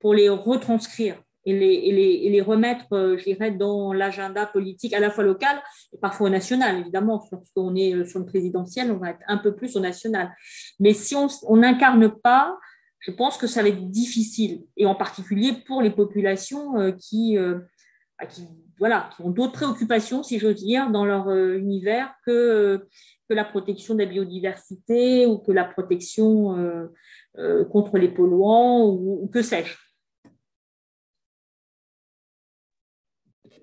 [0.00, 1.16] pour les retranscrire
[1.46, 5.10] et les, et les, et les remettre, euh, je dirais, dans l'agenda politique à la
[5.10, 5.62] fois local
[5.92, 7.22] et parfois national, évidemment.
[7.30, 10.34] Lorsqu'on est euh, sur le présidentiel, on va être un peu plus au national.
[10.80, 12.58] Mais si on n'incarne pas,
[13.00, 17.36] je pense que ça va être difficile, et en particulier pour les populations euh, qui,
[17.36, 18.48] bah, qui,
[18.78, 22.86] voilà, qui ont d'autres préoccupations, si j'ose dire, dans leur univers que,
[23.28, 26.88] que la protection de la biodiversité ou que la protection
[27.36, 29.74] euh, contre les polluants ou, que sais-je.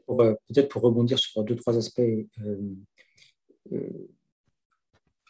[0.09, 2.01] Euh, peut-être pour rebondir sur deux, trois aspects.
[2.01, 3.89] Euh,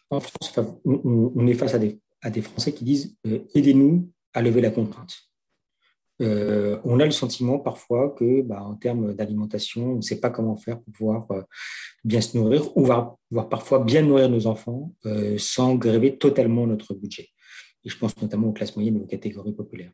[0.10, 3.16] en France, on, est face à des, Français qui disent
[3.54, 5.16] aidez-nous à lever la contrainte.
[6.20, 10.58] on a le sentiment parfois que, bah, en termes d'alimentation, on ne sait pas comment
[10.58, 11.28] faire pour pouvoir
[12.04, 13.18] bien se nourrir, ou voire,
[13.50, 14.94] parfois bien nourrir nos enfants
[15.38, 17.30] sans gréver totalement notre budget
[17.84, 19.92] et je pense notamment aux classes moyennes et aux catégories populaires.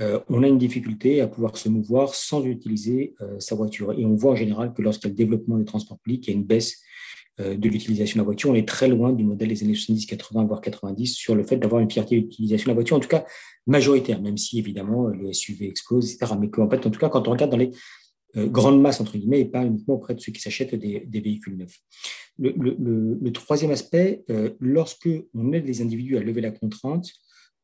[0.00, 3.92] Euh, on a une difficulté à pouvoir se mouvoir sans utiliser euh, sa voiture.
[3.92, 6.30] Et on voit en général que lorsqu'il y a le développement des transports publics, il
[6.30, 6.80] y a une baisse
[7.40, 8.50] euh, de l'utilisation de la voiture.
[8.50, 11.58] On est très loin du modèle des années 70, 80, voire 90 sur le fait
[11.58, 13.24] d'avoir une fierté d'utilisation de la voiture, en tout cas
[13.66, 16.34] majoritaire, même si évidemment le SUV explose, etc.
[16.40, 17.70] Mais en fait, en tout cas, quand on regarde dans les
[18.36, 21.78] grandes masses, entre guillemets, et pas uniquement auprès de ceux qui s'achètent des, véhicules neufs.
[22.38, 24.24] Le, troisième aspect,
[24.60, 27.06] lorsque on aide les individus à lever la contrainte,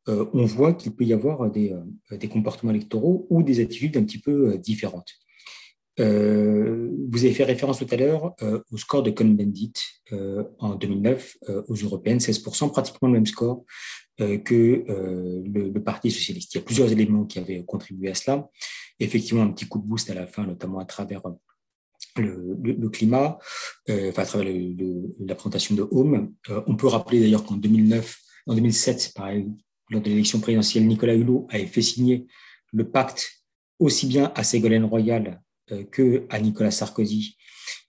[0.06, 1.74] on voit qu'il peut y avoir des,
[2.30, 5.12] comportements électoraux ou des attitudes un petit peu différentes.
[5.98, 8.34] vous avez fait référence tout à l'heure
[8.70, 9.72] au score de Cohn-Bendit
[10.58, 11.38] en 2009
[11.68, 13.64] aux européennes, 16%, pratiquement le même score
[14.18, 14.84] que
[15.46, 16.54] le, Parti socialiste.
[16.54, 18.48] Il y a plusieurs éléments qui avaient contribué à cela.
[19.00, 21.22] Effectivement, un petit coup de boost à la fin, notamment à travers
[22.16, 23.38] le, climat,
[23.88, 24.52] euh, enfin, à travers
[25.20, 26.32] la présentation de Home.
[26.50, 29.48] Euh, on peut rappeler d'ailleurs qu'en 2009, en 2007, pareil,
[29.90, 32.26] lors de l'élection présidentielle, Nicolas Hulot avait fait signer
[32.72, 33.44] le pacte
[33.78, 35.40] aussi bien à Ségolène Royal
[35.72, 37.36] euh, que à Nicolas Sarkozy,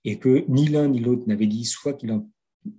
[0.06, 2.30] et que ni l'un ni l'autre n'avait dit soit qu'il en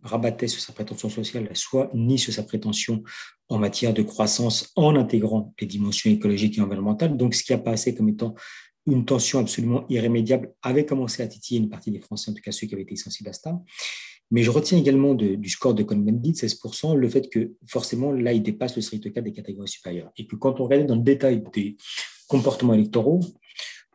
[0.03, 3.03] rabattait sur sa prétention sociale, soit ni sur sa prétention
[3.49, 7.17] en matière de croissance en intégrant les dimensions écologiques et environnementales.
[7.17, 8.35] Donc, ce qui apparaissait comme étant
[8.87, 12.53] une tension absolument irrémédiable avait commencé à titiller une partie des Français, en tout cas
[12.53, 13.61] ceux qui avaient été sensibles à ça.
[14.31, 18.43] Mais je retiens également du score de Cohn-Bendit, 16%, le fait que forcément, là, il
[18.43, 20.13] dépasse le strict cas des catégories supérieures.
[20.17, 21.77] Et que quand on regarde dans le détail des
[22.29, 23.19] comportements électoraux,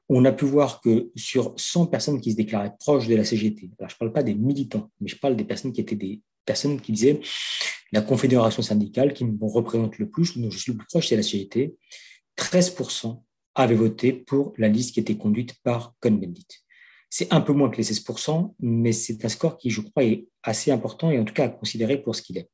[0.09, 3.71] on a pu voir que sur 100 personnes qui se déclaraient proches de la CGT,
[3.79, 6.21] alors je ne parle pas des militants, mais je parle des personnes qui étaient des
[6.45, 7.19] personnes qui disaient
[7.91, 11.15] la confédération syndicale qui me représente le plus, dont je suis le plus proche, c'est
[11.15, 11.75] la CGT,
[12.37, 13.21] 13%
[13.55, 16.47] avaient voté pour la liste qui était conduite par Cohn-Bendit.
[17.09, 20.27] C'est un peu moins que les 16%, mais c'est un score qui, je crois, est
[20.43, 22.49] assez important et en tout cas à considérer pour ce qu'il est.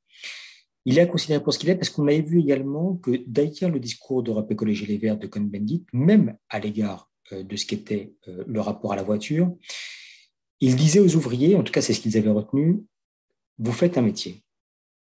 [0.85, 3.69] Il est à considérer pour ce qu'il est parce qu'on avait vu également que derrière
[3.69, 8.43] le discours d'Europe Écologie Les Verts de Cohn-Bendit, même à l'égard de ce qu'était euh,
[8.47, 9.55] le rapport à la voiture,
[10.59, 12.83] il disait aux ouvriers, en tout cas c'est ce qu'ils avaient retenu,
[13.57, 14.43] vous faites un métier,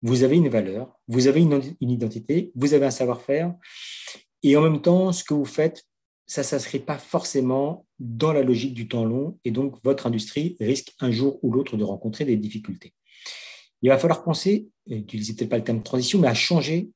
[0.02, 3.54] vous avez une valeur, vous avez une identité, vous avez un savoir-faire,
[4.42, 5.84] et en même temps, ce que vous faites,
[6.26, 10.56] ça ne s'inscrit pas forcément dans la logique du temps long, et donc votre industrie
[10.60, 12.92] risque un jour ou l'autre de rencontrer des difficultés.
[13.82, 16.90] Il va falloir penser, n'utilisez peut-être pas le terme transition, mais à changer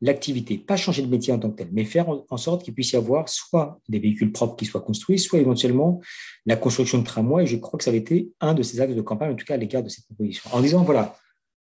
[0.00, 2.92] l'activité, pas changer de métier en tant que tel, mais faire en sorte qu'il puisse
[2.92, 6.00] y avoir soit des véhicules propres qui soient construits, soit éventuellement
[6.44, 7.44] la construction de tramways.
[7.44, 9.46] Et je crois que ça avait été un de ces axes de campagne, en tout
[9.46, 10.50] cas à l'égard de cette proposition.
[10.52, 11.16] En disant, voilà,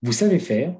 [0.02, 0.74] vous savez faire,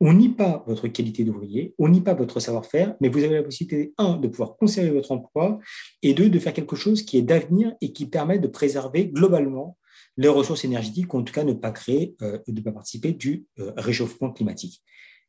[0.00, 3.42] on nie pas votre qualité d'ouvrier, on nie pas votre savoir-faire, mais vous avez la
[3.42, 5.58] possibilité, un, de pouvoir conserver votre emploi,
[6.02, 9.76] et deux, de faire quelque chose qui est d'avenir et qui permet de préserver globalement
[10.16, 13.46] les ressources énergétiques, ou en tout cas ne pas créer, euh, ne pas participer du
[13.58, 14.82] euh, réchauffement climatique.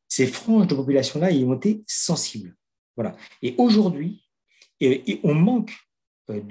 [0.10, 2.56] Ces franges de population-là y ont été sensibles.
[2.98, 3.15] Voilà.
[3.41, 4.26] Et aujourd'hui,
[5.23, 5.72] on manque
[6.30, 6.41] euh,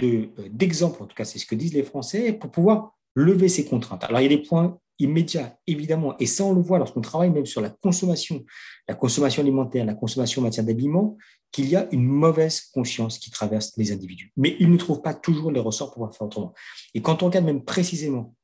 [0.51, 4.05] d'exemples, en tout cas c'est ce que disent les Français, pour pouvoir lever ces contraintes.
[4.05, 6.17] Alors il y a des points immédiat, évidemment.
[6.19, 8.45] Et ça, on le voit lorsqu'on travaille même sur la consommation,
[8.89, 11.17] la consommation alimentaire, la consommation en matière d'habillement,
[11.53, 14.33] qu'il y a une mauvaise conscience qui traverse les individus.
[14.37, 16.53] Mais ils ne trouvent pas toujours les ressorts pour pouvoir faire autrement.
[16.95, 18.35] Et quand on regarde même précisément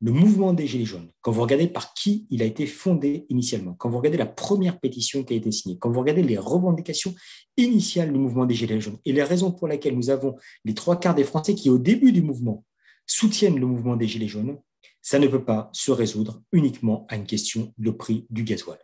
[0.00, 3.74] le mouvement des Gilets jaunes, quand vous regardez par qui il a été fondé initialement,
[3.74, 7.14] quand vous regardez la première pétition qui a été signée, quand vous regardez les revendications
[7.56, 11.00] initiales du mouvement des Gilets jaunes et les raisons pour lesquelles nous avons les trois
[11.00, 12.64] quarts des Français qui, au début du mouvement,
[13.06, 14.58] soutiennent le mouvement des Gilets jaunes,
[15.00, 18.78] ça ne peut pas se résoudre uniquement à une question de prix du gasoil.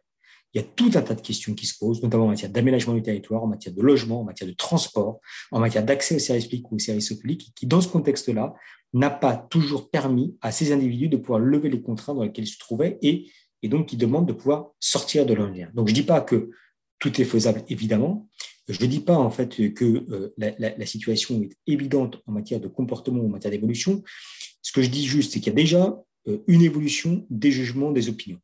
[0.55, 2.95] Il y a tout un tas de questions qui se posent, notamment en matière d'aménagement
[2.95, 5.21] du territoire, en matière de logement, en matière de transport,
[5.51, 8.55] en matière d'accès aux services publics ou aux services publics, qui, dans ce contexte-là,
[8.93, 12.49] n'a pas toujours permis à ces individus de pouvoir lever les contraintes dans lesquelles ils
[12.49, 13.31] se trouvaient et,
[13.65, 15.71] donc qui demandent de pouvoir sortir de leur lien.
[15.73, 16.51] Donc, je ne dis pas que
[16.99, 18.29] tout est faisable, évidemment.
[18.69, 22.61] Je ne dis pas en fait que euh, la, la, situation est évidente en matière
[22.61, 24.03] de comportement ou en matière d'évolution.
[24.63, 27.91] Ce que je dis juste, c'est qu'il y a déjà euh, une évolution des jugements,
[27.91, 28.39] des opinions.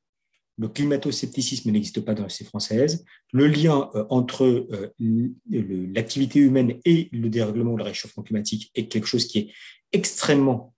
[0.59, 3.05] Le climato-scepticisme n'existe pas dans la société française.
[3.33, 8.89] Le lien euh, entre euh, l'activité humaine et le dérèglement ou le réchauffement climatique est
[8.89, 9.53] quelque chose qui est
[9.93, 10.75] extrêmement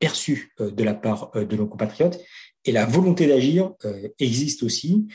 [0.00, 2.18] perçu de la part de nos compatriotes.
[2.64, 3.72] Et la volonté d'agir
[4.18, 5.06] existe aussi,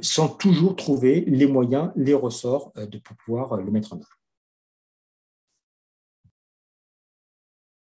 [0.00, 4.17] sans toujours trouver les moyens, les ressorts de pouvoir le mettre en œuvre.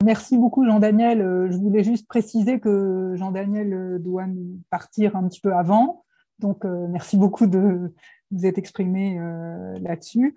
[0.04, 1.20] Merci beaucoup Jean-Daniel.
[1.20, 4.26] Euh, je voulais juste préciser que Jean-Daniel euh, doit
[4.70, 6.04] partir un petit peu avant.
[6.38, 7.92] Donc euh, merci beaucoup de
[8.30, 9.18] vous être exprimé
[9.80, 10.36] là-dessus.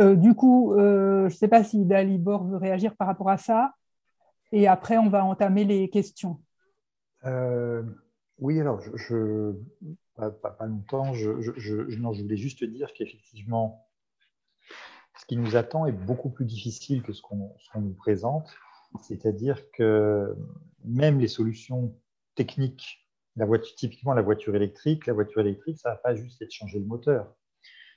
[0.00, 3.74] Du coup, je ne sais pas si Dalibor veut réagir par rapport à ça.
[4.52, 6.40] Et après, on va entamer les questions.
[7.22, 8.80] oui, alors,
[10.16, 11.12] pas, longtemps.
[11.12, 13.86] Je, je, je voulais juste dire qu'effectivement,
[15.18, 18.56] ce qui nous attend est beaucoup plus difficile que ce qu'on nous présente.
[19.02, 20.36] C'est-à-dire que
[20.84, 21.94] même les solutions
[22.34, 23.06] techniques,
[23.76, 26.86] typiquement la voiture électrique, la voiture électrique, ça ne va pas juste être changer le
[26.86, 27.34] moteur.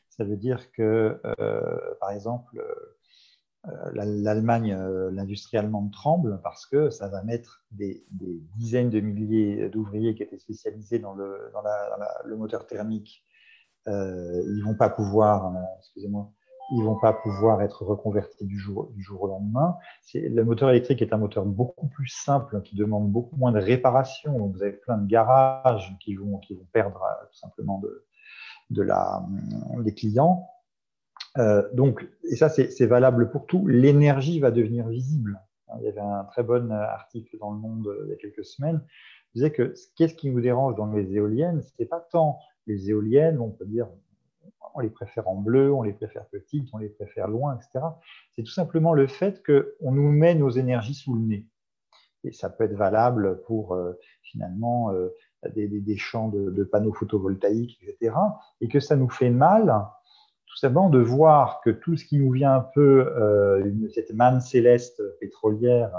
[0.10, 2.62] Ça veut dire que, euh, par exemple,
[3.68, 8.06] euh, l'Allemagne, euh, l'industrie allemande tremble parce que ça va mettre des,
[8.58, 11.52] dizaines de milliers d'ouvriers qui étaient spécialisés dans le,
[12.26, 13.26] le moteur thermique
[13.88, 16.32] ils vont pas pouvoir, excusez-moi,
[16.72, 19.78] ils vont pas pouvoir être reconvertis du jour, au lendemain.
[20.14, 24.48] Le moteur électrique est un moteur beaucoup plus simple, qui demande beaucoup moins de réparation.
[24.48, 26.40] Vous avez plein de garages qui vont,
[26.72, 27.02] perdre
[27.32, 27.82] tout simplement
[28.70, 29.26] de, la,
[29.80, 30.48] des clients.
[31.38, 33.68] Euh, donc, et ça, c'est valable pour tout.
[33.68, 35.40] L'énergie va devenir visible.
[35.80, 38.46] Il y avait un très bon article dans le Monde euh, il y a quelques
[38.46, 38.82] semaines.
[39.34, 41.62] Il disait que qu'est-ce qui nous dérange dans les éoliennes?
[41.78, 43.88] C'est pas tant les éoliennes, on peut dire,
[44.76, 47.86] on les préfère en bleu, on les préfère petites, on les préfère loin, etc.
[48.36, 51.48] C'est tout simplement le fait qu'on nous met nos énergies sous le nez.
[52.24, 55.10] Et ça peut être valable pour euh, finalement euh,
[55.56, 58.16] des, champs de, panneaux photovoltaïques, etc.
[58.62, 59.86] Et que ça nous fait mal
[60.48, 64.42] tout simplement de voir que tout ce qui nous vient un peu, euh, cette manne
[64.42, 65.96] céleste pétrolière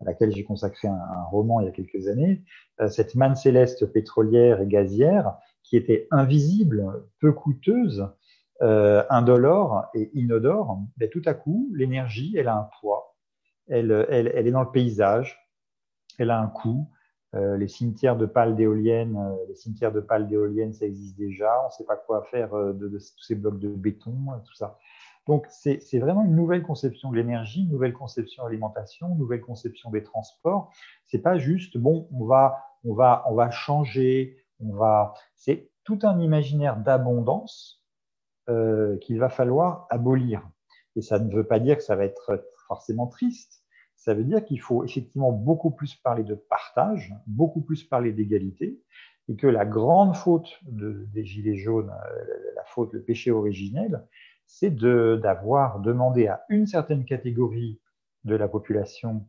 [0.00, 2.44] à laquelle j'ai consacré un, roman il y a quelques années,
[2.88, 5.38] cette manne céleste pétrolière et gazière
[5.68, 8.08] qui était invisible, peu coûteuse,
[8.62, 13.14] euh, indolore et inodore, ben, tout à coup, l'énergie, elle a un poids,
[13.68, 15.38] elle, elle, elle est dans le paysage,
[16.18, 16.88] elle a un coût,
[17.34, 21.62] euh, les cimetières de pales d'éoliennes, euh, les cimetières de pales d'éoliennes, ça existe déjà.
[21.62, 24.14] On ne sait pas quoi faire euh, de, tous ces blocs de béton,
[24.46, 24.78] tout ça.
[25.26, 29.90] Donc, c'est vraiment une nouvelle conception de l'énergie, une nouvelle conception de une nouvelle conception
[29.90, 30.72] des transports.
[31.04, 34.37] C'est pas juste, bon, on va, on va, on va changer,
[35.36, 37.82] C'est tout un imaginaire d'abondance
[38.48, 40.48] euh, qu'il va falloir abolir.
[40.96, 43.58] Et ça ne veut pas dire que ça va être forcément triste
[43.98, 48.80] ça veut dire qu'il faut effectivement beaucoup plus parler de partage, beaucoup plus parler d'égalité,
[49.28, 52.24] et que la grande faute des Gilets jaunes, euh,
[52.54, 54.06] la faute, le péché originel,
[54.46, 57.80] c'est d'avoir demandé à une certaine catégorie
[58.24, 59.28] de la population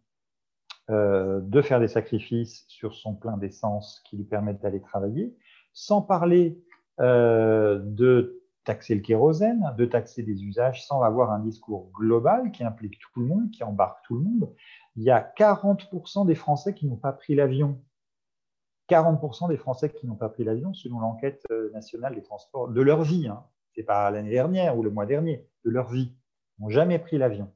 [0.89, 5.35] euh, de faire des sacrifices sur son plein d'essence qui lui permettent d'aller travailler,
[5.71, 6.59] sans parler
[6.99, 12.63] euh, de taxer le kérosène, de taxer des usages sans avoir un discours global qui
[12.63, 14.53] implique tout le monde, qui embarque tout le monde.
[14.95, 17.81] Il y a 40% des Français qui n'ont pas pris l'avion.
[18.89, 22.81] 40% des Français qui n'ont pas pris l'avion, selon l'enquête euh, nationale des transports, de
[22.81, 23.27] leur vie.
[23.27, 23.43] Hein.
[23.75, 26.15] Ce n'est pas l'année dernière ou le mois dernier, de leur vie.
[26.57, 27.51] N'ont jamais pris l'avion.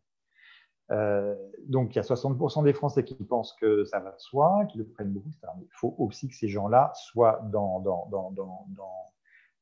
[0.92, 1.36] Euh,
[1.68, 4.78] donc, il y a 60% des Français qui pensent que ça va de soi, qui
[4.78, 5.30] le prennent beaucoup.
[5.62, 8.68] Il faut aussi que ces gens-là soient dans, dans, dans, dans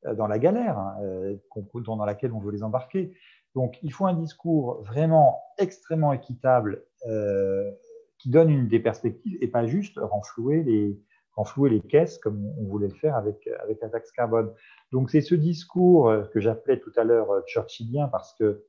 [0.08, 1.38] euh, dans la galère hein, euh,
[1.86, 3.16] dans laquelle on veut les embarquer.
[3.54, 7.70] Donc, il faut un discours vraiment extrêmement équitable euh,
[8.18, 11.00] qui donne une, des perspectives et pas juste renflouer les,
[11.34, 14.52] renflouer les caisses comme on voulait le faire avec, avec la taxe carbone.
[14.92, 18.64] Donc, c'est ce discours que j'appelais tout à l'heure churchillien parce que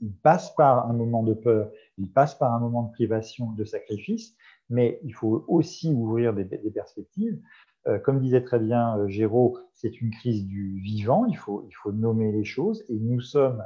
[0.00, 3.64] il passe par un moment de peur, il passe par un moment de privation, de
[3.64, 4.36] sacrifice,
[4.68, 7.40] mais il faut aussi ouvrir des, perspectives.
[7.86, 12.32] Euh, comme disait très bien euh, Géraud, c'est une crise du vivant, il faut, nommer
[12.32, 13.64] les choses, et nous sommes,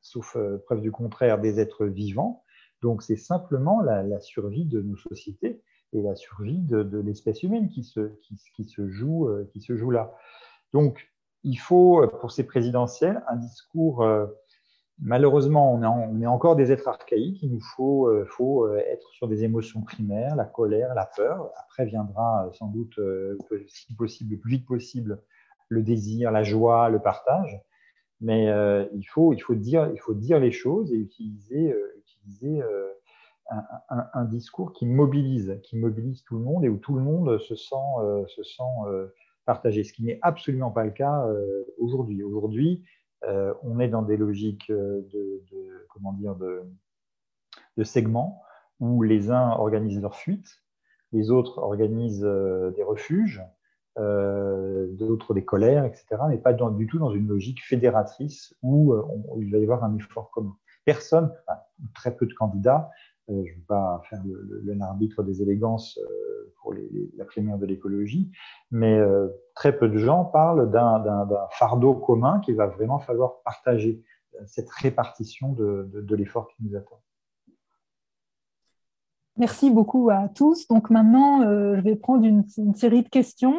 [0.00, 2.44] sauf euh, preuve du contraire, des êtres vivants.
[2.82, 5.60] Donc c'est simplement la, survie de nos sociétés
[5.92, 8.12] et la survie de, l'espèce humaine qui se,
[8.54, 10.14] qui, se joue, qui se joue là.
[10.72, 11.10] Donc
[11.44, 14.04] il faut, pour ces présidentielles, un discours
[15.00, 17.42] malheureusement, on est, encore des êtres archaïques.
[17.42, 21.50] Il nous faut, euh, euh, être sur des émotions primaires, la colère, la peur.
[21.64, 22.98] Après viendra euh, sans doute,
[23.68, 25.22] si possible, le plus vite possible,
[25.68, 27.60] le désir, la joie, le partage.
[28.20, 28.46] Mais
[28.94, 31.72] il, faut, dire, les choses et utiliser,
[33.88, 37.54] un, discours qui mobilise, qui mobilise tout le monde et où tout le monde se
[37.54, 37.74] sent,
[39.48, 39.82] partagé.
[39.82, 41.26] Ce qui n'est absolument pas le cas
[41.78, 42.22] aujourd'hui.
[42.22, 42.84] Aujourd'hui,
[43.24, 46.62] euh, on est dans des logiques euh, de, comment dire, de,
[47.82, 48.42] segments
[48.80, 50.62] où les uns organisent leur fuite,
[51.12, 53.42] les autres organisent euh, des refuges,
[53.96, 58.94] d'autres des colères, etc., mais pas du tout dans une logique fédératrice où,
[59.40, 60.56] il va y avoir un effort commun.
[60.84, 61.34] Personne,
[61.96, 62.90] très peu de candidats,
[63.28, 64.22] je ne vais pas faire
[64.64, 65.98] l'arbitre des élégances
[66.62, 66.74] pour
[67.16, 68.30] la primaire de l'écologie,
[68.70, 74.02] mais euh, très peu de gens parlent d'un fardeau commun qu'il va vraiment falloir partager,
[74.46, 77.00] cette répartition de, l'effort qui nous attend.
[79.36, 80.66] Merci beaucoup à tous.
[80.68, 82.44] Donc maintenant, euh, je vais prendre une,
[82.74, 83.54] série de questions.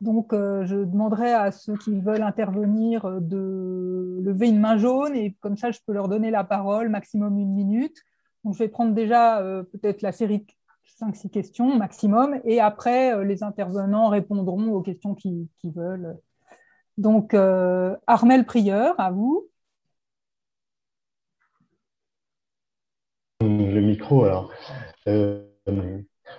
[0.00, 5.36] Donc, euh, je demanderai à ceux qui veulent intervenir de lever une main jaune et
[5.40, 8.02] comme ça, je peux leur donner la parole, maximum une minute.
[8.44, 9.42] Donc, je vais prendre déjà
[9.72, 10.46] peut-être la série
[11.00, 16.18] 5-6 questions maximum, et après, euh, les intervenants répondront aux questions qu'ils veulent.
[16.98, 19.48] Donc, euh, Armel Prieur, à vous.
[23.40, 24.52] Le micro, alors.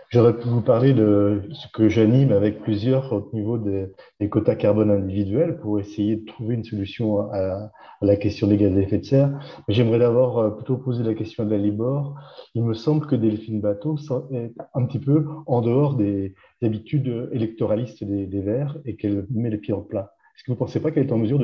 [0.10, 3.90] J'aurais pu vous parler de ce que j'anime avec plusieurs au niveau des,
[4.30, 8.82] quotas carbone individuels pour essayer de trouver une solution à, la question des gaz à
[8.82, 9.40] effet de serre.
[9.70, 12.16] J'aimerais d'abord euh, plutôt poser la question de la Libor.
[12.56, 13.96] Il me semble que Delphine Bateau
[14.32, 19.58] est un petit peu en dehors des, habitudes électoralistes des, Verts et qu'elle met les
[19.58, 20.14] pieds en plat.
[20.36, 21.40] Est-ce que vous ne pensez pas qu'elle est en mesure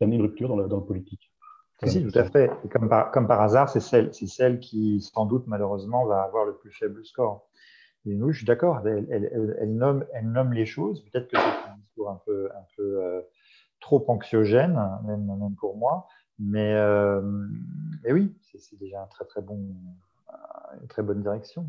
[0.00, 1.30] d'amener une rupture dans, dans le politique?
[1.86, 2.50] Si, tout à fait.
[2.70, 6.54] comme, par, comme par hasard, c'est celle, celle qui, sans doute, malheureusement, va avoir le
[6.56, 7.46] plus faible score.
[8.06, 11.04] Je suis d'accord, elle, nomme, les choses.
[11.04, 12.48] Peut-être que c'est un discours un peu,
[12.80, 13.20] euh,
[13.80, 16.08] trop anxiogène, même, même, pour moi.
[16.38, 17.22] Mais, euh,
[18.10, 19.58] oui, c'est déjà très, très bon,
[20.80, 21.68] une très bonne direction.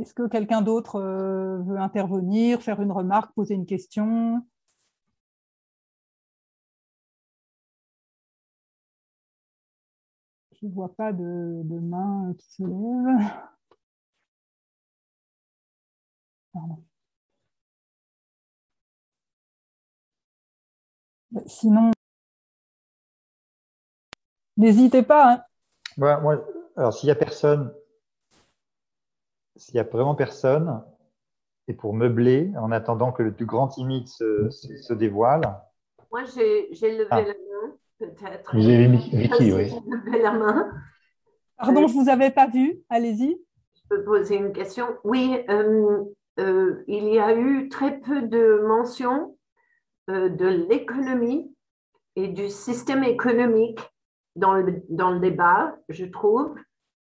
[0.00, 4.42] Est-ce que quelqu'un d'autre euh, veut intervenir, faire une remarque, poser une question?
[10.66, 13.30] Je ne vois pas de, de, main qui se lève.
[21.46, 21.92] Sinon,
[24.56, 25.34] n'hésitez pas.
[25.34, 25.44] Hein.
[25.96, 26.44] moi,
[26.76, 27.72] alors, s'il n'y a personne,
[29.54, 30.82] s'il n'y a vraiment personne,
[31.68, 35.42] et pour meubler, en attendant que le plus grand timide se, se, dévoile.
[36.10, 37.20] Moi, j'ai levé ah.
[37.20, 37.45] la main,
[37.98, 38.56] peut-être.
[38.56, 39.72] Vous avez Vicky, oui.
[40.20, 40.70] La main.
[41.56, 42.80] Pardon, euh, je ne vous avais pas vu.
[42.88, 43.40] Allez-y.
[43.74, 44.86] Je peux poser une question.
[45.04, 46.04] Oui, euh,
[46.38, 49.36] euh, il y a eu très peu de mentions
[50.08, 51.52] de l'économie
[52.14, 53.80] et du système économique
[54.36, 56.54] dans le, dans le débat, je trouve,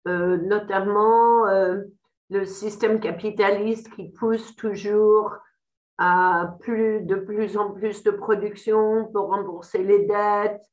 [0.07, 1.43] notamment
[2.31, 5.37] le système capitaliste qui pousse toujours
[5.99, 10.63] à de plus en plus de production pour rembourser les dettes,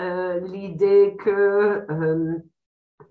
[0.00, 2.38] euh, l'idée que euh,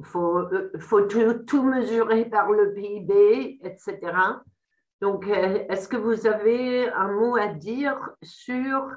[0.02, 4.00] faut, euh, faut tout, mesurer par le PIB, etc.
[5.00, 8.90] Donc, est-ce que vous avez un mot à dire sur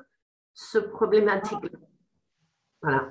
[0.54, 1.58] ce problématique
[2.80, 3.08] Voilà.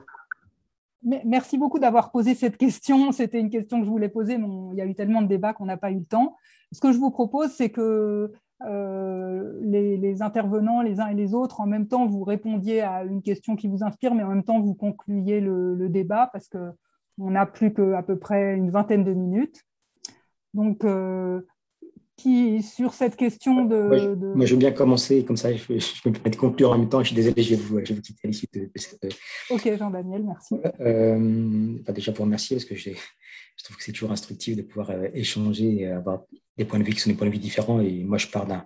[1.03, 3.11] Merci beaucoup d'avoir posé cette question.
[3.11, 5.53] C'était une question que je voulais poser, mais il y a eu tellement de débats
[5.53, 6.35] qu'on n'a pas eu le temps.
[6.71, 8.31] Ce que je vous propose, c'est que
[8.63, 13.21] euh, les, intervenants, les uns et les autres, en même temps, vous répondiez à une
[13.21, 17.45] question qui vous inspire, mais en même temps, vous concluiez le, débat parce qu'on n'a
[17.45, 19.63] plus qu'à peu près une vingtaine de minutes.
[20.53, 21.41] Donc, euh,
[22.17, 23.75] qui, sur cette question de,
[24.35, 26.89] moi je, veux bien commencer, comme ça je, peux me permettre de conclure en même
[26.89, 27.01] temps.
[27.01, 29.15] Je suis désolé, je vais vous, je vais vous quitter à l'issue de, cette.
[29.49, 30.55] Ok, Jean-Daniel, merci.
[30.79, 32.91] Euh, déjà vous remercier parce que je,
[33.63, 36.23] trouve que c'est toujours instructif de pouvoir euh, échanger et avoir
[36.57, 37.81] des points de vue qui sont des points de vue différents.
[37.81, 38.65] Et moi, je pars d'un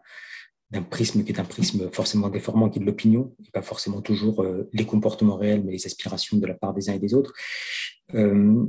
[0.71, 4.01] d'un prisme qui est un prisme forcément déformant, qui est de l'opinion, et pas forcément
[4.01, 7.13] toujours euh, les comportements réels, mais les aspirations de la part des uns et des
[7.13, 7.33] autres.
[8.13, 8.65] Euh,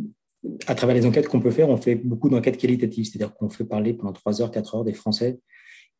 [0.66, 3.64] à travers les enquêtes qu'on peut faire, on fait beaucoup d'enquêtes qualitatives, c'est-à-dire qu'on fait
[3.64, 5.38] parler pendant 3 heures, 4 heures des Français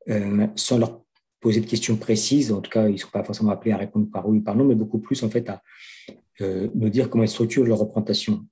[0.08, 1.02] euh, sans leur
[1.40, 2.52] poser de questions précises.
[2.52, 4.56] En tout cas, ils ne sont pas forcément appelés à répondre par oui ou par
[4.56, 5.62] non, mais beaucoup plus en fait à
[6.40, 8.46] euh, nous dire comment ils structurent leur représentation.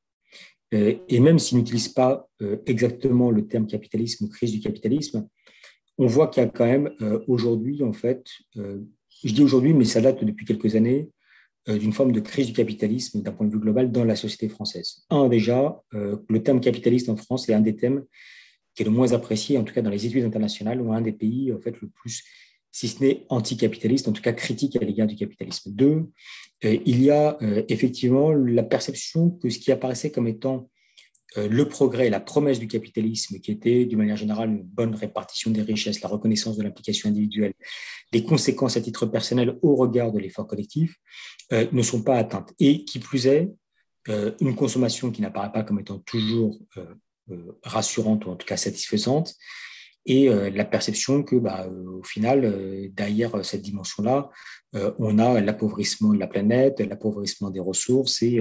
[0.74, 2.28] Euh, et même s'ils n'utilisent pas
[2.66, 5.26] exactement le terme capitalisme ou crise du capitalisme,
[5.96, 6.92] on voit qu'il y a quand même
[7.26, 8.24] aujourd'hui, en fait,
[8.54, 11.10] je dis aujourd'hui, mais ça date depuis quelques années,
[11.76, 15.04] d'une forme de crise du capitalisme d'un point de vue global dans la société française.
[15.10, 18.04] Un, déjà, euh, le terme capitaliste en France est un des thèmes
[18.74, 21.12] qui est le moins apprécié, en tout cas dans les études internationales, ou un des
[21.12, 22.22] pays en fait, le plus,
[22.70, 25.72] si ce n'est anticapitaliste, en tout cas critique à l'égard du capitalisme.
[25.72, 26.06] Deux,
[26.64, 27.36] euh, il y a
[27.68, 30.70] effectivement la perception que ce qui apparaissait comme étant
[31.36, 35.62] le progrès, la promesse du capitalisme, qui était d'une manière générale une bonne répartition des
[35.62, 37.52] richesses, la reconnaissance de l'implication individuelle,
[38.12, 40.96] les conséquences à titre personnel au regard de l'effort collectif,
[41.52, 42.52] euh, ne sont pas atteintes.
[42.58, 43.50] Et qui plus est,
[44.08, 48.56] euh, une consommation qui n'apparaît pas comme étant toujours euh, rassurante ou en tout cas
[48.56, 49.34] satisfaisante,
[50.06, 54.30] et la perception que, bah, au final, derrière cette dimension-là,
[54.98, 58.40] on a l'appauvrissement de la planète, l'appauvrissement des ressources et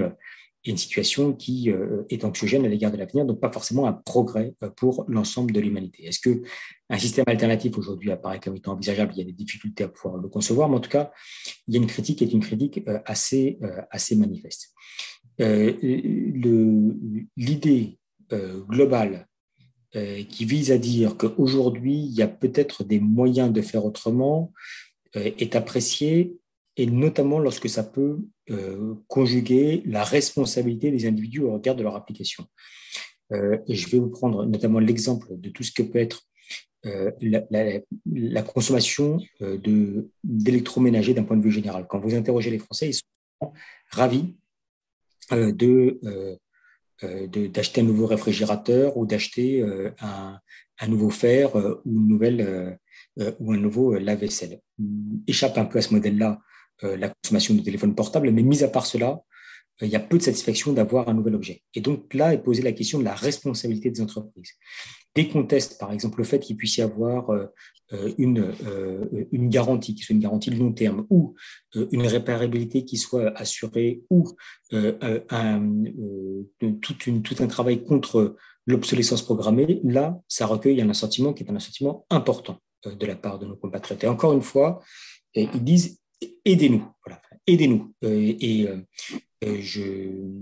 [0.70, 4.54] une situation qui euh, est anxiogène à l'égard de l'avenir, donc pas forcément un progrès
[4.62, 6.06] euh, pour l'ensemble de l'humanité.
[6.06, 6.42] Est-ce que
[6.90, 9.12] un système alternatif aujourd'hui apparaît comme étant envisageable?
[9.14, 11.10] Il y a des difficultés à pouvoir le concevoir, mais en tout cas,
[11.66, 13.58] il y a une critique qui est une critique euh, assez,
[13.90, 14.74] assez manifeste.
[17.36, 17.98] L'idée
[18.68, 19.28] globale
[19.92, 24.52] qui vise à dire qu'aujourd'hui, il y a peut-être des moyens de faire autrement
[25.14, 26.36] est appréciée
[26.76, 28.18] et notamment lorsque ça peut
[28.50, 32.46] euh, conjuguer la responsabilité des individus au regard de leur application.
[33.32, 36.22] Euh, je vais vous prendre notamment l'exemple de tout ce que peut être
[37.20, 39.18] la, consommation
[40.24, 41.86] d'électroménager d'un point de vue général.
[41.88, 43.52] Quand vous interrogez les Français, ils sont
[43.90, 44.34] ravis
[45.30, 45.98] de
[47.52, 49.62] d'acheter un nouveau réfrigérateur ou d'acheter
[50.00, 50.40] un,
[50.78, 51.54] un, nouveau fer
[51.84, 52.78] ou une nouvelle
[53.40, 54.60] ou un nouveau lave-vaisselle.
[55.26, 56.40] Échappe un peu à ce modèle-là
[56.82, 59.20] la consommation de téléphone portable, mais mis à part cela,
[59.80, 61.62] il y a peu de satisfaction d'avoir un nouvel objet.
[61.74, 64.52] Et donc là est posée la question de la responsabilité des entreprises.
[65.14, 67.30] Dès qu'on teste, par exemple, le fait qu'il puisse y avoir
[67.94, 71.34] euh, une, euh, une garantie, qui soit une garantie de long terme, ou
[71.74, 74.28] euh, une réparabilité qui soit assurée, ou
[74.70, 78.36] tout, tout un travail contre
[78.66, 83.38] l'obsolescence programmée, là, ça recueille un sentiment qui est un sentiment important de la part
[83.38, 84.04] de nos compatriotes.
[84.04, 84.82] Et encore une fois,
[85.34, 85.98] ils disent
[86.52, 87.92] aidez-nous, voilà, aidez-nous.
[88.02, 88.68] et
[89.42, 89.82] je,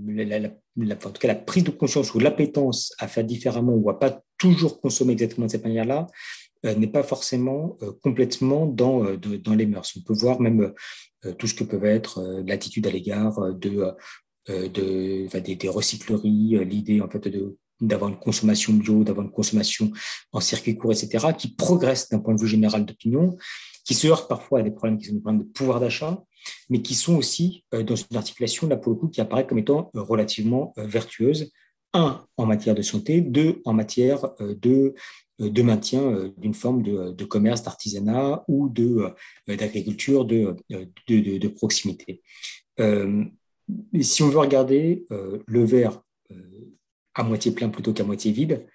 [0.08, 0.50] la,
[0.94, 4.22] en tout cas, la prise de conscience ou l'appétence à faire différemment ou à pas
[4.38, 6.06] toujours consommer exactement de cette manière-là
[6.64, 9.92] euh, n'est pas forcément euh, complètement dans, euh, dans les mœurs.
[9.96, 10.72] On peut voir même
[11.38, 13.92] tout ce que peut être l'attitude à l'égard de,
[14.48, 19.90] des, des, recycleries, l'idée en fait de d'avoir une consommation bio, d'avoir une consommation
[20.32, 23.36] en circuit court, etc., qui progresse d'un point de vue général d'opinion,
[23.84, 26.22] qui se heurtent parfois à des problèmes qui sont des problèmes de pouvoir d'achat,
[26.68, 29.58] mais qui sont aussi euh, dans une articulation, là pour le coup, qui apparaît comme
[29.58, 31.52] étant euh, relativement euh, vertueuse.
[31.92, 34.94] Un, en matière de santé, deux, en matière de,
[35.38, 38.68] de maintien d'une forme de, commerce, d'artisanat ou
[39.48, 42.20] d'agriculture de, de, proximité.
[43.98, 46.02] si on veut regarder le verre
[47.16, 48.66] à moitié plein plutôt qu'à moitié vide,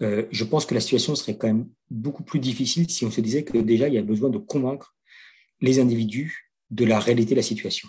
[0.00, 3.42] je pense que la situation serait quand même beaucoup plus difficile si on se disait
[3.42, 4.94] que déjà il y a besoin de convaincre
[5.60, 7.88] les individus de la réalité de la situation.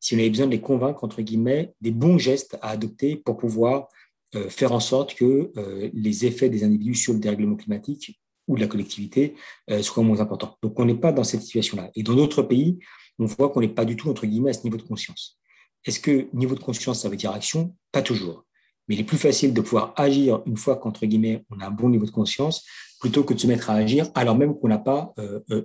[0.00, 3.38] Si on avait besoin de les convaincre, entre guillemets, des bons gestes à adopter pour
[3.38, 3.88] pouvoir
[4.34, 8.56] euh, faire en sorte que euh, les effets des individus sur le dérèglement climatique ou
[8.56, 9.34] de la collectivité
[9.70, 10.58] euh, soient moins importants.
[10.62, 11.90] Donc, on n'est pas dans cette situation-là.
[11.94, 12.78] Et dans d'autres pays,
[13.18, 15.38] on voit qu'on n'est pas du tout, entre guillemets, à ce niveau de conscience.
[15.86, 17.74] Est-ce que niveau de conscience, ça veut dire action?
[17.90, 18.44] Pas toujours.
[18.88, 21.70] Mais il est plus facile de pouvoir agir une fois qu'entre guillemets, on a un
[21.70, 22.64] bon niveau de conscience,
[23.00, 25.12] plutôt que de se mettre à agir alors même qu'on n'a pas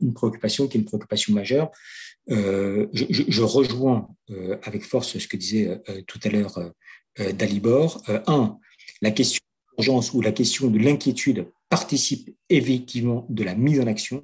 [0.01, 1.71] une préoccupation qui est une préoccupation majeure.
[2.31, 6.59] Euh, je, rejoins euh, avec force ce que disait euh, tout à l'heure
[7.33, 8.03] Dalibor.
[8.27, 8.57] un,
[9.01, 13.87] la question de l'urgence ou la question de l'inquiétude participe effectivement de la mise en
[13.87, 14.21] action.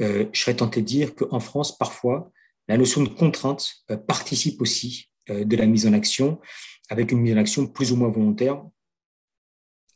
[0.00, 2.32] je serais tenté de dire qu'en France, parfois,
[2.68, 6.40] la notion de contrainte participe aussi de la mise en action,
[6.90, 8.62] avec une mise en action plus ou moins volontaire.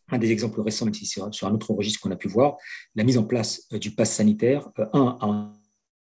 [0.09, 2.57] Un des exemples récents, même si c'est sur un autre registre qu'on a pu voir,
[2.95, 5.53] la mise en place du pass sanitaire, un, un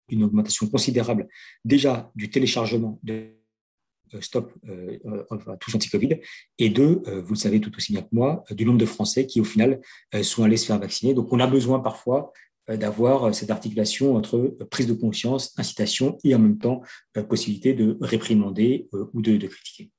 [0.09, 1.27] une augmentation considérable
[1.63, 3.31] déjà du téléchargement de
[4.13, 5.23] euh, Stop euh, euh
[5.73, 6.19] anti-Covid,
[6.59, 9.25] et deux, euh, vous le savez tout aussi bien que moi, du nombre de Français
[9.25, 9.81] qui au final
[10.21, 11.13] sont allés se faire vacciner.
[11.13, 12.31] Donc on a besoin parfois
[12.67, 16.81] d'avoir cette articulation entre prise de conscience, incitation et en même temps
[17.29, 19.91] possibilité de réprimander ou de critiquer.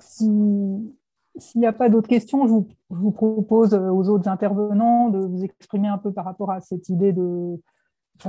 [0.00, 0.96] Si,
[1.38, 2.52] s'il n'y a pas d'autres questions, je
[2.90, 6.88] vous, propose euh, aux autres intervenants de vous exprimer un peu par rapport à cette
[6.88, 7.60] idée de,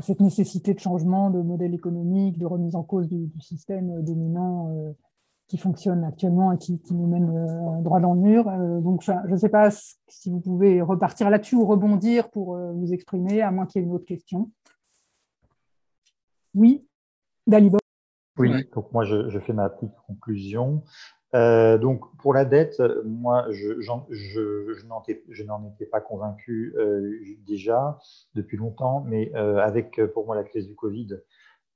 [0.01, 4.91] cette nécessité de changement de modèle économique, de remise en cause du, système dominant euh,
[5.47, 8.45] qui fonctionne actuellement et qui, nous mène euh, droit dans le mur.
[8.81, 13.41] donc, je ne sais pas si vous pouvez repartir là-dessus ou rebondir pour vous exprimer,
[13.41, 14.51] à moins qu'il y ait une autre question.
[16.53, 16.85] Oui,
[17.47, 17.79] Dalibor.
[18.37, 20.83] Oui, donc moi je, je, fais ma petite conclusion.
[21.35, 23.73] Euh, donc pour la dette, moi je,
[25.43, 27.99] n'en étais pas convaincu euh, déjà
[28.33, 31.19] depuis longtemps, mais euh, avec pour moi la crise du Covid,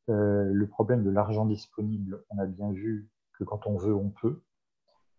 [0.07, 4.41] le problème de l'argent disponible, on a bien vu que quand on veut, on peut,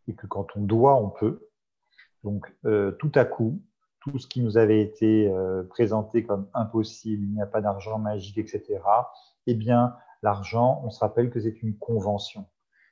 [0.08, 1.48] et que quand on doit, on peut.
[2.22, 2.52] Donc
[2.98, 3.62] tout à coup,
[4.00, 5.32] tout ce qui nous avait été
[5.70, 8.80] présenté comme impossible, il n'y a pas d'argent magique, etc.,
[9.46, 12.46] eh bien l'argent, on se rappelle que c'est une convention.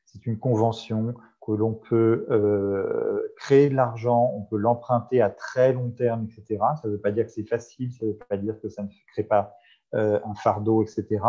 [0.06, 1.14] C'est une convention
[1.44, 6.60] que l'on peut euh, créer de l'argent, on peut l'emprunter à très long terme, etc.
[6.80, 8.82] Ça ne veut pas dire que c'est facile, ça ne veut pas dire que ça
[8.82, 9.54] ne crée pas
[9.94, 11.20] euh, un fardeau, etc.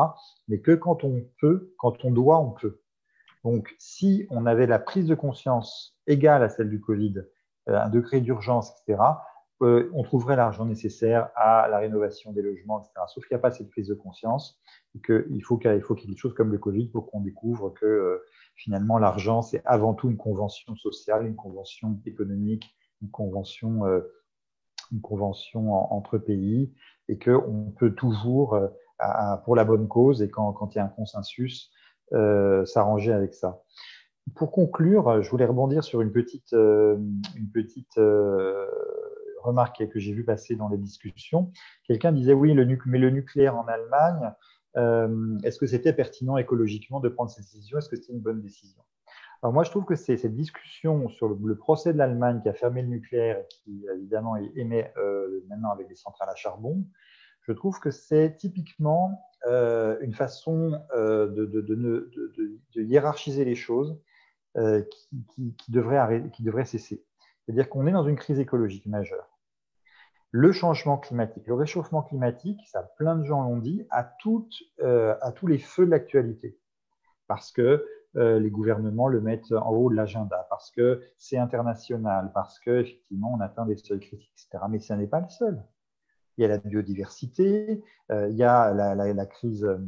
[0.47, 2.79] Mais que quand on peut, quand on doit, on peut.
[3.43, 7.23] Donc, si on avait la prise de conscience égale à celle du Covid,
[7.69, 9.01] euh, un degré d'urgence, etc.,
[9.63, 12.93] on trouverait l'argent nécessaire à la rénovation des logements, etc.
[13.07, 14.59] Sauf qu'il n'y a pas cette prise de conscience
[14.95, 18.21] et qu'il faut qu'il y ait des choses comme le Covid pour qu'on découvre que
[18.55, 24.01] finalement, l'argent, c'est avant tout une convention sociale, une convention économique, une convention, euh,
[24.91, 26.73] une convention entre pays,
[27.09, 28.67] et qu'on peut toujours, euh,
[29.43, 31.71] pour la bonne cause, et quand, il y a un consensus,
[32.13, 33.63] euh, s'arranger avec ça.
[34.35, 37.99] pour conclure, je voulais rebondir sur une petite, une petite
[39.43, 41.51] remarque que j'ai vu passer dans les discussions.
[41.85, 42.53] Quelqu'un disait oui,
[42.85, 44.33] mais le nucléaire en Allemagne,
[45.43, 47.77] est-ce que c'était pertinent écologiquement de prendre cette décision?
[47.77, 48.81] Est-ce que c'était une bonne décision?
[49.43, 52.53] Alors moi, je trouve que c'est cette discussion sur le, procès de l'Allemagne qui a
[52.53, 56.85] fermé le nucléaire et qui évidemment émet euh, maintenant avec des centrales à charbon,
[57.41, 63.99] je trouve que c'est typiquement euh, une façon euh, de, hiérarchiser les choses
[64.55, 67.03] qui devrait cesser.
[67.43, 69.32] C'est-à-dire qu'on est dans une crise écologique majeure.
[70.35, 75.31] Le changement climatique, le réchauffement climatique, ça plein de gens l'ont dit, à, toutes, à
[75.31, 76.57] tous les feux de l'actualité.
[77.27, 77.85] Parce que
[78.15, 83.33] euh, les gouvernements le mettent en haut de l'agenda parce que c'est international, parce qu'effectivement,
[83.33, 84.65] on atteint des seuils critiques, etc.
[84.69, 85.63] Mais ce n'est pas le seul.
[86.37, 89.79] Il y a la biodiversité, euh, il y a la, crise, euh,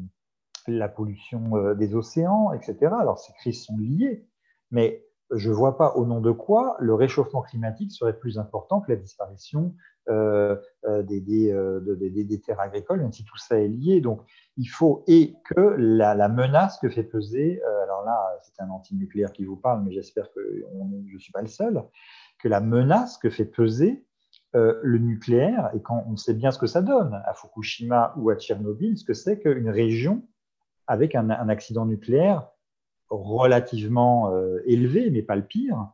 [0.68, 2.94] la pollution des océans, etc.
[3.00, 4.28] Alors, ces crises sont liées,
[4.72, 8.82] mais je ne vois pas au nom de quoi le réchauffement climatique serait plus important
[8.82, 9.76] que la disparition
[10.08, 14.02] euh, euh, euh, des, terres agricoles, même si tout ça est lié.
[14.02, 14.22] Donc,
[14.56, 19.46] il faut et que la, menace que fait peser, alors là, c'est un anti-nucléaire qui
[19.46, 21.84] vous parle, mais j'espère que je ne suis pas le seul,
[22.40, 24.06] que la menace que fait peser
[24.54, 28.36] le nucléaire, et quand on sait bien ce que ça donne à Fukushima ou à
[28.36, 30.26] Tchernobyl, ce que c'est qu'une région
[30.88, 32.48] avec un, accident nucléaire
[33.10, 34.34] relativement
[34.66, 35.88] élevé, mais pas le pire,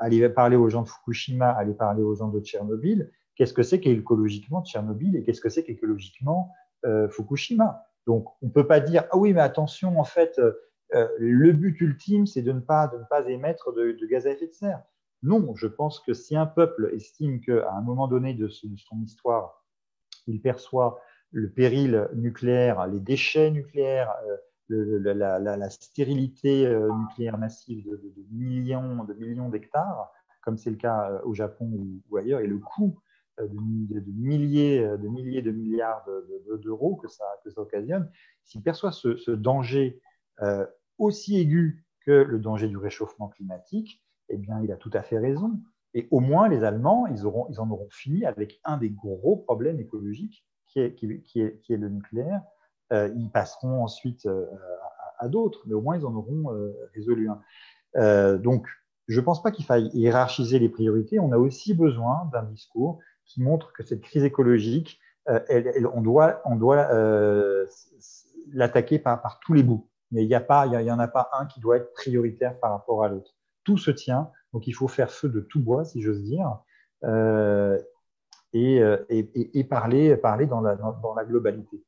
[0.00, 3.80] aller parler aux gens de Fukushima, aller parler aux gens de Tchernobyl, qu'est-ce que c'est
[3.80, 6.52] qu'écologiquement Tchernobyl et qu'est-ce que c'est qu'écologiquement
[6.84, 7.86] euh, Fukushima?
[8.06, 10.52] Donc, on ne peut pas dire ah oui, mais attention, en fait, euh,
[10.94, 14.32] euh, le but ultime, c'est de ne pas de ne pas émettre de, gaz à
[14.32, 14.82] effet de serre.
[15.22, 19.64] Non, je pense que si un peuple estime qu'à un moment donné de, son histoire,
[20.26, 21.00] il perçoit
[21.30, 24.14] le péril nucléaire, les déchets nucléaires,
[24.74, 26.68] la, stérilité
[27.00, 31.70] nucléaire massive de, millions de millions d'hectares, comme c'est le cas au Japon
[32.10, 32.98] ou, ailleurs, et le coût
[33.38, 36.06] de, milliers, de milliers de milliards
[36.62, 38.10] d'euros que, ça, que ça occasionne,
[38.44, 40.00] s'il perçoit ce, danger
[40.42, 40.66] euh,
[40.98, 45.18] aussi aigu que le danger du réchauffement climatique, eh bien, il a tout à fait
[45.18, 45.60] raison.
[45.94, 49.36] Et au moins, les Allemands, ils, auront, ils en auront fini avec un des gros
[49.36, 52.42] problèmes écologiques qui qui, qui est le nucléaire.
[52.92, 54.46] Euh, ils passeront ensuite euh,
[55.18, 56.50] à, d'autres, mais au moins, ils en auront
[56.94, 58.36] résolu un.
[58.38, 58.66] donc,
[59.08, 61.18] je ne pense pas qu'il faille hiérarchiser les priorités.
[61.18, 65.40] On a aussi besoin d'un discours qui montre que cette crise écologique, euh,
[65.92, 67.66] on doit, on doit euh,
[68.52, 69.88] l'attaquer par, par, tous les bouts.
[70.10, 73.04] Mais il n'y a pas, en a pas un qui doit être prioritaire par rapport
[73.04, 73.32] à l'autre.
[73.64, 76.58] Tout se tient, donc il faut faire feu de tout bois, si j'ose dire,
[77.04, 77.78] euh,
[78.52, 78.76] et,
[79.08, 81.84] et, et, parler, parler dans la, dans, la globalité.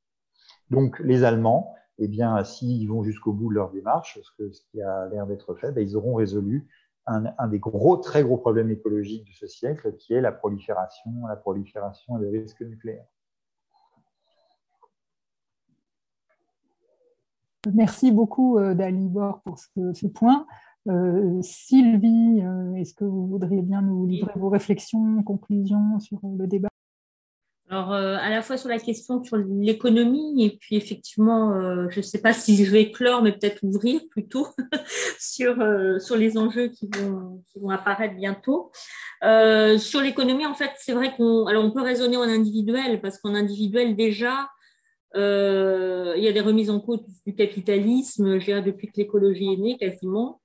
[0.73, 4.63] Donc les Allemands, eh bien, s'ils vont jusqu'au bout de leur démarche, ce, que, ce
[4.71, 6.67] qui a l'air d'être fait, ben, ils auront résolu
[7.07, 11.37] un, des gros, très gros problèmes écologiques de ce siècle, qui est la prolifération, la
[11.37, 13.05] prolifération des risques nucléaires.
[17.75, 20.47] Merci beaucoup, euh, Dalibor, pour ce, point.
[20.89, 26.47] Euh, Sylvie, euh, est-ce que vous voudriez bien nous livrer vos réflexions, conclusions sur le
[26.47, 26.72] débat?
[27.73, 32.01] Alors, euh, à la fois sur la question sur l'économie, et puis effectivement, euh, je
[32.01, 34.47] ne sais pas si je vais clore, mais peut-être ouvrir plutôt
[35.19, 38.73] sur, euh, sur les enjeux qui vont, qui vont apparaître bientôt.
[39.23, 43.35] sur l'économie, en fait, c'est vrai qu'on alors on peut raisonner en individuel, parce qu'en
[43.35, 44.51] individuel, déjà,
[45.15, 49.53] euh, il y a des remises en cause du capitalisme, je dirais, depuis que l'écologie
[49.53, 50.41] est née quasiment,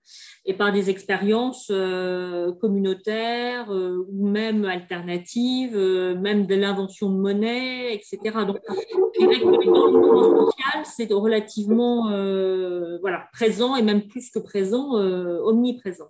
[0.45, 7.93] et par des expériences euh, communautaires euh, ou même alternatives, même de l'invention de monnaie,
[7.93, 8.19] etc.
[8.45, 12.07] Donc, je dirais que le monde social, c'est relativement
[13.01, 16.09] voilà, présent et même plus que présent, omniprésent.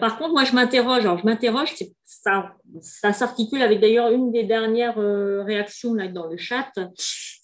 [0.00, 1.00] Par contre, moi, je m'interroge.
[1.00, 1.74] Alors, je m'interroge.
[2.04, 6.70] Ça, ça s'articule avec d'ailleurs une des dernières réactions là dans le chat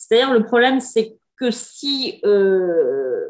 [0.06, 3.26] c'est-à-dire, le problème, c'est que si euh,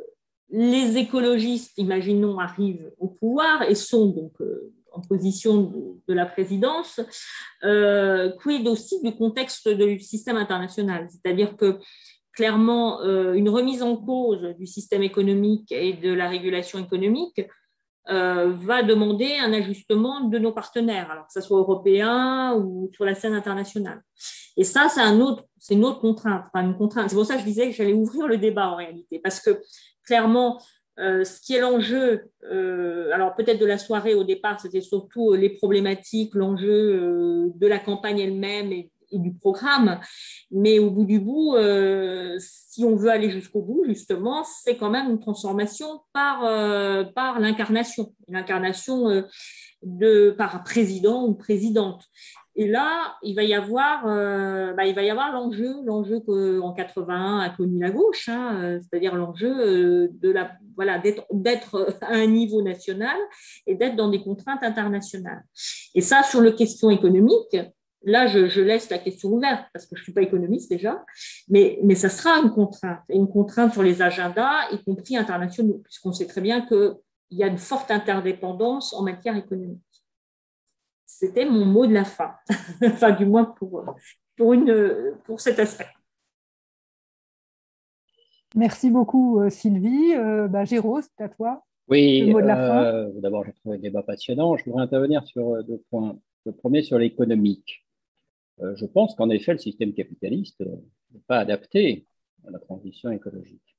[0.51, 5.73] les écologistes, imaginons, arrivent au pouvoir et sont donc euh, en position
[6.09, 7.01] de, la présidence,
[7.65, 11.09] euh, quid aussi du contexte du système international?
[11.11, 11.79] C'est-à-dire que
[12.33, 17.41] clairement, une remise en cause du système économique et de la régulation économique
[18.09, 23.15] va demander un ajustement de nos partenaires, alors que ce soit européen ou sur la
[23.15, 24.03] scène internationale.
[24.57, 25.03] Et ça, c'est
[25.75, 26.45] une autre contrainte.
[27.09, 29.61] C'est pour ça que je disais que j'allais ouvrir le débat en réalité, parce que
[30.05, 30.61] clairement,
[31.01, 35.33] euh, ce qui est l'enjeu, euh, alors peut-être de la soirée au départ, c'était surtout
[35.33, 40.01] les problématiques, l'enjeu de la campagne elle-même et, du programme.
[40.51, 44.91] Mais au bout du bout, euh, si on veut aller jusqu'au bout, justement, c'est quand
[44.91, 47.05] même une transformation par, euh,
[47.39, 49.23] l'incarnation, l'incarnation euh,
[49.83, 52.05] de par président ou présidente.
[52.57, 57.41] Et là, il va y avoir, bah, il va y avoir l'enjeu, l'enjeu qu'en 81
[57.41, 62.63] a connu la gauche, hein, c'est-à-dire l'enjeu de la, voilà, d'être, d'être à un niveau
[62.63, 63.17] national
[63.67, 65.43] et d'être dans des contraintes internationales.
[65.95, 67.57] Et ça, sur les questions économiques,
[68.07, 71.05] Là, je, laisse la question ouverte parce que je suis pas économiste déjà,
[71.49, 76.13] mais, mais ça sera une contrainte, une contrainte sur les agendas, y compris internationaux, puisqu'on
[76.13, 76.97] sait très bien qu'il
[77.31, 79.81] y a une forte interdépendance en matière économique.
[81.17, 82.35] C'était mon mot de la fin,
[82.85, 83.85] enfin du moins pour,
[84.37, 85.87] pour, une, pour cet aspect.
[88.57, 90.15] Merci beaucoup Sylvie.
[90.15, 91.65] Euh, bah, Géraud, c'est à toi.
[91.87, 94.57] Oui, euh, d'abord, j'ai trouvé le débat passionnant.
[94.57, 96.19] Je voudrais intervenir sur deux points.
[96.47, 97.87] Le premier sur l'économique.
[98.61, 102.07] Euh, je pense qu'en effet, le système capitaliste n'est pas adapté
[102.47, 103.77] à la transition écologique.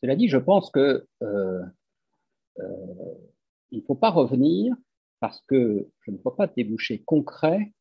[0.00, 1.62] Cela dit, je pense que euh,
[2.58, 3.14] euh,
[3.70, 4.74] il ne faut pas revenir
[5.20, 7.72] parce que je ne vois pas de débouché concret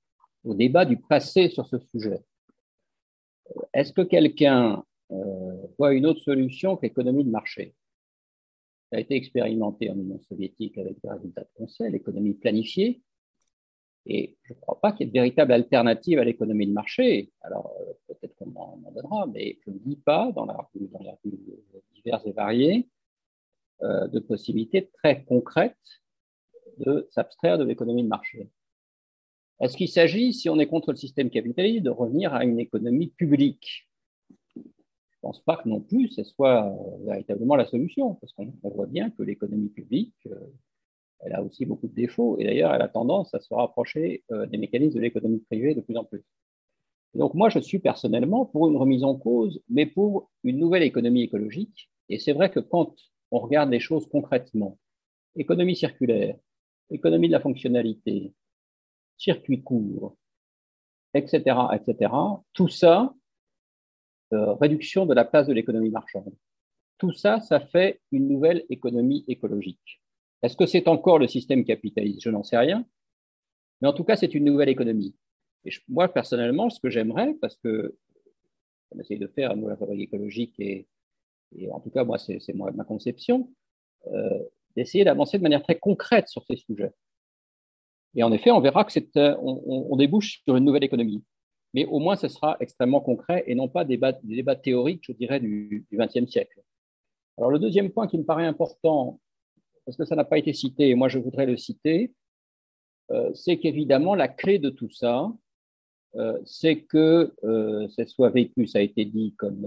[0.44, 2.22] au débat du passé sur ce sujet.
[3.74, 4.84] Est-ce que quelqu'un
[5.78, 7.76] voit une autre solution que l'économie de marché?
[8.90, 13.02] Ça a été expérimenté en Union soviétique avec des résultats de conseil, l'économie planifiée,
[14.10, 17.32] et je ne crois pas qu'il y ait de véritable alternative à l'économie de marché.
[17.42, 21.02] Alors, euh, peut-être qu'on m'en donnera, mais je ne dis pas, dans la rue, dans
[21.94, 22.88] diverses et variées,
[23.84, 25.76] euh, de possibilités très concrètes
[26.80, 28.50] de s'abstraire de l'économie de marché.
[29.60, 33.08] Est-ce qu'il s'agit, si on est contre le système capitaliste, de revenir à une économie
[33.08, 33.90] publique?
[34.56, 34.64] Je ne
[35.22, 39.10] pense pas que non plus ce soit euh, véritablement la solution, parce qu'on voit bien
[39.10, 40.16] que l'économie publique,
[41.22, 44.46] elle a aussi beaucoup de défauts et d'ailleurs, elle a tendance à se rapprocher euh,
[44.46, 46.24] des mécanismes de l'économie privée de plus en plus.
[47.16, 51.24] donc, moi, je suis personnellement pour une remise en cause, mais pour une nouvelle économie
[51.24, 51.90] écologique.
[52.10, 52.96] Et c'est vrai que quand
[53.32, 54.78] on regarde les choses concrètement,
[55.36, 56.38] économie circulaire,
[56.90, 58.34] économie de la fonctionnalité,
[59.18, 60.16] circuit court,
[61.14, 62.12] etc., etc.,
[62.54, 63.14] tout ça,
[64.34, 66.34] euh, réduction de la place de l'économie marchande,
[66.98, 70.02] tout ça, ça fait une nouvelle économie écologique.
[70.42, 72.22] Est-ce que c'est encore le système capitaliste?
[72.22, 72.86] Je n'en sais rien.
[73.82, 75.16] Mais en tout cas, c'est une nouvelle économie.
[75.66, 77.96] Et moi, personnellement, ce que j'aimerais, parce que
[78.92, 80.88] on essaye de faire, nous, la fabrique écologique, et,
[81.72, 83.52] en tout cas, moi, c'est ma conception,
[84.08, 84.44] euh,
[84.78, 86.94] d'essayer d'avancer de manière très concrète sur ces sujets.
[88.16, 91.24] Et en effet, on verra que c'est, euh, on, débouche sur une nouvelle économie.
[91.74, 95.42] Mais au moins, ce sera extrêmement concret et non pas des débats, théoriques, je dirais,
[95.42, 96.62] du XXe siècle.
[97.38, 99.20] Alors, le deuxième point qui me paraît important
[99.88, 102.14] parce que ça n'a pas été cité, et moi je voudrais le citer,
[103.12, 105.32] euh, c'est qu'évidemment la clé de tout ça,
[106.16, 109.66] euh, c'est que euh, ça soit vécu, ça a été dit, comme,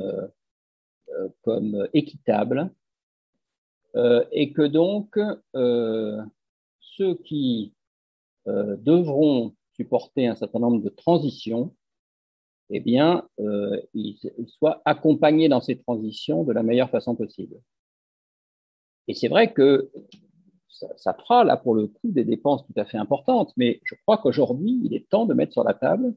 [1.42, 2.70] comme équitable,
[3.94, 5.18] et que donc
[5.54, 7.74] ceux qui
[8.46, 11.74] devront supporter un certain nombre de transitions,
[12.70, 13.28] eh bien,
[13.94, 17.56] ils soient accompagnés dans ces transitions de la meilleure façon possible.
[19.08, 19.90] Et c'est vrai que
[20.68, 24.18] ça, fera là pour le coup des dépenses tout à fait importantes, mais je crois
[24.18, 26.14] qu'aujourd'hui, il est temps de mettre sur la table,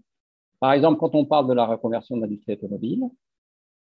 [0.60, 3.04] par exemple, quand on parle de la reconversion de l'industrie automobile,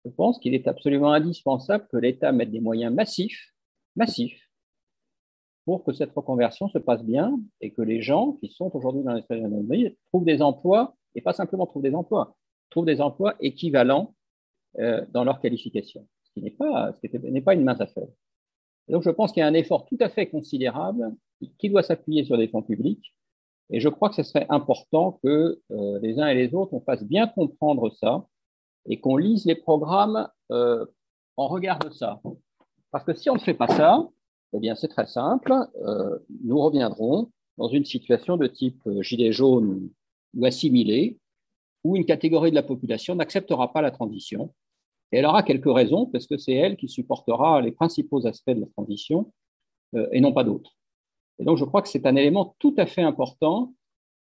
[0.04, 3.52] je pense qu'il est absolument indispensable que l'État mette des moyens massifs,
[3.98, 4.40] massifs,
[5.64, 9.10] pour que cette reconversion se passe bien et que les gens qui sont aujourd'hui dans
[9.10, 12.36] l'industrie automobile trouvent des emplois, et pas simplement trouvent des emplois,
[12.70, 14.14] trouvent des emplois équivalents
[14.78, 16.92] euh, dans leur qualification, ce qui n'est pas,
[17.44, 18.08] pas une mince affaire
[18.88, 21.14] donc, je pense qu'il y a un effort tout à fait considérable
[21.58, 23.14] qui doit s'appuyer sur des fonds publics.
[23.70, 26.80] Et je crois que ce serait important que euh, les uns et les autres, on
[26.80, 28.26] fasse bien comprendre ça
[28.86, 30.86] et qu'on lise les programmes euh,
[31.36, 32.20] en regard de ça.
[32.90, 34.08] Parce que si on ne fait pas ça,
[34.54, 35.52] eh bien, c'est très simple.
[35.84, 39.90] Euh, nous reviendrons dans une situation de type gilet jaune
[40.34, 41.18] ou assimilé,
[41.84, 44.52] où une catégorie de la population n'acceptera pas la transition
[45.12, 48.60] et elle aura quelques raisons, parce que c'est elle qui supportera les principaux aspects de
[48.60, 49.32] la transition
[49.94, 50.76] euh, et non pas d'autres.
[51.38, 53.72] Et donc, je crois que c'est un élément tout à fait important.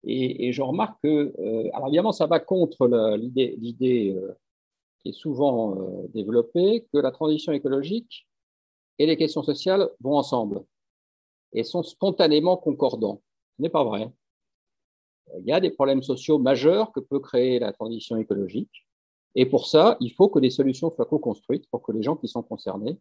[0.05, 4.33] Et, je remarque que, euh, alors évidemment, ça va contre l'idée euh,
[4.99, 5.77] qui est souvent
[6.13, 8.27] développée, que la transition écologique
[8.99, 10.63] et les questions sociales vont ensemble
[11.53, 13.21] et sont spontanément concordants.
[13.57, 14.11] Ce n'est pas vrai.
[15.39, 18.85] Il y a des problèmes sociaux majeurs que peut créer la transition écologique.
[19.35, 22.27] Et pour ça, il faut que les solutions soient co-construites pour que les gens qui
[22.27, 22.99] sont concernés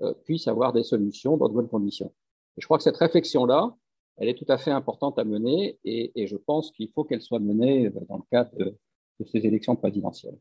[0.00, 2.12] euh, puissent avoir des solutions dans de bonnes conditions.
[2.56, 3.76] Je crois que cette réflexion-là,
[4.16, 7.38] elle est tout à fait importante à mener et, je pense qu'il faut qu'elle soit
[7.38, 8.76] menée dans le cadre de,
[9.26, 10.38] ces élections présidentielles.